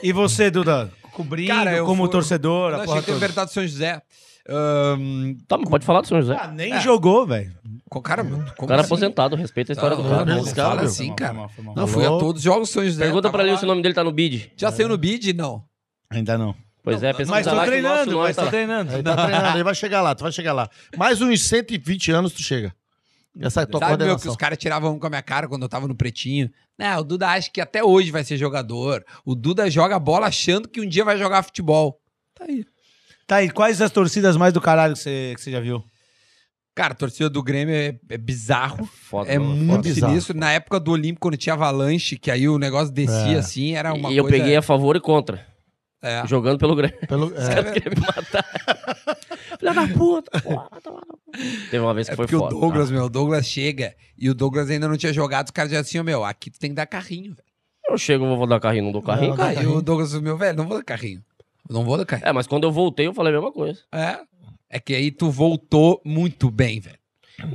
E 0.03 0.11
você, 0.11 0.51
Duda? 0.51 0.91
Cobrindo 1.13 1.49
Cara, 1.53 1.73
eu 1.73 1.85
como 1.85 2.03
fui- 2.03 2.11
torcedor, 2.11 2.71
Eu 2.73 2.79
a 2.81 2.83
achei 2.83 2.99
que 2.99 3.05
toda. 3.05 3.17
verdade 3.19 3.51
São 3.53 3.65
José. 3.65 4.01
Ahn, 4.49 5.35
Tá, 5.47 5.57
pode 5.57 5.85
falar 5.85 6.01
do 6.01 6.07
São 6.07 6.19
José. 6.21 6.35
Ah, 6.39 6.47
nem 6.47 6.73
É. 6.73 6.81
jogou, 6.81 7.25
velho. 7.25 7.51
cara, 8.03 8.23
Como 8.23 8.67
cara 8.67 8.73
é 8.73 8.75
assim? 8.81 8.85
aposentado, 8.87 9.35
respeita 9.35 9.71
a 9.71 9.73
história 9.75 9.95
Não, 9.95 10.03
do 10.03 10.09
cara. 10.09 10.25
não, 10.25 10.43
cara, 10.53 10.81
assim, 10.83 10.97
Foi 10.97 11.07
mal, 11.07 11.15
cara. 11.15 11.31
foi 11.33 11.37
mal, 11.39 11.49
foi 11.49 11.63
mal. 11.65 11.75
Não, 11.75 11.87
fui 11.87 12.05
a 12.05 12.09
todos 12.09 12.37
os 12.39 12.43
jogos 12.43 12.69
do 12.69 12.71
São 12.73 12.83
José. 12.83 13.03
Pergunta 13.03 13.29
pra 13.29 13.47
ele 13.47 13.57
se 13.57 13.63
o 13.63 13.67
nome 13.67 13.81
dele 13.81 13.93
tá 13.93 14.03
no 14.03 14.11
bid. 14.11 14.51
Já 14.57 14.71
saiu 14.71 14.87
no 14.89 14.97
bid? 14.97 15.33
Não. 15.33 15.63
Ainda 16.09 16.37
não. 16.37 16.55
Pois 16.83 17.03
é, 17.03 17.07
Não, 17.11 17.17
pesquisa 17.17 17.31
Mas 17.31 17.45
tô 17.45 17.63
treinando, 17.63 18.17
mas 18.17 18.35
tá 18.35 18.41
tô 18.41 18.45
lá. 18.45 18.51
treinando. 18.51 18.95
Aí 18.95 19.03
tá 19.03 19.15
treinando, 19.15 19.57
aí 19.57 19.63
vai 19.63 19.75
chegar 19.75 20.01
lá, 20.01 20.15
tu 20.15 20.23
vai 20.23 20.31
chegar 20.31 20.53
lá. 20.53 20.67
Mais 20.97 21.21
uns 21.21 21.43
120 21.43 22.11
anos 22.11 22.33
tu 22.33 22.41
chega. 22.41 22.73
Essa 23.39 23.61
é 23.61 23.63
a 23.63 23.65
tua 23.67 23.79
Sabe, 23.79 24.03
meu, 24.03 24.17
que 24.19 24.27
os 24.27 24.35
caras 24.35 24.57
tiravam 24.57 24.99
com 24.99 25.07
a 25.07 25.09
minha 25.09 25.21
cara 25.21 25.47
quando 25.47 25.61
eu 25.63 25.69
tava 25.69 25.87
no 25.87 25.95
pretinho? 25.95 26.49
Não, 26.77 26.99
o 26.99 27.03
Duda 27.03 27.29
acha 27.29 27.49
que 27.49 27.61
até 27.61 27.83
hoje 27.83 28.11
vai 28.11 28.23
ser 28.23 28.37
jogador. 28.37 29.03
O 29.25 29.35
Duda 29.35 29.69
joga 29.69 29.97
bola 29.97 30.27
achando 30.27 30.67
que 30.67 30.81
um 30.81 30.87
dia 30.87 31.05
vai 31.05 31.17
jogar 31.17 31.41
futebol. 31.43 31.99
Tá 32.35 32.45
aí. 32.47 32.65
Tá, 33.25 33.41
e 33.41 33.49
quais 33.49 33.81
as 33.81 33.91
torcidas 33.91 34.35
mais 34.35 34.51
do 34.53 34.59
caralho 34.59 34.93
que 34.93 34.99
você, 34.99 35.31
que 35.35 35.41
você 35.41 35.51
já 35.51 35.61
viu? 35.61 35.81
Cara, 36.75 36.93
a 36.93 36.95
torcida 36.95 37.29
do 37.29 37.41
Grêmio 37.43 37.73
é, 37.75 37.97
é 38.09 38.17
bizarro. 38.17 38.85
Foda, 38.85 39.29
É 39.31 39.37
muito 39.39 39.67
foda. 39.67 39.81
bizarro. 39.83 40.11
sinistro. 40.11 40.37
Na 40.37 40.51
época 40.51 40.79
do 40.79 40.91
Olímpico, 40.91 41.21
quando 41.21 41.37
tinha 41.37 41.53
avalanche, 41.53 42.17
que 42.17 42.31
aí 42.31 42.47
o 42.49 42.57
negócio 42.57 42.93
descia 42.93 43.35
É. 43.35 43.39
assim, 43.39 43.75
era 43.75 43.93
uma 43.93 44.11
E 44.11 44.17
eu 44.17 44.23
coisa... 44.23 44.37
peguei 44.37 44.55
a 44.57 44.61
favor 44.61 44.95
e 44.95 44.99
contra. 44.99 45.45
É. 46.01 46.25
Jogando 46.27 46.57
pelo 46.57 46.75
Grêmio. 46.75 46.97
Pelo, 47.07 47.27
Os 47.33 47.47
é, 47.47 47.53
caras 47.55 47.71
queriam 47.73 47.93
me 47.95 48.01
matar. 48.01 48.45
Filha 49.59 49.73
da 49.73 49.87
puta, 49.87 50.41
cu. 50.41 50.69
Teve 51.69 51.79
uma 51.79 51.93
vez 51.93 52.07
que 52.07 52.13
É 52.13 52.15
foi 52.15 52.25
porque 52.25 52.35
foda. 52.37 52.55
o 52.55 52.59
Douglas, 52.59 52.89
meu, 52.89 53.03
o 53.03 53.09
Douglas 53.09 53.45
chega 53.45 53.95
e 54.17 54.29
o 54.29 54.33
Douglas 54.33 54.69
ainda 54.69 54.87
não 54.87 54.97
tinha 54.97 55.13
jogado, 55.13 55.45
os 55.47 55.51
caras 55.51 55.71
já 55.71 55.79
assim, 55.79 56.01
meu, 56.01 56.23
aqui 56.25 56.49
tu 56.49 56.59
tem 56.59 56.71
que 56.71 56.75
dar 56.75 56.85
carrinho, 56.87 57.35
velho. 57.35 57.47
Eu 57.87 57.97
chego, 57.97 58.25
vou 58.35 58.47
dar 58.47 58.59
carrinho, 58.59 58.85
não 58.85 58.91
dou 58.91 59.01
carrinho, 59.01 59.31
Não, 59.31 59.37
cara. 59.37 59.53
carrinho. 59.53 59.75
o 59.75 59.81
Douglas, 59.81 60.13
meu, 60.19 60.37
velho, 60.37 60.57
não 60.57 60.67
vou 60.67 60.77
dar 60.77 60.83
carrinho. 60.83 61.21
Não 61.69 61.83
vou 61.83 61.97
dar 61.97 62.05
carrinho. 62.05 62.27
É, 62.27 62.31
mas 62.33 62.47
quando 62.47 62.63
eu 62.63 62.71
voltei, 62.71 63.05
eu 63.07 63.13
falei 63.13 63.31
a 63.31 63.35
mesma 63.35 63.51
coisa. 63.51 63.79
É. 63.91 64.19
É 64.69 64.79
que 64.79 64.95
aí 64.95 65.11
tu 65.11 65.29
voltou 65.29 66.01
muito 66.05 66.49
bem, 66.49 66.79
velho. 66.79 66.97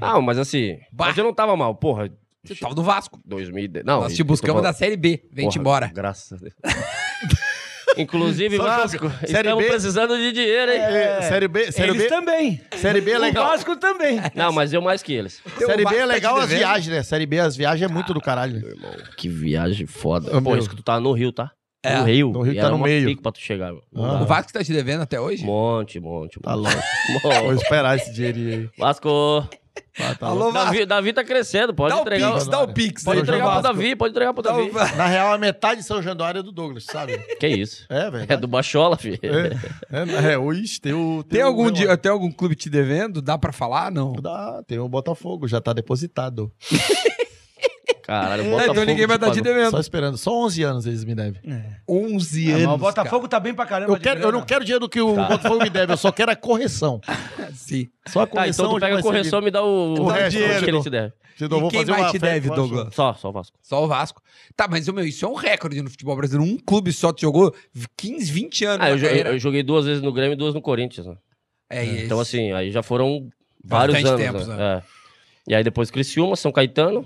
Não, 0.00 0.20
mas 0.22 0.38
assim, 0.38 0.78
Bah. 0.92 1.06
mas 1.06 1.18
eu 1.18 1.24
não 1.24 1.35
tava 1.35 1.56
mal, 1.56 1.74
porra. 1.74 2.11
Você 2.44 2.54
tava 2.54 2.74
no 2.74 2.82
Vasco. 2.82 3.18
2010. 3.24 3.85
Não, 3.85 4.02
Nós 4.02 4.12
e- 4.12 4.16
te 4.16 4.22
buscamos 4.22 4.59
eu 4.59 4.62
tô 4.62 4.68
da 4.68 4.72
Série 4.72 4.96
B. 4.96 5.24
Vem-te 5.32 5.54
Porra, 5.54 5.61
embora. 5.61 5.90
Graças 5.92 6.32
a 6.32 6.37
Deus. 6.37 6.54
Inclusive, 7.96 8.56
Vasco, 8.59 9.11
Série 9.26 9.48
estamos 9.48 9.64
B? 9.64 9.70
precisando 9.70 10.16
de 10.18 10.32
dinheiro, 10.32 10.72
hein? 10.72 10.78
É, 10.80 11.22
Série 11.22 11.48
B, 11.48 11.72
série 11.72 11.90
Eles 11.90 12.02
B, 12.02 12.09
também. 12.09 12.61
série 12.76 13.00
B 13.00 13.11
é 13.12 13.16
O 13.18 13.20
legal. 13.20 13.46
Vasco 13.48 13.76
também. 13.76 14.20
Não, 14.35 14.52
mas 14.52 14.72
eu 14.72 14.80
mais 14.82 15.02
que 15.02 15.12
eles. 15.12 15.40
Teu 15.59 15.66
Série 15.66 15.85
B 15.85 15.94
é 15.94 15.98
tá 16.00 16.04
legal 16.04 16.37
te 16.37 16.40
as 16.42 16.48
viagens, 16.50 16.88
né? 16.94 17.02
Série 17.02 17.26
B, 17.26 17.38
as 17.38 17.56
viagens 17.56 17.88
é 17.90 17.92
muito 17.92 18.12
do 18.14 18.20
caralho. 18.20 18.61
Meu 18.61 18.70
irmão, 18.70 18.92
que 19.16 19.28
viagem 19.28 19.87
foda. 19.87 20.28
Ô, 20.37 20.42
Pô, 20.42 20.50
meu. 20.50 20.59
isso 20.59 20.68
que 20.68 20.76
tu 20.76 20.82
tá 20.82 20.98
no 21.00 21.12
Rio, 21.12 21.32
tá? 21.32 21.50
É, 21.82 21.98
no 21.98 22.04
Rio. 22.04 22.30
no 22.32 22.42
Rio 22.42 22.52
E 22.54 22.56
tá 22.56 22.68
no 22.70 22.78
meio. 22.78 23.16
pra 23.22 23.30
tu 23.30 23.38
chegar. 23.38 23.72
Ah. 23.94 24.22
O 24.22 24.26
Vasco 24.26 24.52
tá 24.52 24.64
te 24.64 24.72
devendo 24.72 25.02
até 25.02 25.20
hoje? 25.20 25.44
Monte, 25.44 26.00
monte, 26.00 26.40
Tá 26.40 26.56
monte. 26.56 26.74
louco. 26.74 26.82
Vou 27.22 27.52
Monte. 27.52 27.62
esperar 27.62 27.96
esse 27.96 28.12
dinheirinho 28.12 28.52
aí. 28.54 28.68
Vasco. 28.76 29.48
Ah, 29.98 30.14
tá 30.14 30.26
Alô. 30.26 30.52
Davi, 30.52 30.84
Davi 30.84 31.12
tá 31.12 31.24
crescendo, 31.24 31.72
pode 31.74 31.90
Dá 31.94 31.98
o 31.98 32.02
entregar. 32.02 32.32
Pix, 32.34 32.46
dá 32.48 32.60
o 32.60 32.68
Pix. 32.68 33.02
Pode 33.04 33.20
entregar 33.20 33.44
Vasco. 33.46 33.62
pro 33.62 33.72
Davi, 33.72 33.96
pode 33.96 34.10
entregar 34.12 34.34
pro 34.34 34.42
Davi. 34.42 34.70
o- 34.70 34.96
Na 34.96 35.06
real, 35.06 35.32
a 35.32 35.38
metade 35.38 35.80
de 35.80 35.86
São 35.86 36.02
Januário 36.02 36.40
é 36.40 36.42
do 36.42 36.52
Douglas, 36.52 36.84
sabe? 36.84 37.16
Que 37.40 37.46
isso? 37.48 37.86
É, 37.88 38.10
velho. 38.10 38.26
É 38.28 38.36
do 38.36 38.46
Bachola, 38.46 38.96
filho. 38.98 39.18
É, 39.22 40.32
é, 40.32 40.38
o 40.38 40.52
Is, 40.52 40.78
tem 40.78 40.92
o. 40.92 41.22
Tem 41.24 41.42
o- 41.42 41.46
algum, 41.46 41.66
o- 41.66 41.70
dia, 41.70 41.96
tem 41.96 42.12
algum 42.12 42.30
clube 42.30 42.54
te 42.54 42.68
devendo? 42.68 43.22
Dá 43.22 43.38
pra 43.38 43.52
falar? 43.52 43.90
Não. 43.90 44.12
Dá, 44.12 44.62
tem 44.66 44.78
o 44.78 44.88
Botafogo, 44.88 45.48
já 45.48 45.60
tá 45.60 45.72
depositado. 45.72 46.52
Caralho, 48.07 48.42
o 48.45 48.47
É, 48.47 48.51
Botafogo. 48.51 48.73
então 48.73 48.85
ninguém 48.85 49.07
vai 49.07 49.19
te 49.19 49.23
estar 49.23 49.35
te 49.35 49.40
devendo. 49.40 49.71
Só 49.73 49.81
esperando. 49.81 50.16
Só 50.16 50.33
11 50.45 50.62
anos 50.62 50.87
eles 50.87 51.05
me 51.05 51.14
devem. 51.14 51.40
11 51.88 52.53
Ah, 52.53 52.55
anos. 52.55 52.66
mas 52.66 52.75
o 52.75 52.79
Botafogo 52.79 53.29
tá 53.29 53.40
bem 53.40 53.53
pra 53.55 53.66
caramba. 53.66 53.92
Eu, 53.92 53.99
quero, 54.01 54.21
eu 54.21 54.33
não 54.33 54.42
quero 54.42 54.64
dinheiro 54.64 54.88
que 54.88 55.01
o 55.01 55.14
Botafogo 55.14 55.62
me 55.62 55.69
deve, 55.71 55.92
eu 55.92 55.97
só 55.97 56.12
quero 56.12 56.31
a 56.31 56.37
correção. 56.37 57.01
cara. 57.01 57.19
Sim. 57.55 57.88
Só 58.07 58.21
a 58.23 58.27
Tá, 58.27 58.33
correção. 58.33 58.66
então 58.66 58.77
tu 58.77 58.81
pega 58.81 58.99
a 58.99 59.03
correção 59.03 59.40
e 59.40 59.45
me 59.45 59.51
dá 59.51 59.62
o, 59.62 59.95
O 60.01 60.07
resto, 60.09 60.31
dinheiro 60.38 60.64
que 60.64 60.71
ele 60.71 60.79
te 60.79 60.83
te 60.85 60.90
deve. 60.90 61.12
Senão 61.37 61.51
eu 61.53 61.59
E 61.59 61.61
vou 61.62 61.71
quem 61.71 61.81
fazer 61.81 61.90
mais 61.92 62.03
uma 62.05 62.11
te 62.12 62.19
deve, 62.19 62.49
Douglas? 62.51 62.95
Só, 62.95 63.12
só 63.14 63.29
o 63.29 63.33
Vasco. 63.33 63.59
Só 63.61 63.85
o 63.85 63.88
Vasco. 63.88 64.23
Tá, 64.57 64.66
mas 64.71 64.88
meu, 64.88 65.05
isso 65.05 65.25
é 65.25 65.29
um 65.29 65.35
recorde 65.35 65.83
no 65.83 65.90
futebol 65.90 66.16
brasileiro. 66.16 66.51
Um 66.51 66.57
clube 66.59 66.92
só 66.92 67.12
te 67.12 67.23
jogou 67.23 67.55
15, 67.97 68.33
20 68.33 68.64
anos. 68.64 68.87
Ah, 68.87 68.90
eu, 68.90 68.97
eu 68.99 69.38
joguei 69.38 69.62
duas 69.62 69.85
vezes 69.85 70.03
no 70.03 70.12
Grêmio 70.12 70.33
e 70.33 70.37
duas 70.37 70.55
no 70.55 70.62
Corinthians, 70.62 71.07
né? 71.07 71.16
É 71.69 71.85
isso. 71.85 72.05
Então, 72.05 72.21
assim, 72.21 72.53
aí 72.53 72.71
já 72.71 72.83
foram 72.83 73.29
vários 73.64 74.01
Bastante 74.01 74.23
anos. 74.23 74.42
tempos, 74.45 74.49
né? 74.49 74.77
É. 74.77 74.83
E 75.49 75.55
aí 75.55 75.62
depois 75.62 75.90
Criciúma, 75.90 76.37
São 76.37 76.51
Caetano, 76.53 77.05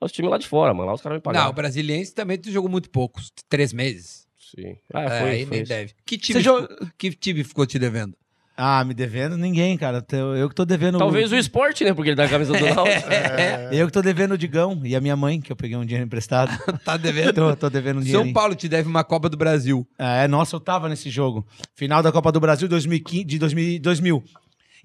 os 0.00 0.12
times 0.12 0.30
lá 0.30 0.38
de 0.38 0.46
fora, 0.46 0.72
mano. 0.74 0.86
Lá 0.88 0.94
os 0.94 1.00
caras 1.02 1.16
me 1.18 1.22
Não, 1.24 1.30
o 1.30 1.34
pagaram. 1.34 1.52
brasiliense 1.52 2.14
também 2.14 2.38
tu 2.38 2.50
jogou 2.50 2.70
muito 2.70 2.90
poucos. 2.90 3.32
Três 3.48 3.72
meses. 3.72 4.26
Sim. 4.54 4.76
Ah, 4.94 5.02
É, 5.02 5.20
foi, 5.20 5.30
aí 5.30 5.42
foi 5.46 5.50
nem 5.56 5.62
isso. 5.62 5.68
deve. 5.72 5.92
Que 6.04 6.16
time, 6.18 6.40
joga- 6.40 6.68
ficou- 6.68 6.88
que 6.98 7.10
time 7.12 7.44
ficou 7.44 7.66
te 7.66 7.78
devendo? 7.78 8.14
Ah, 8.58 8.82
me 8.84 8.94
devendo 8.94 9.36
ninguém, 9.36 9.76
cara. 9.76 10.02
Eu 10.12 10.34
eu 10.34 10.48
que 10.48 10.54
tô 10.54 10.64
devendo. 10.64 10.96
Talvez 10.96 11.30
o 11.30 11.36
esporte, 11.36 11.84
né? 11.84 11.92
Porque 11.92 12.08
ele 12.10 12.16
dá 12.16 12.24
a 12.24 12.28
camisa 12.28 12.54
do 12.54 12.58
Náutico. 12.64 13.08
Eu 13.70 13.86
que 13.86 13.92
tô 13.92 14.00
devendo 14.00 14.32
o 14.32 14.38
Digão 14.38 14.80
e 14.82 14.96
a 14.96 15.00
minha 15.00 15.14
mãe, 15.14 15.40
que 15.42 15.52
eu 15.52 15.56
peguei 15.56 15.76
um 15.76 15.84
dinheiro 15.84 16.06
emprestado. 16.06 16.50
Tá 16.82 16.96
devendo? 16.96 17.34
tô, 17.34 17.54
tô 17.56 17.68
devendo 17.68 17.98
um 17.98 18.02
dinheiro. 18.02 18.24
São 18.24 18.32
Paulo 18.32 18.54
te 18.54 18.66
deve 18.66 18.88
uma 18.88 19.04
Copa 19.04 19.28
do 19.28 19.36
Brasil. 19.36 19.86
É, 19.98 20.26
nossa, 20.26 20.56
eu 20.56 20.60
tava 20.60 20.88
nesse 20.88 21.10
jogo. 21.10 21.46
Final 21.74 22.02
da 22.02 22.10
Copa 22.10 22.32
do 22.32 22.40
Brasil 22.40 22.66
2015, 22.66 23.24
de 23.24 23.38
2000. 23.80 24.24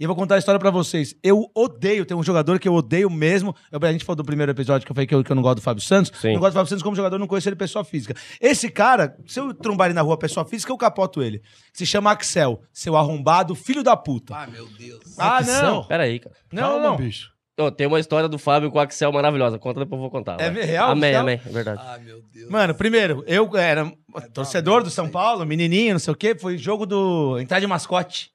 2000. 0.02 0.04
E 0.04 0.04
eu 0.04 0.08
vou 0.08 0.16
contar 0.16 0.36
a 0.36 0.38
história 0.40 0.60
pra 0.60 0.72
vocês. 0.72 1.16
Eu 1.24 1.46
odeio, 1.56 2.06
tem 2.06 2.18
um 2.18 2.24
jogador 2.24 2.60
que 2.60 2.68
eu 2.68 2.74
odeio 2.74 3.10
mesmo. 3.10 3.56
Eu- 3.72 3.80
a 3.82 3.92
gente 3.92 4.04
falou 4.04 4.16
do 4.18 4.24
primeiro 4.26 4.52
episódio 4.52 4.84
que 4.86 4.92
eu 4.92 4.96
falei 4.96 5.06
que 5.08 5.14
eu, 5.14 5.24
que 5.24 5.32
eu 5.32 5.36
não 5.36 5.44
gosto 5.44 5.58
do 5.58 5.62
Fábio 5.62 5.84
Santos. 5.84 6.12
Sim. 6.20 6.34
Não 6.34 6.40
gosto 6.40 6.54
do 6.54 6.56
Fábio 6.56 6.70
Santos 6.70 6.84
como 6.84 6.96
jogador, 6.96 7.18
não 7.20 7.28
conheço 7.28 7.48
ele 7.50 7.56
pessoa 7.56 7.86
física. 7.86 8.16
Esse 8.40 8.70
cara, 8.70 9.16
se 9.28 9.40
eu 9.40 9.54
trombar 9.54 9.88
ele 9.88 9.94
na 9.94 10.02
rua 10.02 10.18
pessoa 10.18 10.46
física, 10.46 10.72
eu 10.72 10.78
capoto 10.78 11.22
ele. 11.22 11.42
Se 11.74 11.86
chama 11.86 12.12
Axel, 12.12 12.62
seu 12.74 12.96
arrombado, 12.98 13.54
filho 13.56 13.84
da 13.84 13.96
puta. 13.96 14.36
Ah, 14.36 14.48
meu 14.48 14.68
Deus. 14.78 15.02
Ah, 15.18 15.42
não. 15.42 15.84
Pera 15.84 16.04
aí, 16.04 16.20
cara. 16.20 16.36
Não, 16.52 16.62
Calma, 16.64 16.84
não. 16.88 16.98
bicho. 16.98 17.30
Ô, 17.60 17.70
tem 17.70 17.86
uma 17.86 18.00
história 18.00 18.28
do 18.28 18.40
Fábio 18.40 18.72
com 18.72 18.78
o 18.80 18.82
Axel 18.82 19.12
maravilhosa. 19.12 19.60
Conta 19.60 19.82
depois 19.82 19.98
eu 20.00 20.02
vou 20.02 20.10
contar. 20.10 20.40
É 20.42 20.50
vai. 20.50 20.64
real, 20.64 20.92
Amém, 20.92 21.14
amém. 21.14 21.40
É 21.46 21.50
verdade. 21.50 21.80
Ah, 21.86 22.00
meu 22.04 22.22
Deus. 22.34 22.50
Mano, 22.50 22.74
primeiro, 22.74 23.24
eu 23.28 23.56
era 23.56 23.92
torcedor 24.34 24.82
do 24.84 24.90
São 24.90 25.08
Paulo, 25.10 25.46
menininho, 25.46 25.94
não 25.94 26.00
sei 26.00 26.12
o 26.14 26.16
quê. 26.16 26.34
Foi 26.34 26.58
jogo 26.58 26.86
do. 26.88 27.38
entrar 27.40 27.60
de 27.60 27.68
mascote. 27.68 28.32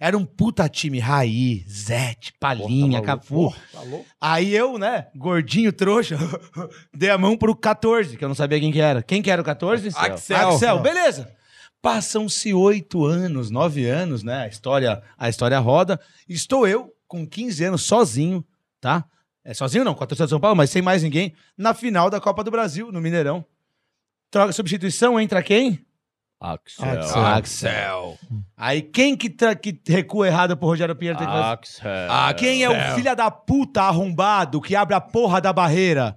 Era 0.00 0.16
um 0.16 0.24
puta 0.24 0.66
time. 0.66 0.98
Raí, 0.98 1.62
Zete, 1.68 2.32
Palinha, 2.40 3.02
tá 3.02 3.18
Cafu. 3.18 3.54
Tá? 3.70 3.80
Aí 4.18 4.56
eu, 4.56 4.78
né, 4.78 5.08
gordinho, 5.14 5.70
trouxa, 5.74 6.16
dei 6.96 7.10
a 7.10 7.18
mão 7.18 7.36
pro 7.36 7.54
14, 7.54 8.16
que 8.16 8.24
eu 8.24 8.28
não 8.28 8.34
sabia 8.34 8.58
quem 8.58 8.72
que 8.72 8.80
era. 8.80 9.02
Quem 9.02 9.20
que 9.20 9.30
era 9.30 9.42
o 9.42 9.44
14? 9.44 9.88
Axel. 9.94 10.48
Axel, 10.48 10.78
beleza. 10.80 11.30
Passam-se 11.82 12.54
oito 12.54 13.04
anos, 13.04 13.50
nove 13.50 13.86
anos, 13.86 14.22
né? 14.22 14.44
A 14.44 14.48
história, 14.48 15.02
a 15.18 15.28
história 15.28 15.58
roda. 15.58 16.00
Estou 16.26 16.66
eu, 16.66 16.94
com 17.06 17.26
15 17.26 17.64
anos, 17.64 17.82
sozinho, 17.82 18.42
tá? 18.80 19.04
É 19.44 19.52
sozinho 19.52 19.84
não, 19.84 19.94
com 19.94 20.02
a 20.02 20.06
torcida 20.06 20.26
de 20.26 20.30
São 20.30 20.40
Paulo, 20.40 20.56
mas 20.56 20.70
sem 20.70 20.80
mais 20.80 21.02
ninguém, 21.02 21.34
na 21.56 21.74
final 21.74 22.08
da 22.08 22.20
Copa 22.20 22.42
do 22.42 22.50
Brasil, 22.50 22.90
no 22.90 23.00
Mineirão. 23.02 23.44
Troca 24.30 24.52
substituição, 24.52 25.20
entra 25.20 25.42
quem? 25.42 25.84
Axel. 26.40 26.88
Axel. 26.88 27.26
Axel. 27.26 28.18
Aí 28.56 28.80
quem 28.80 29.14
que, 29.16 29.28
tra- 29.28 29.54
que 29.54 29.78
recua 29.86 30.26
errado 30.26 30.56
pro 30.56 30.68
Rogério 30.68 30.96
Pinheiro 30.96 31.18
tem 31.18 31.26
que 31.26 31.32
fazer? 31.32 31.44
Axel. 31.52 31.90
Ah, 32.10 32.32
Quem 32.34 32.62
é 32.64 32.70
o 32.70 32.94
filho 32.94 33.14
da 33.14 33.30
puta 33.30 33.82
arrombado 33.82 34.60
que 34.60 34.74
abre 34.74 34.94
a 34.94 35.00
porra 35.00 35.40
da 35.40 35.52
barreira? 35.52 36.16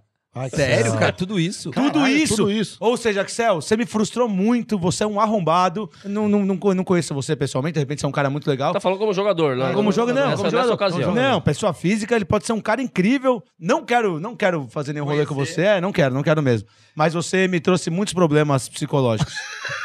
Sério, 0.50 0.94
cara? 0.98 1.12
Tudo 1.12 1.40
isso? 1.40 1.70
Tudo 1.70 1.92
Caralho, 1.94 2.16
isso. 2.16 2.36
tudo 2.38 2.52
isso. 2.52 2.76
Ou 2.80 2.98
seja, 2.98 3.22
Axel, 3.22 3.62
você 3.62 3.78
me 3.78 3.86
frustrou 3.86 4.28
muito, 4.28 4.80
você 4.80 5.04
é 5.04 5.08
um 5.08 5.20
arrombado. 5.20 5.88
Não, 6.06 6.28
não, 6.28 6.44
não, 6.44 6.58
co- 6.58 6.74
não 6.74 6.84
conheço 6.84 7.14
você 7.14 7.36
pessoalmente, 7.36 7.74
de 7.76 7.80
repente 7.82 8.00
você 8.00 8.06
é 8.08 8.10
um 8.10 8.14
cara 8.14 8.32
muito 8.32 8.50
legal. 8.50 8.74
Tá 8.74 8.80
falando 8.80 8.98
como 8.98 9.14
jogador, 9.14 9.56
né? 9.56 9.74
como 9.74 9.92
jogo, 9.92 10.12
não, 10.12 10.36
como 10.36 10.50
jogador. 10.50 10.74
ocasião. 10.74 11.14
Não, 11.14 11.40
pessoa 11.40 11.72
física, 11.72 12.16
ele 12.16 12.26
pode 12.26 12.48
ser 12.48 12.54
um 12.54 12.62
cara 12.62 12.82
incrível. 12.82 13.44
Não 13.60 13.86
quero, 13.86 14.20
não 14.20 14.36
quero 14.36 14.68
fazer 14.70 14.94
nenhum 14.94 15.06
rolê 15.06 15.24
com 15.24 15.36
você, 15.36 15.62
é, 15.66 15.82
não 15.82 15.92
quero, 15.92 16.16
não 16.16 16.24
quero 16.24 16.42
mesmo. 16.42 16.68
Mas 16.96 17.14
você 17.14 17.48
me 17.48 17.60
trouxe 17.60 17.92
muitos 17.92 18.16
problemas 18.16 18.68
psicológicos. 18.68 19.36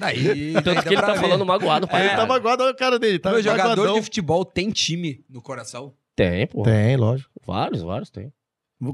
Aí, 0.00 0.52
Tanto 0.62 0.82
que 0.82 0.88
ele 0.94 1.00
tá 1.02 1.14
falando 1.16 1.44
magoado 1.44 1.88
É. 1.92 2.00
ele. 2.06 2.16
Tá 2.16 2.26
magoado, 2.26 2.62
olha 2.64 2.72
o 2.72 2.76
cara 2.76 2.98
dele. 2.98 3.18
Tá 3.18 3.30
Meu 3.30 3.42
jogador 3.42 3.68
magoadão. 3.70 3.94
de 3.94 4.02
futebol 4.02 4.44
tem 4.44 4.70
time 4.70 5.24
no 5.28 5.42
coração. 5.42 5.92
Tem, 6.14 6.46
pô. 6.46 6.62
Tem, 6.62 6.96
lógico. 6.96 7.30
Vários, 7.46 7.82
vários 7.82 8.10
tem. 8.10 8.32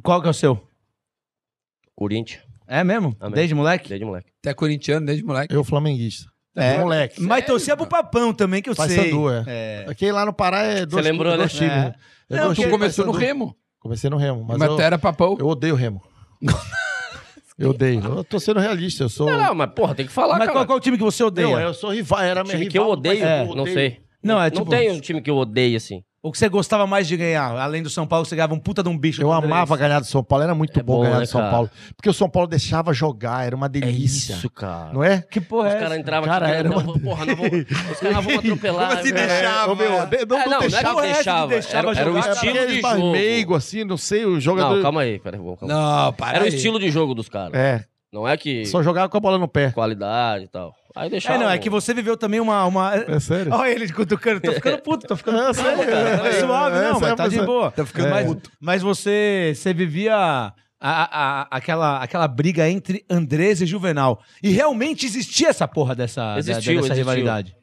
Qual 0.02 0.20
que 0.20 0.28
é 0.28 0.30
o 0.30 0.34
seu? 0.34 0.60
Corinthians, 1.94 2.42
É 2.66 2.84
mesmo? 2.84 3.16
Amém. 3.18 3.34
Desde 3.34 3.54
moleque? 3.54 3.88
desde 3.88 4.04
moleque. 4.04 4.30
Até 4.40 4.54
corintiano, 4.54 5.04
desde 5.06 5.24
moleque. 5.24 5.54
Eu, 5.54 5.64
flamenguista. 5.64 6.30
É. 6.54 6.78
Moleque. 6.78 7.20
Mas 7.22 7.44
torcia 7.46 7.76
pro 7.76 7.86
papão 7.86 8.32
também, 8.34 8.60
que 8.60 8.68
eu 8.70 8.74
Faz 8.74 8.92
sei. 8.92 9.10
Sandu, 9.10 9.30
é. 9.30 9.44
É. 9.46 9.86
Aqui 9.88 10.10
lá 10.10 10.24
no 10.26 10.32
Pará 10.32 10.62
é 10.62 10.84
dois, 10.86 11.04
lembrou, 11.04 11.36
dois 11.36 11.52
né? 11.54 11.58
times. 11.58 11.72
É. 11.72 11.80
né? 11.84 11.94
É 12.30 12.36
Não, 12.36 12.54
Tu 12.54 12.68
começou 12.68 13.06
no. 13.06 13.12
Remo. 13.12 13.56
Comecei 13.80 14.10
no 14.10 14.16
Remo, 14.16 14.44
mas, 14.44 14.58
Mas, 14.58 14.68
eu, 14.68 14.76
tu 14.76 14.82
era 14.82 14.98
papão. 14.98 15.36
eu 15.38 15.46
odeio 15.46 15.74
o 15.74 15.76
Remo. 15.76 16.02
eu 17.58 17.70
odeio. 17.70 18.00
Eu 18.04 18.24
tô 18.24 18.38
sendo 18.38 18.60
realista, 18.60 19.04
eu 19.04 19.08
sou... 19.08 19.28
Não, 19.30 19.36
não, 19.38 19.54
mas 19.54 19.70
porra, 19.74 19.94
tem 19.94 20.06
que 20.06 20.12
falar, 20.12 20.38
Mas 20.38 20.46
cara. 20.46 20.52
qual, 20.60 20.66
qual 20.66 20.80
time 20.80 20.96
que 20.96 21.02
você 21.02 21.22
odeia? 21.24 21.48
Não, 21.48 21.60
eu 21.60 21.74
sou 21.74 21.90
rival, 21.90 22.20
era 22.20 22.42
meu 22.44 22.52
time 22.52 22.64
rival. 22.64 22.70
que 22.70 22.78
eu 22.78 22.86
odeio, 22.92 23.20
Paysandu, 23.20 23.54
não 23.54 23.62
odeio. 23.62 23.74
sei. 23.74 23.98
Não, 24.22 24.40
é 24.40 24.50
Não 24.50 24.58
tipo- 24.58 24.70
tem 24.70 24.90
um 24.92 25.00
time 25.00 25.20
que 25.20 25.30
eu 25.30 25.36
odeio, 25.36 25.76
assim. 25.76 26.02
O 26.20 26.32
que 26.32 26.38
você 26.38 26.48
gostava 26.48 26.84
mais 26.84 27.06
de 27.06 27.16
ganhar? 27.16 27.56
Além 27.56 27.80
do 27.80 27.88
São 27.88 28.04
Paulo, 28.04 28.24
você 28.24 28.34
ganhava 28.34 28.52
um 28.52 28.58
puta 28.58 28.82
de 28.82 28.88
um 28.88 28.98
bicho. 28.98 29.22
Eu 29.22 29.32
amava 29.32 29.76
ganhar 29.76 30.00
do 30.00 30.04
São 30.06 30.22
Paulo, 30.24 30.42
era 30.42 30.52
muito 30.52 30.76
É 30.78 30.82
bom, 30.82 30.96
bom, 30.96 31.02
ganhar 31.02 31.14
né, 31.20 31.20
do 31.20 31.28
São 31.28 31.40
cara? 31.40 31.52
Paulo. 31.52 31.70
Porque 31.94 32.08
o 32.08 32.12
São 32.12 32.28
Paulo 32.28 32.48
deixava 32.48 32.92
jogar, 32.92 33.46
era 33.46 33.54
uma 33.54 33.66
É 33.66 33.68
delícia. 33.68 34.32
isso, 34.34 34.50
cara. 34.50 34.92
Não 34.92 35.04
é? 35.04 35.22
Que 35.22 35.40
porra 35.40 35.68
Os 35.68 35.74
é 35.74 35.78
caras 35.78 35.98
entravam 35.98 36.28
Cara, 36.28 36.46
aqui, 36.48 36.56
era 36.56 36.68
não, 36.68 36.78
uma- 36.78 36.98
porra, 36.98 37.24
não 37.24 37.36
vou, 37.36 37.46
os 37.46 38.00
caras 38.00 38.24
vão 38.24 38.38
atropelar. 38.38 38.88
Como 38.88 39.00
assim 39.00 39.12
velho. 39.12 39.28
deixava? 39.28 39.74
meu, 39.76 39.90
não, 39.90 39.98
É, 39.98 40.02
não, 40.26 40.38
não, 40.38 40.46
não 40.46 40.56
é 40.56 40.58
deixava. 40.60 40.88
Essa 40.88 41.06
de 41.08 41.12
deixava. 41.14 41.46
deixava 41.52 41.90
Era, 41.92 42.00
era 42.00 42.12
o 42.12 42.18
estilo 42.18 42.66
de 42.66 42.80
jogo. 42.80 43.12
meigo, 43.12 43.54
assim, 43.54 43.84
não 43.84 43.96
sei, 43.96 44.24
o 44.26 44.40
jogador... 44.40 44.74
Não, 44.74 44.82
calma 44.82 45.02
aí, 45.02 45.20
peraí, 45.20 45.40
calma. 45.40 45.56
Não, 45.62 46.12
para 46.14 46.30
Era 46.34 46.44
o 46.44 46.48
aí. 46.48 46.54
estilo 46.54 46.80
de 46.80 46.90
jogo 46.90 47.14
dos 47.14 47.28
caras. 47.28 47.54
É, 47.54 47.84
Não 48.12 48.26
é 48.26 48.36
que 48.36 48.64
só 48.66 48.82
jogava 48.82 49.08
com 49.08 49.16
a 49.16 49.20
bola 49.20 49.38
no 49.38 49.46
pé. 49.48 49.70
qualidade 49.70 50.44
e 50.44 50.48
tal. 50.48 50.74
Aí 50.96 51.10
deixava. 51.10 51.36
É, 51.36 51.38
não, 51.44 51.50
é 51.50 51.58
que 51.58 51.68
você 51.68 51.92
viveu 51.92 52.16
também 52.16 52.40
uma. 52.40 52.64
uma... 52.64 52.94
É 52.96 53.20
sério? 53.20 53.52
Olha 53.52 53.70
ele 53.70 53.92
cutucando, 53.92 54.40
tô 54.40 54.52
ficando 54.52 54.78
puto, 54.78 55.06
tô 55.06 55.14
ficando 55.16 55.38
É, 55.42 55.46
puto. 55.48 55.54
sério, 55.60 55.86
cara. 55.86 56.18
Tá 56.18 56.26
é, 56.28 56.32
suave, 56.40 56.76
é, 56.78 56.82
não, 56.90 57.00
mas 57.00 57.12
é 57.12 57.14
tá 57.16 57.24
de 57.24 57.30
pessoa- 57.30 57.46
boa. 57.46 57.70
Tá 57.70 57.84
ficando 57.86 58.06
É. 58.08 58.10
mais 58.10 58.26
puto. 58.26 58.50
Mas 58.60 58.82
você, 58.82 59.52
você 59.54 59.74
vivia 59.74 60.14
a- 60.16 60.52
a- 60.80 61.40
a- 61.42 61.48
aquela, 61.50 62.02
aquela 62.02 62.26
briga 62.26 62.68
entre 62.68 63.04
Andrés 63.10 63.60
e 63.60 63.66
Juvenal. 63.66 64.20
E 64.42 64.48
realmente 64.50 65.04
existia 65.06 65.48
essa 65.48 65.68
porra 65.68 65.94
dessa, 65.94 66.32
da- 66.32 66.38
Existiu, 66.38 66.74
dessa 66.80 66.86
existiu. 66.94 66.94
rivalidade. 66.96 67.54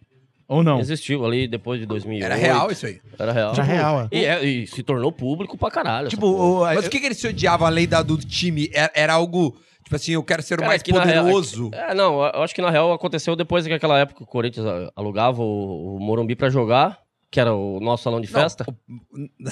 Ou 0.47 0.63
não? 0.63 0.79
Existiu 0.79 1.25
ali 1.25 1.47
depois 1.47 1.79
de 1.79 1.87
2008. 1.87 2.23
Era 2.23 2.35
real 2.35 2.71
isso 2.71 2.85
aí. 2.85 2.99
Era 3.17 3.31
real. 3.31 3.53
Era 3.53 3.63
real, 3.63 4.01
é. 4.01 4.07
E, 4.15 4.25
é- 4.25 4.45
e 4.45 4.67
se 4.67 4.83
tornou 4.83 5.11
público 5.11 5.57
pra 5.57 5.71
caralho. 5.71 6.07
Tipo, 6.07 6.27
o, 6.27 6.59
Mas 6.61 6.85
o 6.85 6.89
que, 6.89 6.99
que 6.99 7.05
eles 7.07 7.17
se 7.17 7.27
odiavam 7.27 7.65
além 7.65 7.87
da, 7.87 8.03
do 8.03 8.15
time? 8.15 8.69
Era, 8.71 8.91
era 8.93 9.13
algo, 9.13 9.57
tipo 9.85 9.95
assim, 9.95 10.11
eu 10.11 10.23
quero 10.23 10.43
ser 10.43 10.55
o 10.55 10.57
Cara, 10.57 10.67
mais 10.67 10.81
que 10.83 10.91
na 10.91 11.03
real- 11.03 11.23
poderoso. 11.23 11.69
É, 11.73 11.93
não, 11.93 12.21
eu 12.25 12.43
acho 12.43 12.53
que 12.53 12.61
na 12.61 12.69
real 12.69 12.91
aconteceu 12.91 13.35
depois 13.37 13.65
que 13.65 13.71
aquela 13.73 13.97
época 13.97 14.21
o 14.23 14.27
Corinthians 14.27 14.65
ah, 14.65 14.91
alugava 14.95 15.41
o, 15.41 15.95
o 15.95 15.99
Morumbi 16.01 16.35
pra 16.35 16.49
jogar. 16.49 16.99
que 17.31 17.39
era 17.39 17.53
o 17.53 17.79
nosso 17.81 18.03
salão 18.03 18.21
de 18.21 18.27
festa. 18.27 18.65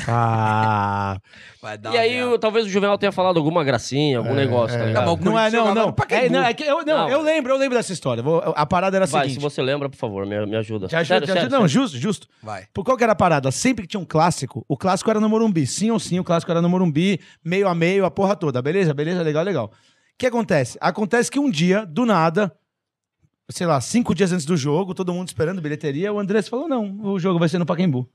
Ah, 0.07 1.17
Vai 1.61 1.77
dar 1.77 1.93
E 1.93 1.97
aí, 1.97 2.15
eu- 2.15 2.39
talvez 2.39 2.65
o 2.65 2.69
Juvenal 2.69 2.97
tenha 2.97 3.11
falado 3.11 3.37
alguma 3.37 3.63
gracinha, 3.63 4.19
algum 4.19 4.33
negócio, 4.33 4.77
tá 4.77 4.85
é. 4.85 4.93
Tá 4.93 5.05
Não 5.05 5.37
é, 5.39 5.51
não, 5.51 5.73
não. 5.75 5.95
É, 6.09 6.29
não, 6.29 6.43
é 6.43 6.53
que 6.53 6.63
eu, 6.63 6.77
não, 6.85 6.85
Não. 6.85 7.09
eu 7.09 7.21
lembro, 7.21 7.51
eu 7.53 7.57
lembro 7.57 7.77
dessa 7.77 7.91
história. 7.91 8.23
Vou- 8.23 8.41
a 8.55 8.65
parada 8.65 8.95
era 8.97 9.05
a 9.05 9.07
Vai, 9.07 9.23
seguinte. 9.23 9.35
se 9.35 9.41
você 9.41 9.61
lembra, 9.61 9.89
por 9.89 9.97
favor, 9.97 10.25
me, 10.25 10.45
me 10.45 10.55
ajuda. 10.55 10.87
Te 10.87 10.95
ajuda, 10.95 11.05
Sério, 11.15 11.25
te 11.25 11.31
ajuda. 11.31 11.41
sério, 11.41 11.51
Não, 11.51 11.67
sério. 11.67 11.69
justo, 11.83 11.97
justo. 11.97 12.27
Vai. 12.41 12.65
Por 12.73 12.83
qual 12.85 12.95
que 12.97 13.03
era 13.03 13.13
a 13.13 13.15
parada? 13.17 13.51
Sempre 13.51 13.83
que 13.83 13.89
tinha 13.89 14.01
um 14.01 14.05
clássico, 14.05 14.63
o 14.67 14.77
clássico 14.77 15.09
era 15.09 15.19
no 15.19 15.27
Morumbi. 15.29 15.67
Sim 15.67 15.91
ou 15.91 15.99
sim, 15.99 16.19
o 16.19 16.23
clássico 16.23 16.51
era 16.51 16.61
no 16.61 16.69
Morumbi, 16.69 17.19
meio 17.43 17.67
a 17.67 17.75
meio, 17.75 18.05
a 18.05 18.11
porra 18.11 18.35
toda. 18.35 18.61
Beleza, 18.61 18.93
beleza, 18.93 19.21
legal, 19.21 19.43
legal. 19.43 19.71
O 20.15 20.17
que 20.19 20.27
acontece? 20.27 20.77
Acontece 20.79 21.29
que 21.31 21.39
um 21.39 21.49
dia, 21.49 21.85
do 21.85 22.05
nada, 22.05 22.55
sei 23.49 23.67
lá, 23.67 23.79
cinco 23.81 24.13
dias 24.15 24.31
antes 24.31 24.45
do 24.45 24.55
jogo, 24.55 24.93
todo 24.93 25.13
mundo 25.13 25.27
esperando 25.27 25.61
bilheteria, 25.61 26.13
o 26.13 26.19
Andrés 26.19 26.47
falou: 26.47 26.67
não, 26.67 26.99
o 27.03 27.19
jogo 27.19 27.39
vai 27.39 27.49
ser 27.49 27.59
no 27.59 27.65
Pacaembu. 27.65 28.09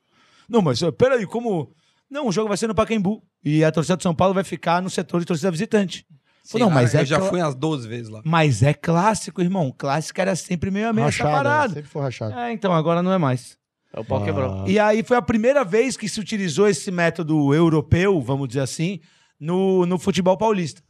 Não, 0.49 0.63
mas 0.63 0.81
eh, 0.83 0.91
peraí, 0.91 1.27
como. 1.27 1.73
Não, 2.11 2.27
o 2.29 2.33
jogo 2.33 2.49
vai 2.49 2.57
ser 2.57 2.67
no 2.67 2.75
Pacaembu. 2.75 3.23
E 3.45 3.63
a 3.63 3.71
torcida 3.71 3.97
de 3.97 4.03
São 4.03 4.15
Paulo 4.15 4.33
vai 4.33 4.43
ficar 4.45 4.81
no 4.81 4.89
setor 4.89 5.21
de 5.21 5.27
torcida 5.27 5.51
visitante. 5.51 6.07
Sim, 6.43 6.61
não, 6.61 6.71
mas 6.71 6.95
eu 6.95 7.01
é 7.01 7.05
já 7.05 7.19
cla- 7.19 7.29
fui 7.29 7.43
umas 7.43 7.55
12 7.55 7.87
vezes 7.87 8.09
lá. 8.09 8.23
Mas 8.25 8.63
é 8.63 8.73
clássico, 8.73 9.43
irmão. 9.43 9.75
Clássico 9.77 10.19
era 10.19 10.35
sempre 10.35 10.71
meio 10.71 10.89
a 10.89 10.93
meio 10.95 11.07
essa 11.09 11.23
rachado. 11.23 11.29
é, 11.29 11.37
parada. 11.51 11.75
Sempre 11.75 11.91
foi 11.91 12.03
rachado. 12.03 12.39
É, 12.39 12.51
então, 12.53 12.73
agora 12.73 13.03
não 13.03 13.13
é 13.13 13.19
mais. 13.19 13.59
É 13.93 14.01
o 14.01 14.05
pau 14.05 14.23
Ah. 14.23 14.25
quebrou. 14.25 14.67
E 14.67 14.79
aí 14.79 15.03
foi 15.03 15.19
a 15.19 15.23
primeira 15.23 15.63
vez 15.63 15.95
que 15.99 16.09
se 16.09 16.19
utilizou 16.19 16.67
esse 16.67 16.91
método 16.91 17.53
europeu, 17.53 18.19
vamos 18.23 18.49
dizer 18.49 18.61
assim, 18.61 19.01
no, 19.39 19.85
no 19.85 19.99
futebol 19.99 20.39
paulista. 20.39 20.83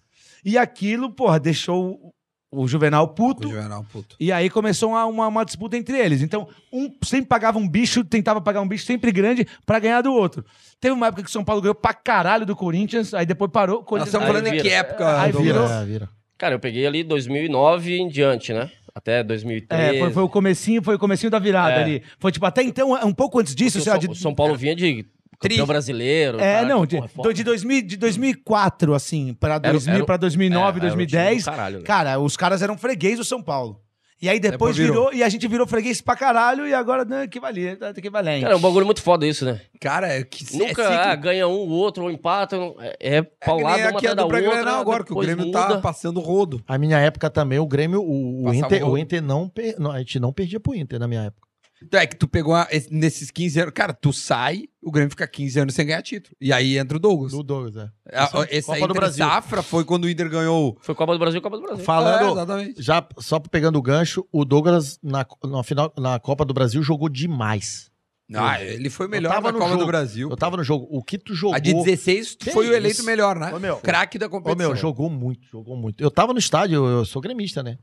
E 0.44 0.56
aquilo, 0.58 1.10
porra, 1.12 1.38
deixou 1.40 2.12
o, 2.50 2.62
o 2.62 2.66
Juvenal 2.68 3.04
O 3.04 3.08
puto. 3.08 3.48
Juvenal, 3.48 3.84
puto. 3.92 4.16
E 4.18 4.32
aí 4.32 4.48
começou 4.48 4.90
uma, 4.90 5.04
uma, 5.06 5.26
uma 5.28 5.44
disputa 5.44 5.76
entre 5.76 5.98
eles. 5.98 6.22
Então, 6.22 6.48
um 6.72 6.90
sempre 7.04 7.26
pagava 7.28 7.58
um 7.58 7.68
bicho, 7.68 8.02
tentava 8.04 8.40
pagar 8.40 8.60
um 8.60 8.68
bicho 8.68 8.84
sempre 8.86 9.12
grande 9.12 9.46
pra 9.66 9.78
ganhar 9.78 10.00
do 10.02 10.12
outro. 10.12 10.44
Teve 10.80 10.94
uma 10.94 11.08
época 11.08 11.22
que 11.22 11.28
o 11.28 11.32
São 11.32 11.44
Paulo 11.44 11.60
ganhou 11.60 11.74
pra 11.74 11.92
caralho 11.92 12.46
do 12.46 12.56
Corinthians, 12.56 13.12
aí 13.14 13.26
depois 13.26 13.50
parou. 13.50 13.76
o 13.76 13.78
Nós 13.80 13.86
Corinthians 13.88 14.08
estamos 14.14 14.26
falando 14.28 14.46
em 14.46 14.62
que 14.62 14.68
época, 14.70 15.20
Aí 15.20 15.32
Douglas? 15.32 15.52
virou. 15.54 15.68
É, 15.70 15.84
vira. 15.84 16.08
Cara, 16.38 16.54
eu 16.54 16.60
peguei 16.60 16.86
ali 16.86 17.02
2009 17.02 17.98
em 17.98 18.08
diante, 18.08 18.52
né? 18.52 18.70
Até 18.94 19.22
2013. 19.22 19.96
É, 19.96 20.00
foi, 20.00 20.10
foi 20.12 20.22
o 20.24 20.28
comecinho, 20.28 20.82
foi 20.82 20.94
o 20.96 20.98
comecinho 20.98 21.30
da 21.30 21.38
virada 21.38 21.74
É. 21.76 21.82
ali. 21.82 22.02
Foi 22.18 22.32
tipo, 22.32 22.46
até 22.46 22.62
então, 22.62 22.94
um 23.06 23.12
pouco 23.14 23.38
antes 23.38 23.54
disso, 23.54 23.78
o, 23.78 23.82
São, 23.82 23.98
de- 23.98 24.08
o 24.08 24.14
São 24.14 24.34
Paulo 24.34 24.56
vinha 24.56 24.74
de. 24.74 25.04
Campeão 25.40 25.66
brasileiro. 25.66 26.38
É, 26.40 26.54
caraca, 26.54 26.66
não, 26.74 26.86
de, 26.86 26.96
porra, 26.96 27.10
do- 27.28 27.34
de, 27.34 27.44
2000, 27.44 27.82
de 27.82 27.96
2004, 27.96 28.94
assim, 28.94 29.34
pra 29.34 29.54
Era- 29.54 29.70
2000, 29.72 29.94
era 29.94 30.04
pra 30.04 30.16
2009, 30.16 30.62
É, 30.80 30.84
era 30.84 30.86
o 30.86 30.90
time 30.90 31.06
2010. 31.06 31.44
do 31.44 31.50
caralho, 31.50 31.78
né? 31.78 31.84
Cara, 31.84 32.18
os 32.18 32.36
caras 32.36 32.62
eram 32.62 32.76
freguês 32.76 33.18
do 33.18 33.24
São 33.24 33.42
Paulo. 33.42 33.80
E 34.20 34.28
aí 34.28 34.40
depois 34.40 34.74
Depois 34.74 34.76
virou. 34.76 35.04
virou, 35.10 35.14
e 35.14 35.22
a 35.22 35.28
gente 35.28 35.46
virou 35.46 35.64
freguês 35.64 36.00
pra 36.00 36.16
caralho, 36.16 36.66
e 36.66 36.74
agora 36.74 37.04
não, 37.04 37.22
equivalia, 37.22 37.76
tá 37.76 37.90
equivalente. 37.90 38.40
Cara, 38.42 38.52
é 38.52 38.56
um 38.56 38.60
bagulho 38.60 38.84
muito 38.84 39.00
foda 39.00 39.24
isso, 39.24 39.44
né? 39.44 39.60
Cara, 39.80 40.08
é 40.08 40.24
que 40.24 40.56
Nunca 40.58 40.82
é 40.82 40.86
ah, 41.12 41.14
ganha 41.14 41.46
um, 41.46 41.52
o 41.52 41.68
outro, 41.68 42.02
ou 42.02 42.10
empata. 42.10 42.56
É, 42.80 42.96
é 42.98 43.16
É 43.18 43.22
que 43.22 43.30
paulado 43.46 43.76
nem 43.76 43.84
uma 43.86 43.98
atrás 43.98 44.16
da 44.16 44.24
outra. 44.24 44.40
Grenal 44.40 44.80
agora, 44.80 45.04
que 45.04 45.12
o 45.12 45.16
Grêmio 45.20 45.46
muda. 45.46 45.68
tá 45.68 45.78
passando 45.78 46.18
rodo. 46.18 46.60
A 46.66 46.76
minha 46.76 46.98
época 46.98 47.30
também, 47.30 47.60
o 47.60 47.66
Grêmio, 47.68 48.02
o, 48.02 48.46
o 48.48 48.52
Inter, 48.52 48.84
o. 48.88 48.98
Inter 48.98 49.22
não, 49.22 49.48
per- 49.48 49.76
não, 49.78 49.92
a 49.92 49.98
gente 50.00 50.18
não 50.18 50.32
perdia 50.32 50.58
pro 50.58 50.74
Inter 50.74 50.98
na 50.98 51.06
minha 51.06 51.22
época. 51.26 51.46
Então, 51.80 52.00
é 52.00 52.04
que 52.08 52.16
tu 52.16 52.26
pegou 52.26 52.56
a- 52.56 52.66
esse- 52.72 52.92
nesses 52.92 53.30
15 53.30 53.60
anos. 53.60 53.72
Cara, 53.72 53.92
tu 53.92 54.12
sai, 54.12 54.64
o 54.88 54.92
Grêmio 54.92 55.10
fica 55.10 55.26
15 55.26 55.60
anos 55.60 55.74
sem 55.74 55.86
ganhar 55.86 56.02
título. 56.02 56.34
E 56.40 56.52
aí 56.52 56.78
entra 56.78 56.96
o 56.96 57.00
Douglas. 57.00 57.32
Do 57.32 57.42
Douglas, 57.42 57.76
é. 57.76 57.90
A- 58.12 58.46
Esse 58.50 58.66
Copa 58.66 58.78
aí 58.78 58.88
do 58.88 58.94
Brasil. 58.94 59.24
safra 59.24 59.62
foi 59.62 59.84
quando 59.84 60.04
o 60.04 60.08
Inter 60.10 60.28
ganhou. 60.28 60.76
Foi 60.80 60.94
Copa 60.94 61.12
do 61.12 61.18
Brasil, 61.18 61.40
Copa 61.42 61.56
do 61.56 61.62
Brasil. 61.62 61.82
É, 61.82 61.84
Falando, 61.84 62.32
exatamente. 62.32 62.82
já 62.82 63.06
só 63.18 63.38
pegando 63.38 63.78
o 63.78 63.82
gancho, 63.82 64.26
o 64.32 64.44
Douglas 64.44 64.98
na, 65.02 65.26
na 65.44 65.62
final, 65.62 65.92
na 65.98 66.18
Copa 66.18 66.44
do 66.44 66.52
Brasil 66.54 66.82
jogou 66.82 67.08
demais. 67.08 67.90
Ah, 68.34 68.62
ele 68.62 68.90
foi 68.90 69.06
o 69.06 69.08
melhor 69.08 69.30
Eu 69.30 69.34
tava 69.36 69.46
na 69.48 69.52
no 69.52 69.58
Copa 69.58 69.70
jogo. 69.70 69.82
do 69.84 69.86
Brasil. 69.86 70.28
Eu 70.30 70.36
tava 70.36 70.56
no 70.58 70.62
jogo. 70.62 70.86
O 70.90 71.02
que 71.02 71.16
tu 71.16 71.34
jogou. 71.34 71.54
A 71.56 71.58
de 71.58 71.72
16 71.72 72.34
tu 72.34 72.44
Que 72.44 72.50
foi 72.50 72.68
o 72.68 72.74
eleito 72.74 73.02
melhor, 73.02 73.36
né? 73.38 73.54
Ô, 73.54 73.58
meu. 73.58 73.78
Craque 73.78 74.18
da 74.18 74.26
Ô, 74.26 74.30
competição. 74.30 74.56
meu, 74.68 74.76
jogou 74.76 75.08
muito, 75.08 75.46
jogou 75.48 75.74
muito. 75.76 76.02
Eu 76.04 76.10
tava 76.10 76.34
no 76.34 76.38
estádio, 76.38 76.76
eu, 76.84 76.86
eu 76.98 77.04
sou 77.06 77.22
gremista, 77.22 77.62
né? 77.62 77.78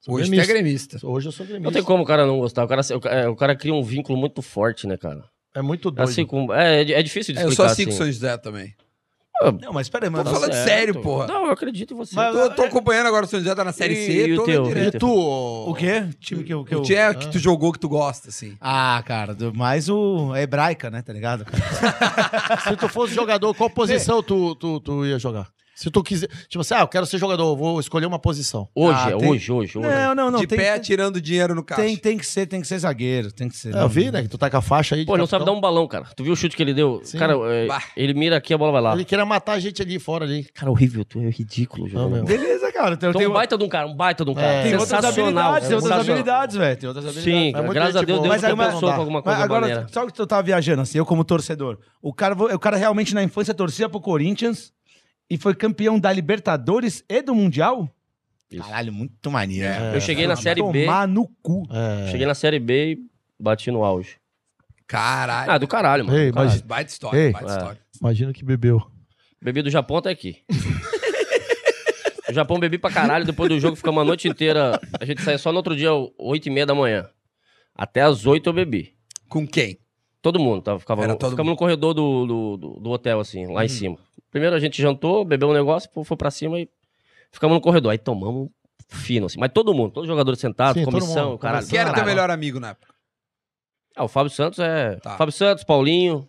Sou 0.00 0.14
Hoje 0.14 0.30
tu 0.30 0.40
é 0.40 0.46
gremista. 0.46 0.98
Hoje 1.06 1.28
eu 1.28 1.32
sou 1.32 1.44
gremista. 1.44 1.64
Não 1.66 1.72
tem 1.72 1.82
como 1.82 2.02
o 2.02 2.06
cara 2.06 2.26
não 2.26 2.38
gostar. 2.38 2.64
O 2.64 2.68
cara, 2.68 2.80
o, 2.96 3.00
cara- 3.00 3.30
o 3.30 3.36
cara 3.36 3.54
cria 3.54 3.74
um 3.74 3.82
vínculo 3.82 4.18
muito 4.18 4.40
forte, 4.40 4.86
né, 4.86 4.96
cara? 4.96 5.22
É 5.54 5.60
muito 5.62 5.90
doido. 5.90 6.08
Assim, 6.08 6.24
com, 6.24 6.52
é, 6.52 6.80
é 6.80 7.02
difícil 7.02 7.34
de 7.34 7.40
É, 7.40 7.44
eu 7.44 7.48
explicar 7.48 7.68
sou 7.68 7.72
assim 7.72 7.84
com 7.84 7.90
o 7.90 7.92
assim. 7.94 7.98
São 8.04 8.06
José 8.12 8.36
também. 8.38 8.74
Não, 9.60 9.72
mas 9.72 9.88
peraí, 9.88 10.08
Tô 10.08 10.18
mano. 10.18 10.30
falando 10.30 10.52
certo. 10.52 10.68
sério, 10.68 11.00
porra. 11.00 11.26
Não, 11.26 11.46
eu 11.46 11.50
acredito 11.50 11.92
em 11.92 11.96
você. 11.96 12.14
Mas- 12.14 12.32
Eu 12.32 12.54
tô 12.54 12.62
acompanhando 12.62 13.08
agora 13.08 13.24
o 13.24 13.28
São 13.28 13.40
José, 13.40 13.52
tá 13.56 13.64
na 13.64 13.72
Série 13.72 13.94
E- 13.94 14.06
C, 14.06 14.26
e 14.28 14.32
o 14.34 14.36
tô 14.36 14.44
teu? 14.44 14.64
vendo 14.66 14.70
E 14.70 14.74
direto. 14.84 14.98
tu? 15.00 15.10
O 15.10 15.74
quê? 15.74 16.04
Time 16.20 16.44
que 16.44 16.54
eu. 16.54 16.64
Que 16.64 16.76
O 16.76 16.78
eu... 16.78 16.82
time 16.82 16.96
é 17.00 17.12
que 17.12 17.28
tu 17.28 17.40
jogou 17.40 17.72
que 17.72 17.78
tu 17.80 17.88
gosta, 17.88 18.28
assim. 18.28 18.56
Ah, 18.60 19.02
cara, 19.04 19.34
do- 19.34 19.52
mais 19.52 19.88
o 19.88 20.32
é 20.36 20.42
hebraica, 20.42 20.90
né? 20.90 21.02
Tá 21.02 21.12
ligado? 21.12 21.44
Se 22.68 22.76
tu 22.76 22.88
fosse 22.88 23.14
jogador, 23.14 23.52
qual 23.54 23.68
posição 23.68 24.22
tu, 24.22 24.54
tu, 24.54 24.78
tu 24.78 25.04
ia 25.04 25.18
jogar? 25.18 25.48
Se 25.74 25.90
tu 25.90 26.02
quiser. 26.02 26.28
Tipo 26.48 26.60
assim, 26.60 26.74
ah, 26.74 26.80
eu 26.80 26.88
quero 26.88 27.06
ser 27.06 27.18
jogador, 27.18 27.44
eu 27.52 27.56
vou 27.56 27.80
escolher 27.80 28.06
uma 28.06 28.18
posição. 28.18 28.68
Hoje, 28.74 28.98
Ah, 29.02 29.10
é 29.10 29.16
tem- 29.16 29.30
hoje, 29.30 29.50
hoje, 29.50 29.78
hoje. 29.78 29.88
Não, 29.88 30.14
não, 30.14 30.30
não. 30.30 30.40
de 30.40 30.46
tem, 30.46 30.58
pé, 30.58 30.72
tem, 30.74 30.82
tirando 30.82 31.20
dinheiro 31.20 31.54
no 31.54 31.62
caixa. 31.64 31.82
tem, 31.82 31.96
tem 31.96 32.18
que 32.18 32.26
ser, 32.26 32.46
tem 32.46 32.60
que 32.60 32.66
ser 32.66 32.78
zagueiro. 32.78 33.32
Tem 33.32 33.48
que 33.48 33.56
ser. 33.56 33.74
É, 33.74 33.82
eu 33.82 33.88
vi, 33.88 34.10
né? 34.10 34.22
Que 34.22 34.28
tu 34.28 34.36
tá 34.36 34.50
com 34.50 34.56
a 34.58 34.62
faixa 34.62 34.94
aí. 34.94 35.00
de 35.00 35.06
Pô, 35.06 35.14
ele 35.14 35.20
não 35.22 35.26
sabe 35.26 35.44
dar 35.44 35.52
um 35.52 35.60
balão, 35.60 35.88
cara. 35.88 36.06
Tu 36.14 36.22
viu 36.24 36.34
o 36.34 36.36
chute 36.36 36.54
que 36.54 36.62
ele 36.62 36.74
deu? 36.74 37.00
Sim. 37.04 37.18
Cara, 37.18 37.34
é, 37.50 37.68
ele 37.96 38.12
mira 38.14 38.36
aqui, 38.36 38.52
a 38.52 38.58
bola 38.58 38.72
vai 38.72 38.82
lá. 38.82 38.92
Ele 38.92 39.04
queria 39.04 39.24
matar 39.24 39.54
a 39.54 39.58
gente 39.58 39.80
ali 39.80 39.98
fora 39.98 40.24
ali. 40.24 40.44
Cara, 40.44 40.70
horrível. 40.70 41.04
Tu 41.04 41.20
é 41.20 41.30
ridículo. 41.30 41.88
Beleza, 42.24 42.70
cara. 42.70 42.94
Então, 42.94 43.12
tem, 43.12 43.26
um 43.26 43.32
baita 43.32 43.56
de 43.56 43.64
um 43.64 43.68
cara, 43.68 43.86
um 43.86 43.94
baita 43.96 44.24
de 44.24 44.30
um 44.30 44.34
cara. 44.34 44.46
É. 44.46 44.62
tem 44.64 44.76
outras 44.76 45.04
habilidades, 45.04 45.68
tem 45.68 45.76
outras 45.76 46.00
habilidades, 46.00 46.56
velho. 46.56 46.76
Tem 46.76 46.88
outras 46.88 47.06
habilidades. 47.06 47.52
Sim, 47.54 47.58
É 47.58 47.72
graças 47.72 47.96
a 47.96 48.02
Deus. 48.02 48.20
Deus 48.20 48.28
Mas 48.28 48.44
aí, 48.44 48.54
com 48.54 48.86
alguma 48.86 49.22
coisa 49.22 49.38
agora, 49.38 49.86
sabe 49.90 50.10
o 50.10 50.12
que 50.12 50.20
eu 50.20 50.26
tava 50.26 50.42
viajando 50.42 50.82
assim, 50.82 50.98
eu 50.98 51.06
como 51.06 51.24
torcedor? 51.24 51.78
O 52.00 52.12
cara, 52.12 52.34
o 52.34 52.58
cara 52.58 52.76
realmente 52.76 53.14
na 53.14 53.22
infância 53.22 53.54
torcia 53.54 53.88
pro 53.88 54.00
Corinthians 54.00 54.72
e 55.30 55.36
foi 55.38 55.54
campeão 55.54 55.98
da 55.98 56.12
Libertadores 56.12 57.04
e 57.08 57.22
do 57.22 57.34
Mundial? 57.34 57.88
Isso. 58.50 58.62
Caralho, 58.62 58.92
muito 58.92 59.30
maneiro. 59.30 59.64
É, 59.66 59.96
Eu 59.96 60.00
cheguei 60.00 60.26
na 60.26 60.36
Série 60.36 60.62
B, 60.62 60.84
Tomar 60.84 61.08
no 61.08 61.26
cu. 61.42 61.62
É. 61.70 62.10
cheguei 62.10 62.26
na 62.26 62.34
Série 62.34 62.58
B 62.58 62.92
e 62.92 62.98
bati 63.42 63.70
no 63.70 63.82
auge. 63.84 64.16
Caralho. 64.86 65.50
Ah, 65.52 65.58
do 65.58 65.66
caralho, 65.66 66.04
mano. 66.04 66.18
Ei, 66.18 66.26
do 66.30 66.34
caralho. 66.34 66.50
mas- 66.52 66.60
Baita 66.60 66.90
história, 66.90 67.18
Ei. 67.18 67.32
baita 67.32 67.48
É. 67.50 67.56
história. 67.56 67.80
Imagina 67.98 68.32
que 68.32 68.44
bebeu. 68.44 68.82
Bebi 69.40 69.62
do 69.62 69.70
Japão 69.70 69.96
até 69.96 70.10
aqui. 70.10 70.42
o 72.28 72.32
Japão 72.32 72.58
bebi 72.58 72.78
pra 72.78 72.90
caralho, 72.90 73.24
depois 73.24 73.48
do 73.48 73.58
jogo 73.58 73.76
ficamos 73.76 74.02
a 74.02 74.04
noite 74.04 74.28
inteira. 74.28 74.78
A 75.00 75.04
gente 75.04 75.22
saía 75.22 75.38
só 75.38 75.50
no 75.50 75.56
outro 75.56 75.74
dia, 75.74 75.90
8 76.18 76.46
e 76.46 76.50
meia 76.50 76.66
da 76.66 76.74
manhã. 76.74 77.08
Até 77.74 78.02
as 78.02 78.26
8 78.26 78.48
eu 78.48 78.52
bebi. 78.52 78.94
Com 79.28 79.46
quem? 79.46 79.78
Todo 80.22 80.38
mundo, 80.38 80.62
tava, 80.62 80.78
ficava 80.78 81.02
Era 81.02 81.16
todo 81.16 81.30
ficamos 81.32 81.50
no 81.50 81.56
corredor 81.56 81.92
do, 81.92 82.24
do, 82.26 82.56
do- 82.56 82.80
do 82.80 82.90
hotel, 82.90 83.18
assim, 83.18 83.44
lá 83.52 83.64
em 83.64 83.68
cima. 83.68 83.98
Primeiro 84.30 84.54
a 84.54 84.60
gente 84.60 84.80
jantou, 84.80 85.24
bebeu 85.24 85.48
um 85.48 85.52
negócio, 85.52 85.90
foi 86.04 86.16
pra 86.16 86.30
cima 86.30 86.60
e 86.60 86.68
ficamos 87.32 87.54
no 87.56 87.60
corredor. 87.60 87.90
Aí 87.90 87.98
tomamos 87.98 88.48
fino, 88.88 89.26
assim. 89.26 89.38
Mas 89.40 89.50
todo 89.52 89.74
mundo, 89.74 89.92
todos 89.92 90.08
os 90.08 90.12
jogadores 90.12 90.38
sentados, 90.38 90.80
Sim, 90.80 90.84
comissão, 90.84 91.30
mundo, 91.30 91.38
caralho. 91.38 91.66
Quem 91.66 91.78
era 91.78 91.92
teu 91.92 92.04
melhor 92.04 92.30
amigo 92.30 92.60
na 92.60 92.68
época? 92.70 92.94
Ah, 93.96 94.04
o 94.04 94.08
Fábio 94.08 94.30
Santos 94.30 94.58
é. 94.60 94.96
Tá. 94.96 95.16
Fábio 95.18 95.32
Santos, 95.32 95.64
Paulinho, 95.64 96.26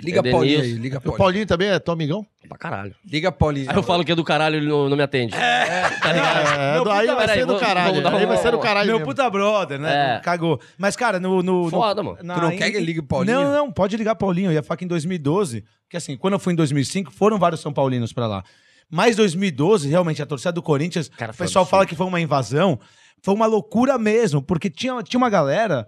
Liga 0.00 0.20
É 0.24 0.30
Paulinho 0.30 0.60
aí, 0.60 0.72
liga 0.72 0.98
O 0.98 1.00
Paulinho. 1.00 1.18
Paulinho 1.18 1.46
também 1.46 1.68
é 1.68 1.78
teu 1.78 1.92
amigão? 1.92 2.26
pra 2.48 2.58
caralho. 2.58 2.94
Liga 3.06 3.32
Paulinho. 3.32 3.70
Aí 3.70 3.76
eu 3.76 3.82
falo 3.82 4.04
que 4.04 4.12
é 4.12 4.14
do 4.14 4.24
caralho 4.24 4.56
ele 4.56 4.66
não, 4.68 4.88
não 4.88 4.96
me 4.96 5.02
atende. 5.02 5.34
É, 5.34 6.74
Meu 6.74 6.84
do- 6.84 6.90
aí 6.90 7.00
puta- 7.06 7.14
vai 7.14 7.26
peraí, 7.26 7.40
ser 7.40 7.46
do 7.46 7.58
caralho. 7.58 8.08
Aí 8.16 8.26
vai 8.26 8.36
ser 8.36 8.50
do 8.50 8.58
caralho 8.58 8.86
Meu 8.86 8.98
mesmo. 8.98 9.06
puta 9.10 9.30
brother, 9.30 9.78
né? 9.78 10.16
É. 10.16 10.20
Cagou. 10.20 10.60
Mas, 10.78 10.96
cara, 10.96 11.18
no. 11.18 11.42
no 11.42 11.70
Foda, 11.70 12.02
no, 12.02 12.10
mano. 12.10 12.22
na- 12.22 12.34
Tu 12.34 12.40
não 12.42 12.56
quer 12.56 12.70
que 12.70 12.78
ligue 12.80 13.00
o 13.00 13.02
Paulinho? 13.02 13.40
Não, 13.40 13.52
não, 13.52 13.72
pode 13.72 13.96
ligar 13.96 14.14
Paulinho. 14.14 14.48
Eu 14.50 14.54
ia 14.54 14.62
falar 14.62 14.76
que 14.76 14.84
em 14.84 14.88
2012, 14.88 15.64
que 15.88 15.96
assim, 15.96 16.16
quando 16.16 16.34
eu 16.34 16.38
fui 16.38 16.52
em 16.52 16.56
2005, 16.56 17.10
foram 17.12 17.38
vários 17.38 17.60
São 17.60 17.72
Paulinos 17.72 18.12
pra 18.12 18.26
lá. 18.26 18.42
Mas 18.90 19.16
2012, 19.16 19.88
realmente, 19.88 20.20
a 20.22 20.26
torcida 20.26 20.52
do 20.52 20.62
Corinthians, 20.62 21.08
Cara, 21.08 21.32
o 21.32 21.34
pessoal 21.34 21.62
absurdo. 21.62 21.70
fala 21.70 21.86
que 21.86 21.94
foi 21.94 22.06
uma 22.06 22.20
invasão, 22.20 22.78
foi 23.22 23.32
uma 23.34 23.46
loucura 23.46 23.96
mesmo, 23.96 24.42
porque 24.42 24.68
tinha, 24.68 25.02
tinha 25.02 25.16
uma 25.18 25.30
galera 25.30 25.86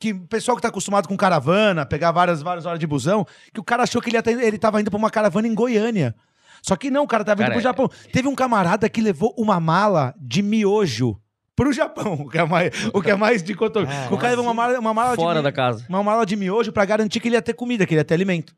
que 0.00 0.12
o 0.14 0.26
pessoal 0.26 0.56
que 0.56 0.62
tá 0.62 0.68
acostumado 0.68 1.06
com 1.06 1.16
caravana, 1.16 1.84
pegar 1.86 2.10
várias, 2.10 2.40
várias 2.42 2.64
horas 2.66 2.80
de 2.80 2.86
busão, 2.86 3.24
que 3.54 3.60
o 3.60 3.64
cara 3.64 3.82
achou 3.84 4.00
que 4.00 4.08
ele, 4.10 4.20
ter- 4.22 4.42
ele 4.42 4.58
tava 4.58 4.80
indo 4.80 4.90
pra 4.90 4.96
uma 4.98 5.10
caravana 5.10 5.46
em 5.46 5.54
Goiânia. 5.54 6.14
Só 6.62 6.74
que 6.74 6.90
não, 6.90 7.04
o 7.04 7.06
cara 7.06 7.22
tava 7.22 7.42
indo 7.42 7.48
Cara, 7.48 7.52
pro 7.52 7.60
é- 7.60 7.62
Japão. 7.62 7.88
Teve 8.12 8.26
um 8.26 8.34
camarada 8.34 8.88
que 8.88 9.00
levou 9.00 9.34
uma 9.38 9.60
mala 9.60 10.14
de 10.18 10.42
miojo 10.42 11.16
pro 11.54 11.70
Japão, 11.72 12.14
o 12.24 12.28
que 12.30 12.38
é 12.38 12.44
mais, 12.46 12.70
o 12.94 13.02
que 13.02 13.10
é 13.10 13.14
mais 13.14 13.42
dicotomia. 13.42 13.90
Ah, 14.10 14.14
o 14.14 14.16
cara 14.16 14.30
levou 14.30 14.44
uma 14.46 14.54
mala, 14.54 14.78
uma 14.80 14.94
mala 14.94 15.10
de 15.10 15.22
Fora 15.22 15.38
mi- 15.40 15.44
da 15.44 15.52
casa. 15.52 15.84
uma 15.88 16.02
mala 16.02 16.24
de 16.24 16.34
miojo 16.34 16.72
pra 16.72 16.84
garantir 16.86 17.20
que 17.20 17.28
ele 17.28 17.36
ia 17.36 17.42
ter 17.42 17.52
comida, 17.54 17.84
que 17.86 17.92
ele 17.92 18.00
ia 18.00 18.04
ter 18.04 18.14
alimento. 18.14 18.54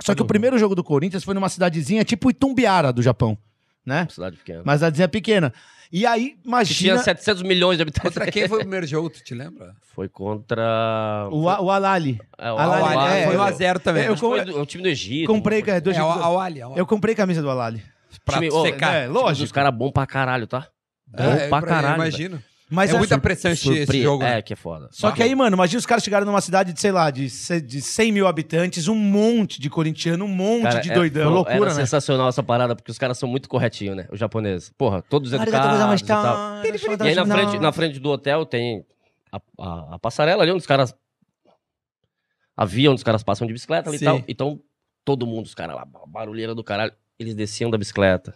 Só 0.00 0.14
que 0.16 0.22
o 0.22 0.24
primeiro 0.26 0.58
jogo 0.58 0.74
do 0.74 0.82
Corinthians 0.82 1.22
foi 1.22 1.32
numa 1.34 1.48
cidadezinha 1.48 2.04
tipo 2.04 2.28
Itumbiara 2.28 2.92
do 2.92 3.00
Japão, 3.02 3.38
né? 3.86 4.08
Cidade 4.10 4.36
pequena. 4.36 4.62
Uma 4.62 4.74
cidadezinha 4.74 5.08
pequena. 5.08 5.52
E 5.92 6.06
aí, 6.06 6.30
Que 6.30 6.48
imagina 6.48 6.94
tinha 6.94 6.98
700 6.98 7.42
milhões 7.42 7.76
de 7.76 7.82
habitantes. 7.82 8.14
Contra 8.14 8.30
quem 8.32 8.48
foi 8.48 8.56
o 8.58 8.60
primeiro 8.60 8.86
jogo, 8.86 9.10
tu 9.10 9.22
te 9.22 9.34
lembra? 9.34 9.74
Foi 9.94 10.08
contra. 10.08 11.28
o, 11.30 11.48
A- 11.50 11.60
o 11.60 11.70
Alali. 11.70 12.18
É, 12.38 12.50
o 12.50 12.56
Alali, 12.56 12.82
Al- 12.82 12.98
Al- 13.00 13.08
é, 13.08 13.24
foi 13.26 13.34
eu- 13.34 13.40
1x0 13.40 13.78
também. 13.78 14.04
eu 14.04 14.12
Acho 14.14 14.22
que 14.22 14.28
foi 14.28 14.44
do- 14.44 14.58
é 14.58 14.62
um 14.62 14.64
time 14.64 14.82
do 14.82 14.88
Egito. 14.88 15.26
Comprei, 15.30 15.62
é, 15.66 15.80
do 15.80 15.90
É, 15.90 15.92
Egito. 15.92 16.06
ao 16.06 16.40
Ali. 16.40 16.60
Eu 16.60 16.86
comprei 16.86 17.14
camisa 17.14 17.42
do 17.42 17.50
Alali. 17.50 17.82
Pra 18.24 18.36
time- 18.38 18.50
secar. 18.50 18.94
É, 18.94 19.06
lógico. 19.06 19.44
Os 19.44 19.52
caras 19.52 19.74
bons 19.74 19.90
pra 19.90 20.06
caralho, 20.06 20.46
tá? 20.46 20.66
Bom 21.06 21.24
É, 21.24 21.48
pra 21.48 21.60
pra- 21.60 21.68
caralho. 21.68 21.94
Imagino. 21.96 22.42
Mas 22.72 22.90
é 22.90 22.94
é 22.94 22.98
muita 22.98 23.18
pressão 23.18 23.50
esse, 23.52 23.68
esse 23.70 24.02
jogo. 24.02 24.24
né? 24.24 24.38
É, 24.38 24.42
que 24.42 24.52
é 24.52 24.56
foda. 24.56 24.88
Só 24.90 25.10
que 25.12 25.22
aí, 25.22 25.34
mano, 25.34 25.54
imagina 25.56 25.78
os 25.78 25.84
caras 25.86 26.02
chegaram 26.02 26.24
numa 26.24 26.40
cidade 26.40 26.72
de, 26.72 26.80
sei 26.80 26.90
lá, 26.90 27.10
de, 27.10 27.26
de 27.60 27.80
100 27.82 28.12
mil 28.12 28.26
habitantes, 28.26 28.88
um 28.88 28.94
monte 28.94 29.60
de 29.60 29.68
corintiano, 29.68 30.24
um 30.24 30.28
monte 30.28 30.62
Cara, 30.62 30.80
de 30.80 30.90
é- 30.90 30.94
doidão. 30.94 31.24
foi 31.24 31.32
loucura, 31.34 31.56
Era 31.56 31.64
né? 31.66 31.74
sensacional 31.74 32.28
essa 32.28 32.42
parada, 32.42 32.74
porque 32.74 32.90
os 32.90 32.98
caras 32.98 33.18
são 33.18 33.28
muito 33.28 33.48
corretinhos, 33.48 33.96
né? 33.96 34.08
Os 34.10 34.18
japoneses. 34.18 34.72
Porra, 34.76 35.02
todos 35.02 35.32
educados 35.32 36.00
e 36.00 36.04
tal. 36.06 36.62
E 36.64 37.08
aí 37.08 37.14
na 37.14 37.26
frente, 37.26 37.58
na 37.58 37.72
frente 37.72 37.98
do 38.00 38.08
hotel 38.10 38.46
tem 38.46 38.84
a, 39.30 39.40
a- 39.60 39.94
a 39.94 39.98
passarela 39.98 40.42
ali 40.42 40.50
onde 40.50 40.60
os 40.60 40.66
caras. 40.66 40.94
A 42.56 42.64
via 42.64 42.90
onde 42.90 42.98
os 43.00 43.02
caras 43.04 43.22
passam 43.22 43.46
de 43.46 43.52
bicicleta 43.52 43.88
ali 43.90 43.96
e 43.96 44.00
tal. 44.04 44.22
Então, 44.28 44.60
todo 45.04 45.26
mundo, 45.26 45.46
os 45.46 45.54
caras 45.54 45.74
lá, 45.74 45.86
barulheira 46.06 46.54
do 46.54 46.62
caralho, 46.62 46.92
eles 47.18 47.34
desciam 47.34 47.70
da 47.70 47.78
bicicleta. 47.78 48.34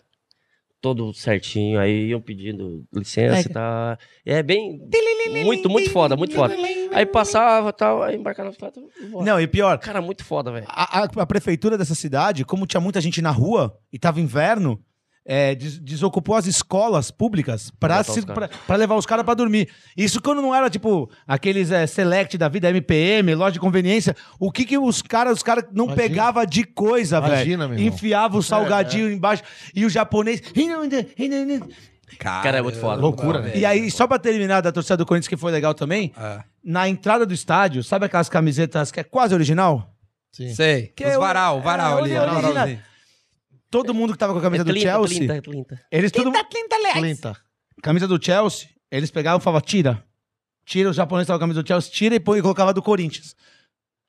Todo 0.94 1.12
certinho, 1.12 1.80
aí 1.80 2.10
iam 2.10 2.20
pedindo 2.20 2.84
licença 2.94 3.48
e 3.48 3.52
tal. 3.52 3.98
É 4.24 4.40
bem. 4.42 4.80
Muito, 5.44 5.68
muito 5.68 5.90
foda, 5.90 6.16
muito 6.16 6.34
foda. 6.34 6.54
Aí 6.92 7.04
passava 7.04 7.70
e 7.70 7.72
tal, 7.72 8.02
aí 8.02 8.14
embarcava 8.16 8.50
e 8.50 8.56
embora. 9.04 9.24
Não, 9.24 9.40
e 9.40 9.46
pior, 9.48 9.78
Cara, 9.78 10.00
muito 10.00 10.24
foda, 10.24 10.52
velho. 10.52 10.64
a, 10.68 11.00
a- 11.02 11.08
a 11.16 11.26
prefeitura 11.26 11.76
dessa 11.76 11.94
cidade, 11.94 12.44
como 12.44 12.66
tinha 12.66 12.80
muita 12.80 13.00
gente 13.00 13.20
na 13.20 13.30
rua 13.32 13.76
e 13.92 13.98
tava 13.98 14.20
inverno, 14.20 14.80
é, 15.28 15.54
des- 15.56 15.78
desocupou 15.78 16.36
as 16.36 16.46
escolas 16.46 17.10
públicas 17.10 17.70
pra, 17.80 17.98
botar 17.98 18.10
os 18.10 18.14
se- 18.14 18.22
caras. 18.26 18.48
pra- 18.48 18.58
pra 18.66 18.76
levar 18.76 18.94
os 18.94 19.04
caras 19.04 19.24
pra 19.24 19.34
dormir. 19.34 19.68
Isso 19.96 20.22
quando 20.22 20.40
não 20.40 20.54
era, 20.54 20.70
tipo, 20.70 21.10
aqueles 21.26 21.70
é, 21.72 21.86
select 21.86 22.38
da 22.38 22.48
vida, 22.48 22.70
MPM, 22.70 23.34
loja 23.34 23.52
de 23.54 23.60
conveniência. 23.60 24.14
O 24.38 24.52
que 24.52 24.64
que 24.64 24.78
os 24.78 25.02
caras, 25.02 25.38
os 25.38 25.42
caras 25.42 25.64
não 25.72 25.86
Imagina. 25.86 26.08
pegava 26.08 26.46
de 26.46 26.62
coisa, 26.64 27.20
velho? 27.20 27.32
Imagina, 27.34 27.68
meu 27.68 27.76
irmão. 27.78 27.92
Enfiava 27.94 28.38
o 28.38 28.42
salgadinho 28.44 29.10
embaixo 29.10 29.42
e 29.74 29.84
o 29.84 29.90
japonês... 29.90 30.40
Cara, 32.18 32.58
é 32.58 32.62
muito 32.62 32.78
foda. 32.78 33.00
Loucura, 33.00 33.40
né? 33.40 33.52
E 33.56 33.64
aí, 33.66 33.90
só 33.90 34.06
pra 34.06 34.18
terminar 34.18 34.60
da 34.60 34.70
torcida 34.70 34.96
do 34.96 35.04
Corinthians, 35.04 35.28
que 35.28 35.36
foi 35.36 35.50
legal 35.50 35.74
também, 35.74 36.12
É. 36.16 36.38
na 36.64 36.88
entrada 36.88 37.26
do 37.26 37.34
estádio, 37.34 37.82
sabe 37.82 38.06
aquelas 38.06 38.28
camisetas 38.28 38.92
que 38.92 39.00
é 39.00 39.04
quase 39.04 39.34
original? 39.34 39.92
Sim. 40.32 40.54
Sei. 40.54 40.92
Que 40.94 41.04
Os 41.04 41.10
é 41.10 41.18
o- 41.18 41.20
varal, 41.20 41.58
é, 41.58 41.62
varal 41.62 41.98
ali. 41.98 42.12
é 42.12 42.20
ó, 42.20 42.32
original. 42.32 42.68
Todo 43.70 43.92
mundo 43.94 44.12
que 44.12 44.18
tava 44.18 44.32
com 44.32 44.38
a 44.38 44.42
camisa 44.42 44.62
É 44.62 44.64
do 44.64 44.70
30, 44.72 44.88
Chelsea, 44.88 45.18
30, 45.26 45.42
30. 45.42 45.80
eles 45.90 46.12
tudo... 46.12 46.32
Clinta. 46.92 47.36
Camisa 47.82 48.06
do 48.08 48.22
Chelsea, 48.24 48.68
eles 48.90 49.10
pegavam 49.10 49.38
e 49.40 49.42
falavam, 49.42 49.66
tira. 49.66 50.02
Tira, 50.64 50.90
os 50.90 50.96
japoneses 50.96 51.24
estavam 51.26 51.38
com 51.38 51.44
a 51.44 51.48
camisa 51.48 51.62
do 51.62 51.66
Chelsea, 51.66 51.90
tira 51.92 52.14
e, 52.14 52.20
põe, 52.20 52.38
e 52.38 52.42
colocava 52.42 52.72
do 52.72 52.80
Corinthians. 52.82 53.34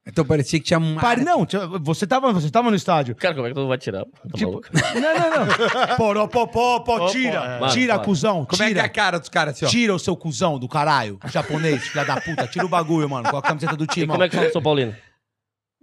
Então 0.10 0.24
parecia 0.24 0.58
que 0.58 0.66
tinha 0.66 0.80
um. 0.80 0.95
Pare, 0.95 1.22
não, 1.22 1.45
você 1.82 2.08
tava, 2.08 2.32
você 2.32 2.49
tava 2.49 2.70
no 2.70 2.78
estádio. 2.78 3.14
Cara, 3.16 3.36
como 3.36 3.45
é 3.45 3.49
que 3.49 3.55
tu 3.55 3.60
não 3.60 3.68
vai 3.68 3.78
tirar? 3.78 4.05
Tá 4.05 4.38
Tipo, 4.38 4.51
maluco? 4.51 4.70
não, 4.74 5.20
não, 5.20 5.45
não. 5.45 5.97
Poró, 5.97 6.28
pó, 6.28 6.47
pó, 6.47 6.80
pó, 6.80 7.10
tira. 7.10 7.39
é. 7.43 7.60
Mano, 7.60 7.74
tira, 7.74 7.93
mano. 7.95 8.05
cuzão, 8.05 8.45
Como 8.45 8.64
é 8.64 8.68
que 8.72 8.80
é 8.80 8.80
a 8.80 8.84
tira. 8.84 8.89
cara 8.89 9.20
dos 9.20 9.28
caras 9.28 9.55
assim, 9.55 9.66
ó? 9.66 9.68
Tira 9.68 9.93
o 9.93 9.99
seu 9.99 10.16
cuzão 10.16 10.58
do 10.58 10.70
caralho, 10.70 11.20
japonês, 11.26 11.89
filha 11.89 12.05
da 12.05 12.22
puta. 12.22 12.47
Tira 12.47 12.66
o 12.66 12.70
bagulho, 12.70 13.10
mano, 13.10 13.30
com 13.30 13.36
a 13.36 13.41
camiseta 13.41 13.76
do 13.76 13.84
E 13.84 13.88
time. 13.88 14.08
como 14.08 14.24
é 14.24 14.30
que 14.30 14.36
fala 14.36 14.47
do 14.47 14.53
São 14.53 14.62
Paulino? 14.62 14.95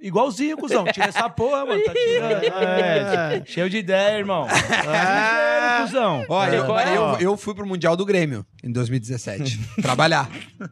Igualzinho, 0.01 0.57
cuzão. 0.57 0.85
Tira 0.85 1.07
essa 1.07 1.31
porra, 1.31 1.65
mano. 1.65 1.83
Tá 1.83 1.93
tirando. 1.93 2.35
É, 2.55 3.43
cheio 3.47 3.71
de 3.71 3.79
ideia, 3.79 4.19
irmão. 4.19 4.47
É, 4.49 5.83
cuzão. 5.83 6.25
Olha, 6.29 6.57
eu, 6.57 6.79
é? 6.79 6.97
eu, 6.97 7.21
eu 7.21 7.37
fui 7.37 7.55
pro 7.55 7.67
Mundial 7.67 7.97
do 7.97 8.05
Grêmio 8.05 8.45
em 8.63 8.71
2017. 8.71 9.59
trabalhar. 9.81 10.29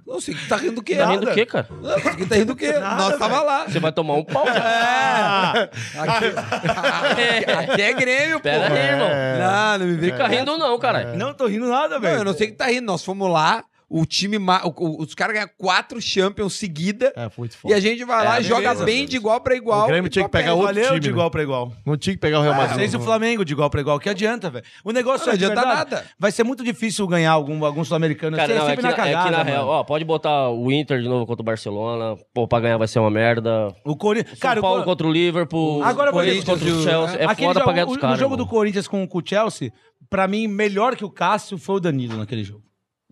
Não 0.07 0.21
sei, 0.21 0.35
tá 0.49 0.57
rindo 0.57 0.77
do 0.77 0.83
quê? 0.83 0.97
Tá 0.97 1.07
rindo 1.07 1.31
o 1.31 1.33
quê, 1.35 1.47
cara? 1.47 1.69
Não, 1.71 2.01
tá 2.01 2.35
rindo 2.37 2.47
do 2.47 2.57
quê? 2.57 2.73
Nós 2.73 3.17
tava 3.19 3.41
lá. 3.43 3.65
Você 3.69 3.81
vai 3.81 3.93
tomar 3.93 4.15
um 4.15 4.25
pau? 4.25 4.45
cara. 4.45 5.71
É. 5.73 5.99
Aqui, 5.99 7.71
aqui 7.71 7.83
é 7.83 7.93
Grêmio, 7.95 8.37
pô. 8.37 8.43
Pera 8.43 8.73
aí, 8.75 8.87
irmão. 8.89 9.09
Não, 9.09 9.79
não 9.79 9.87
me 9.87 9.95
vem 9.97 10.11
Fica 10.13 10.27
rindo 10.29 10.59
não, 10.59 10.79
caralho. 10.79 11.17
Não 11.17 11.33
tô 11.33 11.47
rindo 11.47 11.69
nada, 11.69 11.95
Não, 11.95 12.01
velho. 12.01 12.19
eu 12.19 12.25
não 12.25 12.35
sei 12.35 12.49
que 12.49 12.55
tá 12.55 12.67
rindo. 12.67 12.87
Nós 12.87 13.05
fomos 13.05 13.31
lá, 13.31 13.65
o 14.01 14.07
time. 14.07 14.39
o- 14.39 14.41
o- 14.77 15.03
os 15.03 15.15
caras 15.15 15.35
ganham 15.35 15.51
quatro 15.59 16.01
Champions 16.01 16.55
seguida. 16.55 17.13
É, 17.17 17.29
muito 17.37 17.53
E 17.53 17.57
foda. 17.57 17.75
a 17.77 17.81
gente 17.81 18.05
vai 18.05 18.25
lá 18.25 18.37
É, 18.37 18.41
e 18.41 18.45
joga 18.45 18.61
beleza. 18.63 18.85
bem 18.85 19.07
de 19.07 19.17
igual 19.17 19.41
pra 19.41 19.55
igual. 19.55 19.85
O 19.85 19.87
Grêmio 19.89 20.07
e 20.07 20.11
tinha 20.11 20.25
que 20.25 20.31
pegar 20.31 20.55
outro 20.55 20.75
time, 20.83 21.01
de 21.01 21.09
igual 21.11 21.31
pra 21.31 21.43
igual. 21.43 21.73
Não 21.85 21.97
tinha 21.97 22.15
que 22.15 22.21
pegar 22.21 22.39
o 22.41 22.43
Real 22.43 22.55
Madrid. 22.55 22.79
Fez 22.79 22.95
o 22.95 23.01
Flamengo 23.01 23.45
de 23.45 23.53
igual 23.53 23.69
pra 23.69 23.81
igual. 23.81 23.99
Que 24.01 24.09
adianta, 24.09 24.49
velho? 24.51 24.65
O 24.85 24.93
negócio 24.93 25.27
Não 25.27 25.35
é 25.35 25.37
de 25.37 25.45
adianta 25.45 25.61
verdade, 25.67 25.91
nada. 25.93 26.07
Vai 26.19 26.33
ser 26.33 26.45
muito 26.45 26.65
difícil 26.65 27.07
ganhar 27.07 27.33
algum, 27.33 27.65
algum 27.65 27.85
sul-americano. 27.85 28.37
Cara, 28.37 28.55
não, 28.55 28.63
é 28.65 28.71
sempre 28.71 28.77
que, 28.77 28.83
na 28.83 28.89
na, 28.89 28.95
é 28.95 29.13
cagada, 29.13 29.31
na 29.37 29.43
real, 29.43 29.69
ó, 29.69 29.85
pode 29.85 30.05
botar 30.05 30.49
o 30.51 30.71
Inter 30.73 31.01
de 31.03 31.09
novo 31.09 31.27
contra 31.27 31.43
o 31.43 31.45
Barcelona. 31.45 32.17
Pô, 32.35 32.49
pra 32.49 32.61
ganhar 32.61 32.79
vai 32.79 32.89
ser 32.89 32.99
uma 32.99 33.11
merda. 33.11 33.69
O 33.85 33.97
Corinthians... 33.97 34.39
São 34.39 34.61
Paulo 34.61 34.83
o... 34.83 34.85
contra 34.85 35.07
o 35.07 35.13
Liverpool. 35.13 35.83
Agora 35.83 36.09
eu 36.09 36.13
vou 36.13 36.23
Corinthians 36.23 36.45
dizer- 36.45 36.53
contra 36.53 36.75
o 36.75 36.83
Chelsea. 36.83 37.19
É 37.31 37.35
foda 37.35 37.61
pra 37.63 37.73
ganhar 37.73 37.85
o- 37.85 37.89
dos 37.89 37.97
caras. 37.99 38.17
O 38.17 38.21
jogo 38.21 38.37
do. 38.37 38.47
Corinthians 38.47 38.87
com, 38.87 39.07
com 39.07 39.19
o 39.19 39.23
Chelsea, 39.25 39.73
pra 40.11 40.29
mim, 40.29 40.47
melhor 40.47 40.95
que 40.97 41.05
o 41.05 41.11
Cássio 41.11 41.57
foi 41.59 41.77
o 41.77 41.81
Danilo 41.81 42.17
naquele 42.19 42.45
jogo. 42.45 42.63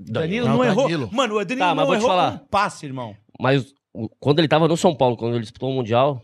Danilo 0.01 0.49
Não, 0.49 0.57
não, 0.59 0.65
errou. 0.65 0.85
Danilo. 0.85 1.09
Mano, 1.13 1.35
o 1.37 1.45
Danilo 1.45 1.59
Tá, 1.69 1.75
mas 1.75 1.77
não 1.77 1.87
vou 1.87 1.95
te 1.97 1.99
errou 1.99 2.09
falar. 2.11 2.33
um 2.33 2.39
passe, 2.51 2.87
irmão. 2.87 3.15
Mas 3.39 3.67
quando 4.19 4.39
ele 4.39 4.49
tava 4.49 4.67
no 4.67 4.77
São 4.77 4.95
Paulo, 4.95 5.17
quando 5.17 5.35
ele 5.35 5.43
disputou 5.43 5.71
o 5.71 5.73
Mundial, 5.75 6.23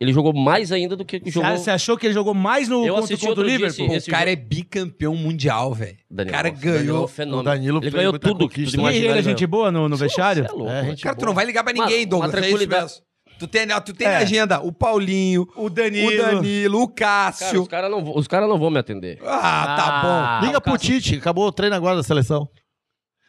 ele 0.00 0.12
jogou 0.12 0.32
mais 0.34 0.70
ainda 0.72 0.94
do 0.94 1.04
que 1.04 1.18
Você 1.18 1.30
jogou... 1.30 1.50
você 1.56 1.70
achou 1.70 1.96
que 1.96 2.06
ele 2.06 2.12
jogou 2.14 2.34
mais 2.34 2.68
no 2.68 2.84
Eu 2.84 2.94
contra, 2.94 3.04
assisti 3.04 3.26
contra 3.26 3.42
o 3.42 3.46
Liverpool? 3.46 3.86
Pô, 3.88 3.94
esse 3.94 4.08
o 4.08 4.12
cara 4.12 4.30
jogo- 4.30 4.42
é 4.42 4.44
bicampeão 4.44 5.16
mundial, 5.16 5.72
velho. 5.74 5.96
O 6.10 6.14
Danilo, 6.14 6.36
cara 6.36 6.50
Danilo 6.50 6.68
é 6.74 6.78
ganhou. 6.78 7.08
fenômeno. 7.08 7.40
O 7.40 7.44
Danilo 7.44 7.78
ele 7.82 7.90
ganhou 7.90 8.18
tudo. 8.18 8.48
que 8.48 8.60
conquista. 8.60 8.76
tu 8.78 8.90
E 8.90 8.96
ele 8.96 9.18
é 9.18 9.22
gente 9.22 9.46
boa 9.46 9.72
no, 9.72 9.88
no 9.88 9.96
vestiário? 9.96 10.44
Você 10.44 10.50
é 10.50 10.54
louco, 10.54 10.70
É, 10.70 10.96
Cara, 10.96 11.14
tu 11.14 11.18
boa. 11.20 11.26
não 11.28 11.34
vai 11.34 11.44
ligar 11.46 11.64
pra 11.64 11.72
ninguém, 11.72 12.00
uma 12.04 12.06
Douglas. 12.10 12.34
É 12.34 12.36
tranquilidade. 12.36 12.92
Tu 13.38 13.46
tem, 13.46 13.66
tu 13.84 13.92
tem 13.92 14.06
É. 14.08 14.16
agenda 14.16 14.60
o 14.60 14.72
Paulinho, 14.72 15.46
O 15.56 15.68
Danilo. 15.68 16.08
o 16.10 16.16
Danilo, 16.16 16.82
o 16.82 16.88
Cara, 16.88 17.32
Cássio. 17.32 17.62
os 17.62 17.68
caras 17.68 17.90
não, 17.90 18.16
os 18.16 18.26
cara 18.26 18.46
não 18.46 18.58
vão 18.58 18.70
me 18.70 18.78
atender. 18.78 19.18
Ah, 19.26 19.74
tá 19.76 20.40
bom. 20.40 20.46
Liga 20.46 20.58
o 20.58 20.60
pro 20.62 20.78
Tite, 20.78 21.16
acabou 21.16 21.46
o 21.46 21.52
treino 21.52 21.74
agora 21.76 21.96
da 21.96 22.02
seleção. 22.02 22.48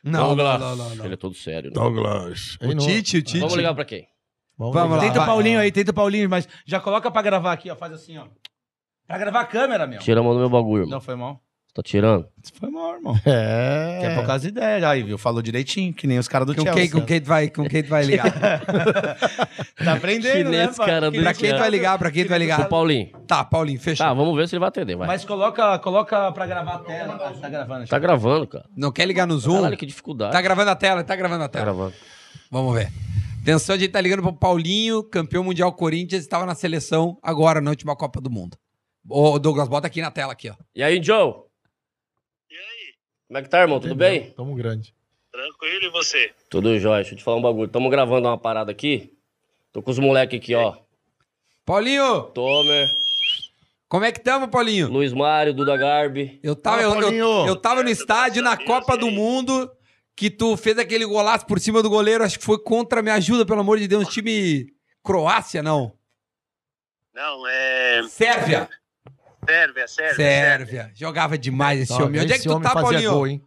Não, 0.08 0.20
não, 0.20 0.36
Douglas. 0.36 0.60
não, 0.60 0.76
não, 0.76 0.96
não. 0.96 1.06
Ele 1.06 1.14
é 1.14 1.18
todo 1.18 1.36
sério. 1.36 1.70
né? 1.70 1.74
Douglas. 1.74 2.58
O 2.62 2.76
Tite, 2.76 3.18
o 3.18 3.22
Tite. 3.24 3.40
Vamos 3.40 3.56
ligar 3.56 3.74
pra 3.76 3.86
quem? 3.86 4.08
Vamos, 4.58 4.74
Vamos 4.74 4.98
lá. 4.98 5.04
Tenta 5.04 5.22
o. 5.22 5.26
Paulinho 5.26 5.60
aí, 5.60 5.72
tenta 5.72 5.92
o 5.92 5.94
Paulinho, 5.94 6.30
mas 6.30 6.48
já 6.66 6.80
coloca 6.80 7.12
pra 7.12 7.22
gravar 7.22 7.54
aqui, 7.54 7.70
ó. 7.70 7.76
Faz 7.76 7.94
assim, 7.94 8.18
ó. 8.18 8.26
Pra 9.06 9.18
gravar 9.18 9.42
a 9.42 9.46
câmera, 9.46 9.86
meu. 9.88 10.00
Tira 10.00 10.20
a 10.20 10.24
mão 10.24 10.34
do 10.34 10.40
meu 10.40 10.50
bagulho, 10.50 10.84
irmão. 10.84 10.92
Não, 10.92 11.02
foi 11.02 11.16
mal. 11.16 11.42
Tá 11.78 11.84
tirando? 11.84 12.26
Foi 12.60 12.72
mal, 12.72 12.96
irmão. 12.96 13.16
É. 13.24 13.98
Que 14.00 14.06
é 14.08 14.16
por 14.16 14.26
causa 14.26 14.42
de 14.42 14.48
ideia. 14.48 14.90
Aí, 14.90 15.04
viu? 15.04 15.16
Falou 15.16 15.44
direitinho, 15.44 15.94
que 15.94 16.08
nem 16.08 16.18
os 16.18 16.28
caras 16.28 16.48
do 16.48 16.56
Com 16.56 16.62
Chelsea. 16.64 16.82
quem, 16.82 16.90
com 16.90 17.06
quem 17.06 17.22
tu 17.22 17.28
vai, 17.28 17.50
com 17.52 17.70
quem 17.70 17.84
tu 17.84 17.90
vai 17.90 18.04
ligar? 18.04 18.34
Tá 19.84 19.94
aprendendo, 19.94 20.34
Que 20.38 20.44
nem 20.44 20.52
né, 20.54 20.70
os 20.70 20.76
pai? 20.76 20.88
cara 20.88 21.12
do 21.12 21.18
Que 21.18 21.22
pra 21.22 21.34
quem 21.36 21.52
tu 21.54 21.60
vai 21.60 21.70
ligar? 21.70 22.00
Pra 22.00 22.10
quem 22.12 22.24
tu 22.26 22.30
vai 22.30 22.40
O 22.40 22.42
ligar? 22.42 22.68
Paulinho. 22.68 23.12
Tá, 23.28 23.44
Paulinho, 23.44 23.80
fechou. 23.80 24.08
Tá, 24.08 24.12
vamos 24.12 24.36
ver 24.36 24.48
se 24.48 24.56
ele 24.56 24.60
vai 24.60 24.70
atender, 24.70 24.96
vai. 24.96 25.06
Mas 25.08 25.24
coloca, 25.24 25.78
coloca 25.78 26.32
pra 26.32 26.48
gravar 26.48 26.74
a 26.74 26.80
tela. 26.80 27.14
Ah, 27.22 27.32
tá 27.40 27.48
gravando. 27.48 27.88
Tá 27.88 28.00
gravando, 28.00 28.48
cara. 28.48 28.66
Não 28.76 28.92
quer 28.92 29.06
ligar 29.06 29.28
no 29.28 29.38
Zoom? 29.38 29.58
Caralho, 29.58 29.78
que 29.78 29.86
dificuldade. 29.86 30.32
Tá 30.32 30.42
gravando 30.42 30.72
a 30.72 30.76
tela, 30.76 31.04
tá 31.04 31.16
gravando 31.16 31.44
a 31.44 31.48
Tá 31.48 31.60
tela. 31.60 31.66
gravando. 31.66 31.94
Vamos 32.50 32.74
ver. 32.74 32.92
Atenção, 33.44 33.76
a 33.76 33.78
gente 33.78 33.92
tá 33.92 34.02
ligando 34.02 34.24
pro 34.24 34.34
Paulinho, 34.34 35.04
campeão 35.04 35.44
mundial 35.44 35.72
Corinthians, 35.72 36.24
estava 36.24 36.44
na 36.46 36.56
seleção 36.56 37.18
agora, 37.22 37.62
na 37.62 37.70
última 37.70 37.96
Copa 37.96 38.20
do 38.20 38.32
Mundo. 38.32 38.58
Ô, 39.08 39.38
Douglas, 39.40 39.70
bota 39.70 39.86
aqui 39.88 40.02
na 40.02 40.12
tela, 40.12 40.34
aqui, 40.34 40.50
ó. 40.50 40.56
E 40.76 40.84
aí, 40.84 41.02
Joe? 41.02 41.34
Como 43.28 43.38
é 43.38 43.42
que 43.42 43.50
tá, 43.50 43.60
irmão? 43.60 43.80
Tudo 43.80 43.96
bem? 43.96 44.32
Tamo 44.32 44.56
grande. 44.56 44.94
Tranquilo 45.32 45.86
e 45.86 45.90
você? 45.90 46.32
Tudo 46.50 46.80
jóia. 46.80 47.02
Deixa 47.02 47.14
eu 47.14 47.18
te 47.18 47.24
falar 47.24 47.38
um 47.38 47.42
bagulho. 47.42 47.68
Tamo 47.70 47.90
gravando 47.90 48.28
uma 48.28 48.38
parada 48.38 48.72
aqui. 48.72 49.14
Tô 49.72 49.82
com 49.82 49.92
os 49.92 50.00
moleques 50.00 50.40
aqui, 50.40 50.56
ó. 50.56 50.78
Paulinho, 51.66 52.24
Tomer, 52.34 52.88
como 53.88 54.04
é 54.04 54.12
que 54.12 54.20
tamo, 54.20 54.50
Paulinho? 54.50 54.90
Luiz 54.90 55.14
Mário, 55.14 55.54
Duda 55.54 55.78
Garbi. 55.78 56.40
Eu 56.44 56.56
tava, 56.56 56.82
Fala, 56.82 56.84
eu, 56.84 56.96
eu, 56.96 57.02
Paulinho. 57.02 57.48
eu 57.48 57.56
tava 57.56 57.84
no 57.84 57.90
estádio 57.90 58.44
na 58.44 58.58
Copa 58.58 58.98
do 58.98 59.10
Mundo 59.10 59.72
que 60.14 60.30
tu 60.30 60.58
fez 60.58 60.78
aquele 60.78 61.06
golaço 61.06 61.46
por 61.46 61.60
cima 61.60 61.82
do 61.82 61.90
goleiro, 61.90 62.24
acho 62.24 62.40
que 62.40 62.46
foi 62.46 62.58
contra, 62.58 63.04
me 63.04 63.12
ajuda, 63.12 63.46
pelo 63.46 63.62
amor 63.62 63.78
de 63.78 63.88
Deus, 63.88 64.08
time 64.10 64.74
Croácia, 65.04 65.62
não. 65.62 65.94
Não, 67.14 67.48
é. 67.48 68.04
Sérvia. 68.10 68.68
Sérvia, 69.48 69.88
Sérvia. 69.88 70.16
Sérvia. 70.16 70.92
Jogava 70.96 71.38
demais 71.38 71.80
esse 71.82 71.94
homem. 71.94 72.22
Onde 72.22 72.34
é 72.34 72.38
que 72.38 72.44
tu 72.44 72.60
tá, 72.60 72.74
Paulinho? 72.74 73.12
gol, 73.12 73.28
hein? 73.28 73.42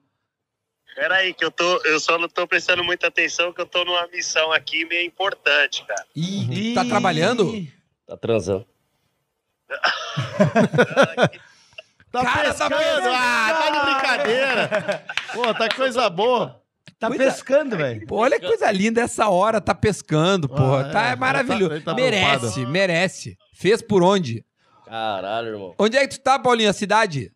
Pera 0.95 1.15
aí, 1.17 1.33
que 1.33 1.45
eu, 1.45 1.51
tô, 1.51 1.81
eu 1.85 2.01
só 2.01 2.19
não 2.19 2.29
tô 2.29 2.47
prestando 2.47 2.83
muita 2.85 3.07
atenção, 3.07 3.53
que 3.53 3.61
eu 3.61 3.67
tô 3.67 3.85
numa 3.85 4.07
missão 4.09 4.53
aqui 4.53 4.85
meio 4.85 5.07
importante, 5.07 5.85
cara. 5.87 6.05
Ih, 6.17 6.75
tá 6.75 6.85
trabalhando? 6.85 7.53
Tá 8.07 8.17
transando. 8.17 8.67
Tá 12.13 12.25
Cara, 12.25 12.53
tá 12.53 12.69
pescando! 12.69 13.09
ah, 13.09 13.49
tá 13.53 13.71
de 13.71 13.93
brincadeira! 13.93 15.05
Pô, 15.33 15.55
tá 15.55 15.69
coisa 15.69 16.11
boa. 16.11 16.61
Tá 16.99 17.07
Cuida- 17.07 17.27
pescando, 17.27 17.77
velho. 17.77 18.05
Pô, 18.05 18.17
olha 18.17 18.41
que 18.41 18.49
coisa 18.49 18.69
linda 18.73 19.01
essa 19.01 19.29
hora, 19.29 19.61
tá 19.61 19.73
pescando, 19.77 20.49
porra. 20.49 20.89
Ah, 20.89 20.91
tá 20.91 21.07
é, 21.11 21.15
maravilhoso. 21.17 21.77
tá- 21.83 21.93
tá 21.93 21.95
merece, 21.95 22.39
preocupado. 22.41 22.69
merece. 22.69 23.39
Fez 23.55 23.81
por 23.81 24.03
onde? 24.03 24.45
Caralho, 24.91 25.49
irmão. 25.51 25.75
Onde 25.79 25.97
é 25.97 26.05
que 26.05 26.19
tu 26.19 26.21
tá, 26.21 26.37
Paulinho? 26.37 26.69
A 26.69 26.73
cidade? 26.73 27.33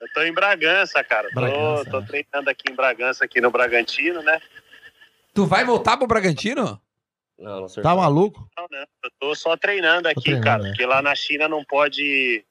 Eu 0.00 0.08
tô 0.12 0.22
em 0.22 0.32
Bragança, 0.32 1.04
cara. 1.04 1.28
Tô, 1.28 1.34
Bragança, 1.36 1.90
tô 1.90 2.00
né? 2.00 2.06
treinando 2.08 2.50
aqui 2.50 2.72
em 2.72 2.74
Bragança, 2.74 3.24
aqui 3.24 3.40
no 3.40 3.52
Bragantino, 3.52 4.20
né? 4.20 4.40
Tu 5.32 5.46
vai 5.46 5.64
voltar 5.64 5.96
pro 5.96 6.08
Bragantino? 6.08 6.82
Não, 7.38 7.58
não 7.58 7.64
acertou. 7.66 7.84
Tá 7.84 7.94
maluco? 7.94 8.48
Não, 8.58 8.66
não. 8.68 8.78
Eu 8.80 9.10
tô 9.20 9.34
só 9.36 9.56
treinando 9.56 10.08
aqui, 10.08 10.22
treinando, 10.22 10.44
cara. 10.44 10.62
né? 10.64 10.68
Porque 10.70 10.84
lá 10.84 11.00
na 11.00 11.14
China 11.14 11.48
não 11.48 11.64
pode. 11.64 12.44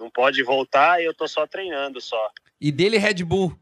Não 0.00 0.10
pode 0.10 0.42
voltar 0.42 1.02
e 1.02 1.04
eu 1.04 1.12
tô 1.12 1.28
só 1.28 1.46
treinando 1.46 2.00
só. 2.00 2.30
E 2.58 2.72
dele 2.72 2.96
Red 2.96 3.22
Bull. 3.24 3.54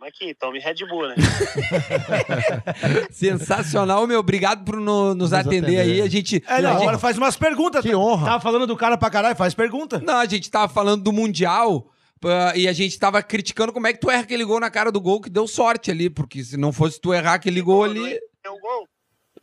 Tamo 0.00 0.08
aqui, 0.08 0.34
tome 0.34 0.58
Red 0.60 0.76
Bull, 0.88 1.08
né? 1.08 1.14
Sensacional, 3.10 4.06
meu. 4.06 4.20
Obrigado 4.20 4.64
por 4.64 4.76
no- 4.80 5.14
nos 5.14 5.32
atender, 5.34 5.58
atender. 5.58 5.80
aí. 5.80 6.00
A 6.00 6.08
gente. 6.08 6.42
É, 6.46 6.62
não, 6.62 6.70
a 6.70 6.72
gente- 6.72 6.82
agora 6.82 6.98
faz 6.98 7.18
umas 7.18 7.36
perguntas. 7.36 7.82
Que 7.82 7.94
honra. 7.94 8.24
Tava 8.26 8.40
falando 8.40 8.66
do 8.66 8.76
cara 8.76 8.96
pra 8.96 9.10
caralho, 9.10 9.36
faz 9.36 9.52
pergunta. 9.54 10.00
Não, 10.00 10.16
a 10.16 10.24
gente 10.26 10.50
tava 10.50 10.72
falando 10.72 11.02
do 11.02 11.12
Mundial. 11.12 11.90
pá, 12.18 12.54
E 12.56 12.66
a 12.66 12.72
gente 12.72 12.98
tava 12.98 13.22
criticando 13.22 13.72
como 13.74 13.86
é 13.86 13.92
que 13.92 14.00
tu 14.00 14.10
erra 14.10 14.22
aquele 14.22 14.44
gol 14.44 14.58
na 14.58 14.70
cara 14.70 14.90
do 14.90 15.00
gol, 15.02 15.20
que 15.20 15.28
deu 15.28 15.46
sorte 15.46 15.90
ali, 15.90 16.08
porque 16.08 16.42
se 16.42 16.56
não 16.56 16.72
fosse 16.72 16.98
tu 16.98 17.12
errar 17.12 17.34
aquele 17.34 17.60
gol 17.60 17.84
ali. 17.84 18.18
Deu 18.42 18.52
um 18.54 18.60
gol. 18.60 18.88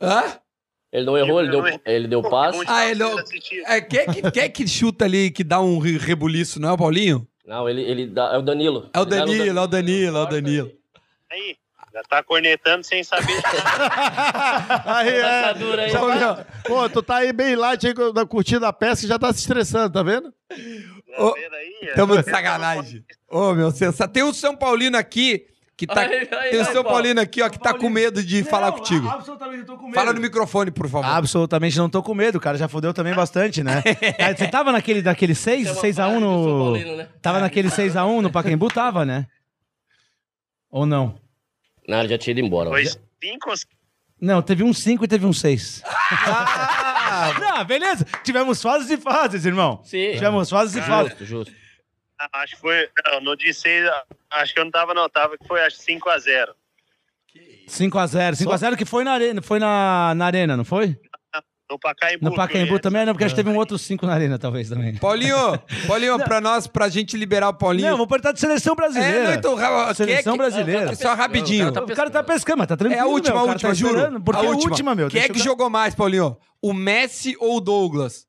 Hã? 0.00 0.24
Ele 0.90 1.04
não 1.04 1.16
errou, 1.18 1.40
ele 1.40 1.50
deu, 1.50 1.62
ele 1.84 2.08
deu 2.08 2.22
passe. 2.22 2.58
Ah, 2.66 2.86
ele 2.90 2.98
não- 3.04 3.14
É, 3.66 3.80
quem, 3.80 4.00
é 4.00 4.06
que, 4.06 4.30
quem 4.32 4.42
é 4.42 4.48
que 4.48 4.66
chuta 4.66 5.04
ali 5.04 5.30
que 5.30 5.44
dá 5.44 5.60
um 5.60 5.78
re- 5.78 5.98
rebuliço, 5.98 6.58
não 6.58 6.70
é 6.70 6.72
o 6.72 6.78
Paulinho? 6.78 7.28
Não, 7.48 7.66
ele, 7.68 7.80
ele 7.82 8.06
dá, 8.06 8.34
é 8.34 8.36
o 8.38 8.42
Danilo. 8.42 8.90
É 8.92 9.00
o 9.00 9.04
Danilo, 9.06 9.54
Dan- 9.54 9.60
é 9.60 9.64
o 9.64 9.66
Danilo, 9.66 10.18
é 10.18 10.20
o 10.22 10.26
Danilo. 10.26 10.72
Aí, 11.32 11.56
já 11.94 12.02
tá 12.02 12.22
cornetando 12.22 12.84
sem 12.84 13.02
saber. 13.02 13.32
Aí, 14.84 15.08
Essa 15.08 15.50
é. 15.50 15.54
dura 15.54 15.82
aí. 15.82 15.90
Já 15.90 16.00
vai- 16.00 16.46
Pô, 16.66 16.88
tu 16.90 17.02
tá 17.02 17.16
aí 17.16 17.32
bem 17.32 17.56
light 17.56 17.86
aí 17.86 17.94
na 18.14 18.26
curtindo 18.26 18.66
a 18.66 18.72
pesca 18.72 19.06
e 19.06 19.08
já 19.08 19.18
tá 19.18 19.32
se 19.32 19.40
estressando, 19.40 19.92
tá 19.94 20.02
vendo? 20.02 20.30
Tá 20.30 20.54
vendo 21.34 21.54
aí? 21.54 21.92
Tamo 21.96 22.18
de 22.22 22.30
sacanagem. 22.30 23.02
Ô, 23.30 23.54
meu, 23.54 23.70
sensa... 23.70 24.06
tem 24.06 24.22
um 24.22 24.34
São 24.34 24.54
Paulino 24.54 24.98
aqui 24.98 25.46
que 25.78 25.86
tá. 25.86 26.00
Aí, 26.00 26.12
aí, 26.12 26.26
tem 26.26 26.38
um 26.38 26.40
aí, 26.42 26.64
São 26.64 26.82
Paulo. 26.82 26.88
Paulino 26.88 27.20
aqui, 27.20 27.40
ó, 27.40 27.48
que 27.48 27.58
tá 27.58 27.72
com 27.72 27.88
medo 27.88 28.20
de 28.20 28.42
falar 28.42 28.72
Não, 28.72 28.78
contigo. 28.78 29.08
Absolutamente 29.08 29.58
não 29.58 29.64
tô 29.64 29.76
com 29.76 29.84
medo. 29.84 29.94
Fala 29.94 30.12
no 30.12 30.20
microfone, 30.20 30.72
por 30.72 30.88
favor. 30.88 31.06
Absolutamente 31.06 31.78
não 31.78 31.88
tô 31.88 32.02
com 32.02 32.14
medo, 32.14 32.36
o 32.36 32.40
cara 32.40 32.58
já 32.58 32.66
fodeu 32.66 32.92
também 32.92 33.14
bastante, 33.14 33.62
né? 33.62 33.80
Cara, 34.18 34.34
Você 34.36 34.48
tava 34.48 34.72
naquele, 34.72 35.00
daquele 35.00 35.36
6, 35.36 35.60
Isso 35.60 35.70
é 35.70 35.72
uma 35.74 35.80
6 35.80 35.98
a 36.00 36.08
1 36.08 36.10
parte 36.10 36.20
do 36.20 36.26
São 36.26 36.42
no... 36.42 36.64
Paulino, 36.64 36.96
né? 36.96 37.08
Tava 37.22 37.38
naquele 37.38 37.68
6x1 37.68 38.20
no 38.20 38.32
Pacaembu? 38.32 38.68
Tava, 38.68 39.04
né? 39.04 39.26
Ou 40.68 40.84
não? 40.84 41.14
Não, 41.86 42.00
ele 42.00 42.08
já 42.08 42.18
tinha 42.18 42.32
ido 42.32 42.44
embora. 42.44 42.70
Foi 42.70 42.84
cinco 42.84 43.50
ou 43.50 43.56
Não, 44.20 44.42
teve 44.42 44.64
um 44.64 44.72
5 44.74 45.04
e 45.04 45.08
teve 45.08 45.24
um 45.26 45.32
6. 45.32 45.82
Ah, 45.86 47.34
Não, 47.38 47.64
beleza. 47.64 48.04
Tivemos 48.24 48.60
fases 48.60 48.90
e 48.90 48.96
fases, 48.96 49.46
irmão. 49.46 49.80
Sim. 49.84 50.10
Tivemos 50.12 50.50
fases 50.50 50.74
e 50.74 50.82
fases. 50.82 51.12
Justo, 51.12 51.24
justo. 51.24 51.67
Acho 52.32 52.56
que 52.56 52.60
foi. 52.60 52.88
Não, 53.12 53.20
no 53.20 53.36
de 53.36 53.52
seis, 53.54 53.88
acho 54.30 54.52
que 54.54 54.60
eu 54.60 54.64
não 54.64 54.72
tava, 54.72 54.92
não. 54.94 55.08
Tava 55.08 55.36
que 55.38 55.46
foi 55.46 55.60
acho 55.64 55.76
5x0. 55.78 56.48
5x0. 57.68 58.32
5x0 58.34 58.76
que 58.76 58.84
foi 58.84 59.04
na 59.04 59.12
arena, 59.12 59.42
foi 59.42 59.58
na, 59.58 60.14
na 60.16 60.26
arena, 60.26 60.56
não 60.56 60.64
foi? 60.64 60.96
No 61.70 61.78
Pacaembu. 61.78 62.24
No 62.24 62.34
Pacaembu 62.34 62.74
que 62.76 62.80
também, 62.80 63.04
não, 63.04 63.12
porque 63.12 63.24
acho 63.26 63.34
que 63.34 63.42
teve 63.42 63.54
um 63.54 63.58
outro 63.58 63.76
5 63.76 64.06
na 64.06 64.14
arena, 64.14 64.38
talvez, 64.38 64.70
também. 64.70 64.96
Paulinho, 64.96 65.36
Paulinho, 65.86 66.18
pra 66.18 66.40
nós, 66.40 66.66
pra 66.66 66.88
gente 66.88 67.14
liberar 67.14 67.50
o 67.50 67.52
Paulinho. 67.54 67.90
Não, 67.90 67.96
vou 67.98 68.06
perguntar 68.06 68.32
de 68.32 68.40
seleção 68.40 68.74
brasileira. 68.74 69.16
É, 69.18 69.24
não, 69.24 69.34
então, 69.34 69.94
Seleção 69.94 70.32
quer 70.38 70.44
que- 70.44 70.50
brasileira. 70.50 70.94
Só 70.96 71.12
rapidinho. 71.14 71.70
Tá 71.70 71.84
o 71.84 71.86
cara 71.94 72.08
tá 72.08 72.22
pescando, 72.22 72.56
mas 72.60 72.68
tá 72.68 72.76
tranquilo, 72.76 72.98
É 72.98 73.04
a 73.04 73.06
última, 73.06 73.34
meu, 73.34 73.40
a 73.40 73.44
o 73.44 73.46
cara 73.58 73.68
última, 73.68 73.68
tá 73.68 73.74
juro. 74.06 74.20
Porque 74.22 74.40
a 74.40 74.44
é 74.44 74.46
a 74.46 74.50
última, 74.50 74.70
última, 74.70 74.94
meu. 74.94 75.08
Quem 75.10 75.20
é 75.20 75.24
que 75.26 75.34
cara- 75.34 75.44
jogou 75.44 75.68
mais, 75.68 75.94
Paulinho? 75.94 76.38
O 76.62 76.72
Messi 76.72 77.36
ou 77.38 77.58
o 77.58 77.60
Douglas? 77.60 78.26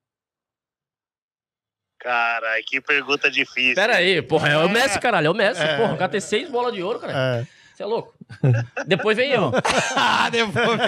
Caralho, 1.99 2.63
que 2.65 2.79
pergunta 2.79 3.29
difícil. 3.29 3.75
Pera 3.75 3.97
aí, 3.97 4.21
porra, 4.21 4.49
é 4.49 4.57
o 4.57 4.69
Messi, 4.69 4.99
caralho, 4.99 5.27
é 5.27 5.29
o 5.29 5.33
Messi. 5.33 5.61
Porra, 5.77 5.93
o 5.93 5.97
cara 5.97 6.09
tem 6.09 6.21
seis 6.21 6.49
bolas 6.49 6.73
de 6.73 6.81
ouro, 6.81 6.99
cara. 6.99 7.41
É. 7.41 7.47
Você 7.75 7.83
é 7.83 7.85
louco. 7.85 8.13
Depois 8.85 9.17
vem 9.17 9.31
eu. 9.31 9.51
ah, 9.95 10.29
depois 10.31 10.79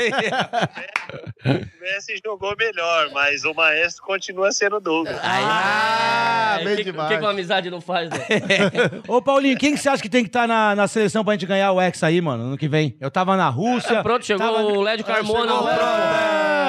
O 1.46 1.82
Messi 1.82 2.22
jogou 2.24 2.56
melhor, 2.58 3.10
mas 3.14 3.44
o 3.44 3.54
Maestro 3.54 4.04
continua 4.04 4.52
sendo 4.52 4.80
Douglas. 4.80 5.18
Ah, 5.24 6.56
Aí, 6.58 6.64
bem 6.66 6.74
o 6.74 6.78
que, 6.78 6.84
demais. 6.84 7.06
O 7.08 7.10
que, 7.10 7.18
que 7.18 7.24
uma 7.24 7.32
amizade 7.32 7.70
não 7.70 7.82
faz, 7.82 8.10
né? 8.10 8.20
Ô, 9.08 9.22
Paulinho, 9.22 9.58
quem 9.58 9.74
que 9.74 9.80
você 9.80 9.90
acha 9.90 10.02
que 10.02 10.10
tem 10.10 10.24
que 10.24 10.30
estar 10.30 10.48
na, 10.48 10.76
na 10.76 10.88
seleção 10.88 11.24
pra 11.24 11.34
gente 11.34 11.46
ganhar 11.46 11.72
o 11.72 11.82
Hexa 11.82 12.08
aí, 12.08 12.22
mano, 12.22 12.44
ano 12.44 12.58
que 12.58 12.68
vem? 12.68 12.96
Eu 13.00 13.10
tava 13.10 13.36
na 13.36 13.50
Rússia. 13.50 14.02
Pronto, 14.04 14.26
chegou 14.26 14.46
tava- 14.46 14.64
o 14.64 14.82
Lédio 14.82 15.06
Carmona. 15.06 15.62
né? 15.64 15.72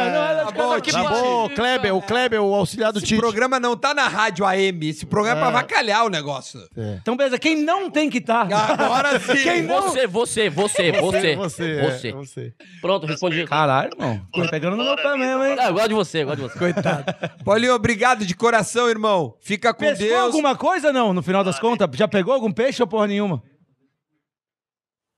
É, 0.06 0.10
não, 0.12 0.24
é, 0.24 0.42
Tá 0.42 0.50
bom, 0.50 0.80
que 0.80 0.92
Tá 0.92 1.02
bom, 1.04 1.44
o 1.46 1.50
Kleber, 1.50 1.94
o 1.94 2.02
Kleber, 2.02 2.42
o 2.42 2.54
auxiliar 2.54 2.92
do 2.92 2.98
Esse 2.98 3.06
Tite. 3.06 3.20
programa 3.20 3.58
não 3.60 3.76
tá 3.76 3.94
na 3.94 4.06
rádio 4.08 4.44
AM. 4.44 4.88
Esse 4.88 5.06
programa 5.06 5.38
é 5.38 5.40
pra 5.40 5.48
avacalhar 5.48 6.04
o 6.04 6.10
negócio. 6.10 6.60
Então, 7.00 7.16
beleza, 7.16 7.38
quem 7.38 7.56
não 7.62 7.90
tem 7.90 8.10
que 8.10 8.18
estar? 8.18 8.46
Agora 8.52 9.18
sim. 9.20 9.42
Quem 9.42 9.62
não? 9.62 9.82
Você, 9.82 10.06
você, 10.06 10.50
você, 10.50 10.61
você. 10.62 10.92
Você, 10.92 11.70
é, 11.72 11.82
Você. 11.82 12.12
você. 12.12 12.54
Pronto, 12.80 13.06
respondi. 13.06 13.44
Caralho, 13.44 13.90
irmão. 13.92 14.20
Tô 14.32 14.48
pegando 14.48 14.76
no 14.76 14.84
meu 14.84 14.96
pé 14.96 15.16
mesmo, 15.16 15.44
hein? 15.44 15.56
Ah, 15.58 15.66
eu 15.68 15.74
gosto 15.74 15.88
de 15.88 15.94
você, 15.94 16.22
eu 16.22 16.26
gosto 16.26 16.42
de 16.42 16.48
você. 16.48 16.58
Coitado. 16.58 17.04
Paulinho, 17.44 17.74
obrigado 17.74 18.24
de 18.26 18.34
coração, 18.34 18.88
irmão. 18.88 19.36
Fica 19.40 19.72
com 19.74 19.80
Pescou 19.80 20.06
Deus. 20.06 20.20
alguma 20.20 20.56
coisa, 20.56 20.92
não, 20.92 21.12
no 21.12 21.22
final 21.22 21.42
das 21.44 21.58
contas? 21.58 21.88
Já 21.94 22.06
pegou 22.08 22.32
algum 22.34 22.52
peixe 22.52 22.82
ou 22.82 22.86
porra 22.88 23.06
nenhuma? 23.06 23.42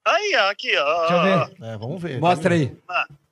Aí, 0.06 0.34
ó, 0.36 0.50
aqui, 0.50 0.76
ó. 0.76 0.98
Deixa 1.00 1.14
eu 1.14 1.22
ver. 1.22 1.64
É, 1.74 1.76
vamos 1.78 2.02
ver. 2.02 2.20
Mostra 2.20 2.54
aí. 2.54 2.76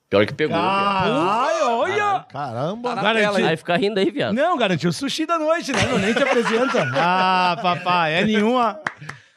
Pior 0.09 0.27
que 0.27 0.35
pegou. 0.35 0.57
Ah. 0.57 1.03
Caralho, 1.05 1.71
olha! 1.71 2.27
Caramba. 2.31 2.95
na 2.95 3.03
Garantiu. 3.03 3.33
tela. 3.35 3.49
Aí 3.51 3.57
fica 3.57 3.77
rindo 3.77 3.99
aí, 4.01 4.11
viado. 4.11 4.35
Não, 4.35 4.57
garantiu 4.59 4.91
o 4.91 4.93
sushi 4.93 5.25
da 5.27 5.39
noite, 5.39 5.73
né? 5.73 5.81
Nem 6.01 6.13
te 6.15 6.23
apresenta. 6.23 6.87
Ah, 6.95 7.57
papai, 7.63 8.15
é 8.15 8.25
nenhuma. 8.25 8.79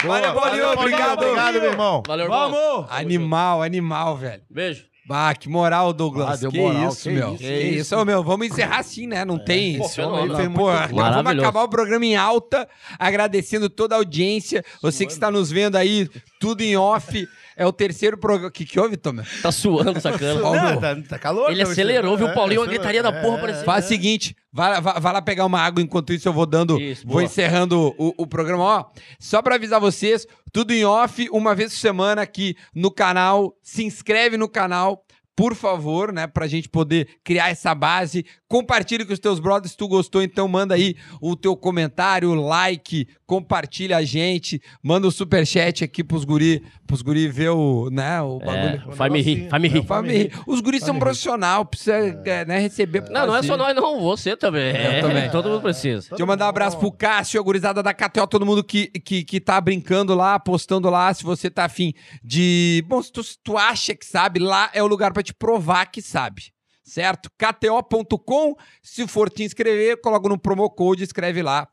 Valeu, 0.08 0.34
Paulinho. 0.34 0.72
Obrigado. 0.72 1.24
Obrigado, 1.24 1.54
meu 1.54 1.72
irmão. 1.72 2.04
Valeu, 2.06 2.26
irmão. 2.26 2.52
Vamos! 2.52 2.92
Animal, 2.92 3.62
animal, 3.62 4.18
velho. 4.18 4.44
Beijo. 4.50 4.86
Bah, 5.08 5.36
que 5.36 5.48
moral, 5.48 5.94
Douglas. 5.94 6.30
Ah, 6.30 6.36
deu 6.36 6.52
que 6.52 6.58
moral, 6.58 6.90
isso, 6.90 7.04
que 7.04 7.10
meu. 7.10 7.30
isso, 7.36 7.38
que 7.38 7.54
isso, 7.54 7.94
isso. 7.94 8.06
Meu. 8.06 8.24
Vamos 8.24 8.48
encerrar 8.48 8.80
assim, 8.80 9.06
né? 9.06 9.24
Não 9.24 9.38
tem. 9.38 9.78
Foi 9.78 9.88
foi 9.90 10.48
muito 10.48 10.54
Pô, 10.54 10.72
vamos 10.96 11.32
acabar 11.32 11.64
o 11.64 11.70
programa 11.70 12.06
em 12.06 12.16
alta, 12.16 12.68
agradecendo 12.98 13.70
toda 13.70 13.94
a 13.94 14.00
audiência. 14.00 14.64
Você 14.82 15.06
que 15.06 15.12
está 15.12 15.30
nos 15.30 15.52
vendo 15.52 15.76
aí, 15.76 16.10
tudo 16.40 16.62
em 16.62 16.76
off. 16.76 17.28
É 17.58 17.66
o 17.66 17.72
terceiro 17.72 18.18
programa. 18.18 18.50
O 18.50 18.52
que, 18.52 18.66
que 18.66 18.80
houve, 18.80 18.98
Tomé? 18.98 19.24
Tá 19.42 19.52
suando, 19.52 20.00
sacana. 20.02 20.40
Não, 20.42 20.80
tá, 20.80 20.96
tá 21.10 21.20
calor. 21.20 21.50
Ele 21.52 21.64
tá- 21.64 21.72
acelerou, 21.72 22.18
viu? 22.18 22.28
O 22.28 22.30
É, 22.30 22.34
Paulinho, 22.34 22.62
uma 22.62 22.68
é, 22.68 22.70
gritaria 22.70 23.02
da 23.02 23.12
porra, 23.12 23.38
é. 23.38 23.42
parecia. 23.42 23.64
Faz 23.64 23.86
o 23.86 23.88
seguinte, 23.88 24.36
vai, 24.52 24.82
vai, 24.82 25.00
vai 25.00 25.14
lá 25.14 25.22
pegar 25.22 25.46
uma 25.46 25.60
água, 25.60 25.82
enquanto 25.82 26.12
isso 26.12 26.28
eu 26.28 26.34
vou 26.34 26.46
dando, 26.46 26.80
Isso, 26.80 27.08
vou 27.08 27.22
encerrando 27.22 27.96
o, 27.98 28.14
o 28.18 28.28
programa. 28.28 28.64
Ó, 28.64 28.86
só 29.20 29.42
pra 29.42 29.56
avisar 29.56 29.80
vocês, 29.80 30.28
tudo 30.52 30.74
em 30.74 30.84
off, 30.86 31.28
uma 31.32 31.56
vez 31.56 31.72
por 31.74 31.80
semana 31.80 32.22
aqui 32.22 32.56
no 32.74 32.92
canal. 32.92 33.56
Se 33.64 33.84
inscreve 33.84 34.36
no 34.38 34.50
canal, 34.50 35.06
por 35.36 35.54
favor, 35.56 36.14
né? 36.14 36.28
Pra 36.28 36.48
gente 36.48 36.70
poder 36.70 37.08
criar 37.24 37.50
essa 37.50 37.76
base. 37.76 38.26
Compartilhe 38.56 39.04
com 39.04 39.12
os 39.12 39.20
teus 39.20 39.38
brothers 39.38 39.72
se 39.72 39.78
tu 39.78 39.86
gostou, 39.86 40.24
então 40.24 40.48
manda 40.48 40.76
aí 40.76 40.96
o 41.20 41.36
teu 41.36 41.58
comentário, 41.58 42.34
like, 42.34 43.06
compartilha 43.26 43.98
a 43.98 44.04
gente, 44.06 44.62
manda 44.82 45.06
o 45.06 45.12
superchat 45.12 45.84
aqui 45.84 46.02
pros 46.02 46.24
guri, 46.24 46.64
pros 46.88 47.02
guri 47.02 47.28
ver 47.28 47.50
o, 47.50 47.90
né, 47.92 48.22
o 48.22 48.40
bagulho. 48.40 48.84
É, 48.90 48.96
faz 48.96 49.12
me 49.12 49.22
rir, 49.22 49.50
faz 49.50 49.62
me 49.62 49.68
rir. 49.68 49.86
Faz 49.86 50.06
me 50.06 50.14
rir. 50.14 50.32
Os 50.48 50.62
guris 50.62 50.84
são 50.84 50.98
profissionais, 50.98 51.68
precisa 51.70 51.98
é, 52.26 52.46
né, 52.46 52.58
receber. 52.60 53.04
Não, 53.10 53.28
não 53.28 53.36
é 53.36 53.44
só 53.44 53.58
nós, 53.58 53.76
não. 53.76 54.00
Você 54.00 54.38
também. 54.38 54.70
É, 54.70 55.02
também. 55.02 55.28
Todo 55.32 55.50
mundo 55.50 55.62
precisa. 55.62 56.08
Deixa 56.08 56.24
eu 56.24 56.26
mandar 56.26 56.46
um 56.46 56.50
abraço 56.50 56.78
pro 56.78 56.90
Cássio, 56.94 57.42
a 57.42 57.44
gurizada 57.44 57.84
da 57.84 57.94
KTO, 57.94 58.26
todo 58.26 58.46
mundo 58.46 58.64
que, 58.64 58.88
que, 58.88 59.26
que 59.26 59.42
tá 59.42 59.60
brincando 59.60 60.16
lá, 60.16 60.40
postando 60.40 60.90
lá, 60.90 61.14
se 61.14 61.26
você 61.26 61.50
tá 61.50 61.66
afim 61.66 61.94
de... 62.24 62.86
Bom, 62.88 63.02
se 63.02 63.12
tu, 63.12 63.22
se 63.22 63.38
tu 63.44 63.58
acha 63.58 63.94
que 63.94 64.06
sabe, 64.06 64.40
lá 64.40 64.70
é 64.74 64.82
o 64.82 64.88
lugar 64.88 65.12
pra 65.12 65.22
te 65.22 65.34
provar 65.34 65.88
que 65.88 66.02
sabe, 66.02 66.55
certo? 66.86 67.30
KTO.com, 67.32 68.56
se 68.82 69.08
for 69.08 69.30
te 69.30 69.44
inscrever, 69.44 70.00
coloca 70.00 70.30
no 70.30 70.38
promo 70.38 70.70
code, 70.70 71.04
escreve 71.04 71.42
lá. 71.42 71.68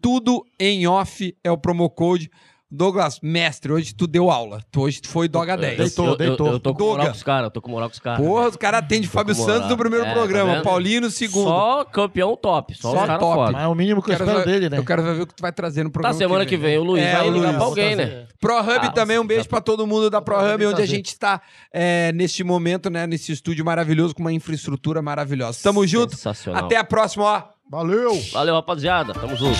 Tudo 0.00 0.44
em 0.58 0.86
off 0.86 1.36
é 1.44 1.50
o 1.50 1.58
promo 1.58 1.88
code. 1.90 2.30
Douglas, 2.74 3.20
mestre, 3.22 3.72
hoje 3.72 3.94
tu 3.94 4.06
deu 4.06 4.30
aula. 4.30 4.60
Tu, 4.70 4.80
hoje 4.80 5.00
tu 5.00 5.08
foi 5.08 5.28
Doga 5.28 5.56
10. 5.56 5.78
Deitou, 5.78 6.04
eu, 6.06 6.10
eu- 6.12 6.16
deitou. 6.16 6.46
Eu, 6.48 6.60
tô 6.60 6.74
com 6.74 6.84
moral 6.84 7.06
com 7.06 7.12
os 7.12 7.22
caras, 7.22 7.44
eu 7.44 7.50
tô 7.50 7.62
com 7.62 7.70
moral 7.70 7.88
com 7.88 7.94
os 7.94 7.98
caras. 8.00 8.26
Porra, 8.26 8.48
os 8.48 8.56
caras 8.56 8.80
atendem 8.80 9.08
Fábio 9.08 9.34
Santos 9.34 9.68
no 9.70 9.76
primeiro 9.76 10.04
É, 10.04 10.08
tá 10.08 10.14
programa, 10.14 10.54
vendo? 10.54 10.62
Paulinho 10.64 11.00
no 11.02 11.10
segundo. 11.10 11.48
Só 11.48 11.84
campeão 11.84 12.36
top. 12.36 12.74
Só, 12.74 12.90
Só 12.92 13.06
top. 13.18 13.20
foda. 13.36 13.52
Mas 13.52 13.62
é 13.62 13.66
o 13.68 13.74
mínimo 13.74 14.02
que 14.02 14.10
eu 14.10 14.16
Quero 14.16 14.24
espero 14.28 14.44
ver- 14.44 14.52
dele, 14.52 14.70
né? 14.70 14.78
Eu 14.78 14.84
quero 14.84 15.02
ver 15.02 15.20
o 15.22 15.26
que 15.26 15.34
tu 15.34 15.40
vai 15.40 15.52
trazer 15.52 15.84
no 15.84 15.90
Tá, 15.90 15.92
programa. 15.92 16.18
semana 16.18 16.46
que 16.46 16.56
vem 16.56 16.76
o 16.78 16.82
Luiz 16.82 17.04
É, 17.04 17.12
vai 17.12 17.28
o 17.28 17.32
ligar 17.32 17.44
Luiz, 17.46 17.56
pra 17.56 17.64
alguém, 17.64 17.96
né? 17.96 18.26
ProHub 18.40 18.86
Ah, 18.86 18.90
também, 18.90 19.18
um 19.18 19.26
beijo 19.26 19.44
dá 19.44 19.48
pra 19.50 19.60
todo 19.60 19.86
mundo 19.86 20.10
da 20.10 20.20
ProHub, 20.20 20.48
também 20.52 20.66
onde 20.66 20.82
a 20.82 20.86
gente 20.86 21.06
está 21.06 21.40
é, 21.72 22.12
neste 22.12 22.42
momento, 22.42 22.90
né, 22.90 23.06
nesse 23.06 23.30
estúdio 23.32 23.64
maravilhoso, 23.64 24.14
com 24.14 24.20
uma 24.22 24.32
infraestrutura 24.32 25.00
maravilhosa. 25.00 25.60
Tamo 25.62 25.86
junto. 25.86 26.16
Sensacional. 26.16 26.64
Até 26.64 26.76
a 26.76 26.82
próxima, 26.84 27.24
ó. 27.24 27.42
Valeu! 27.70 28.20
Valeu, 28.32 28.54
rapaziada. 28.56 29.14
Tamo 29.14 29.34
junto. 29.36 29.58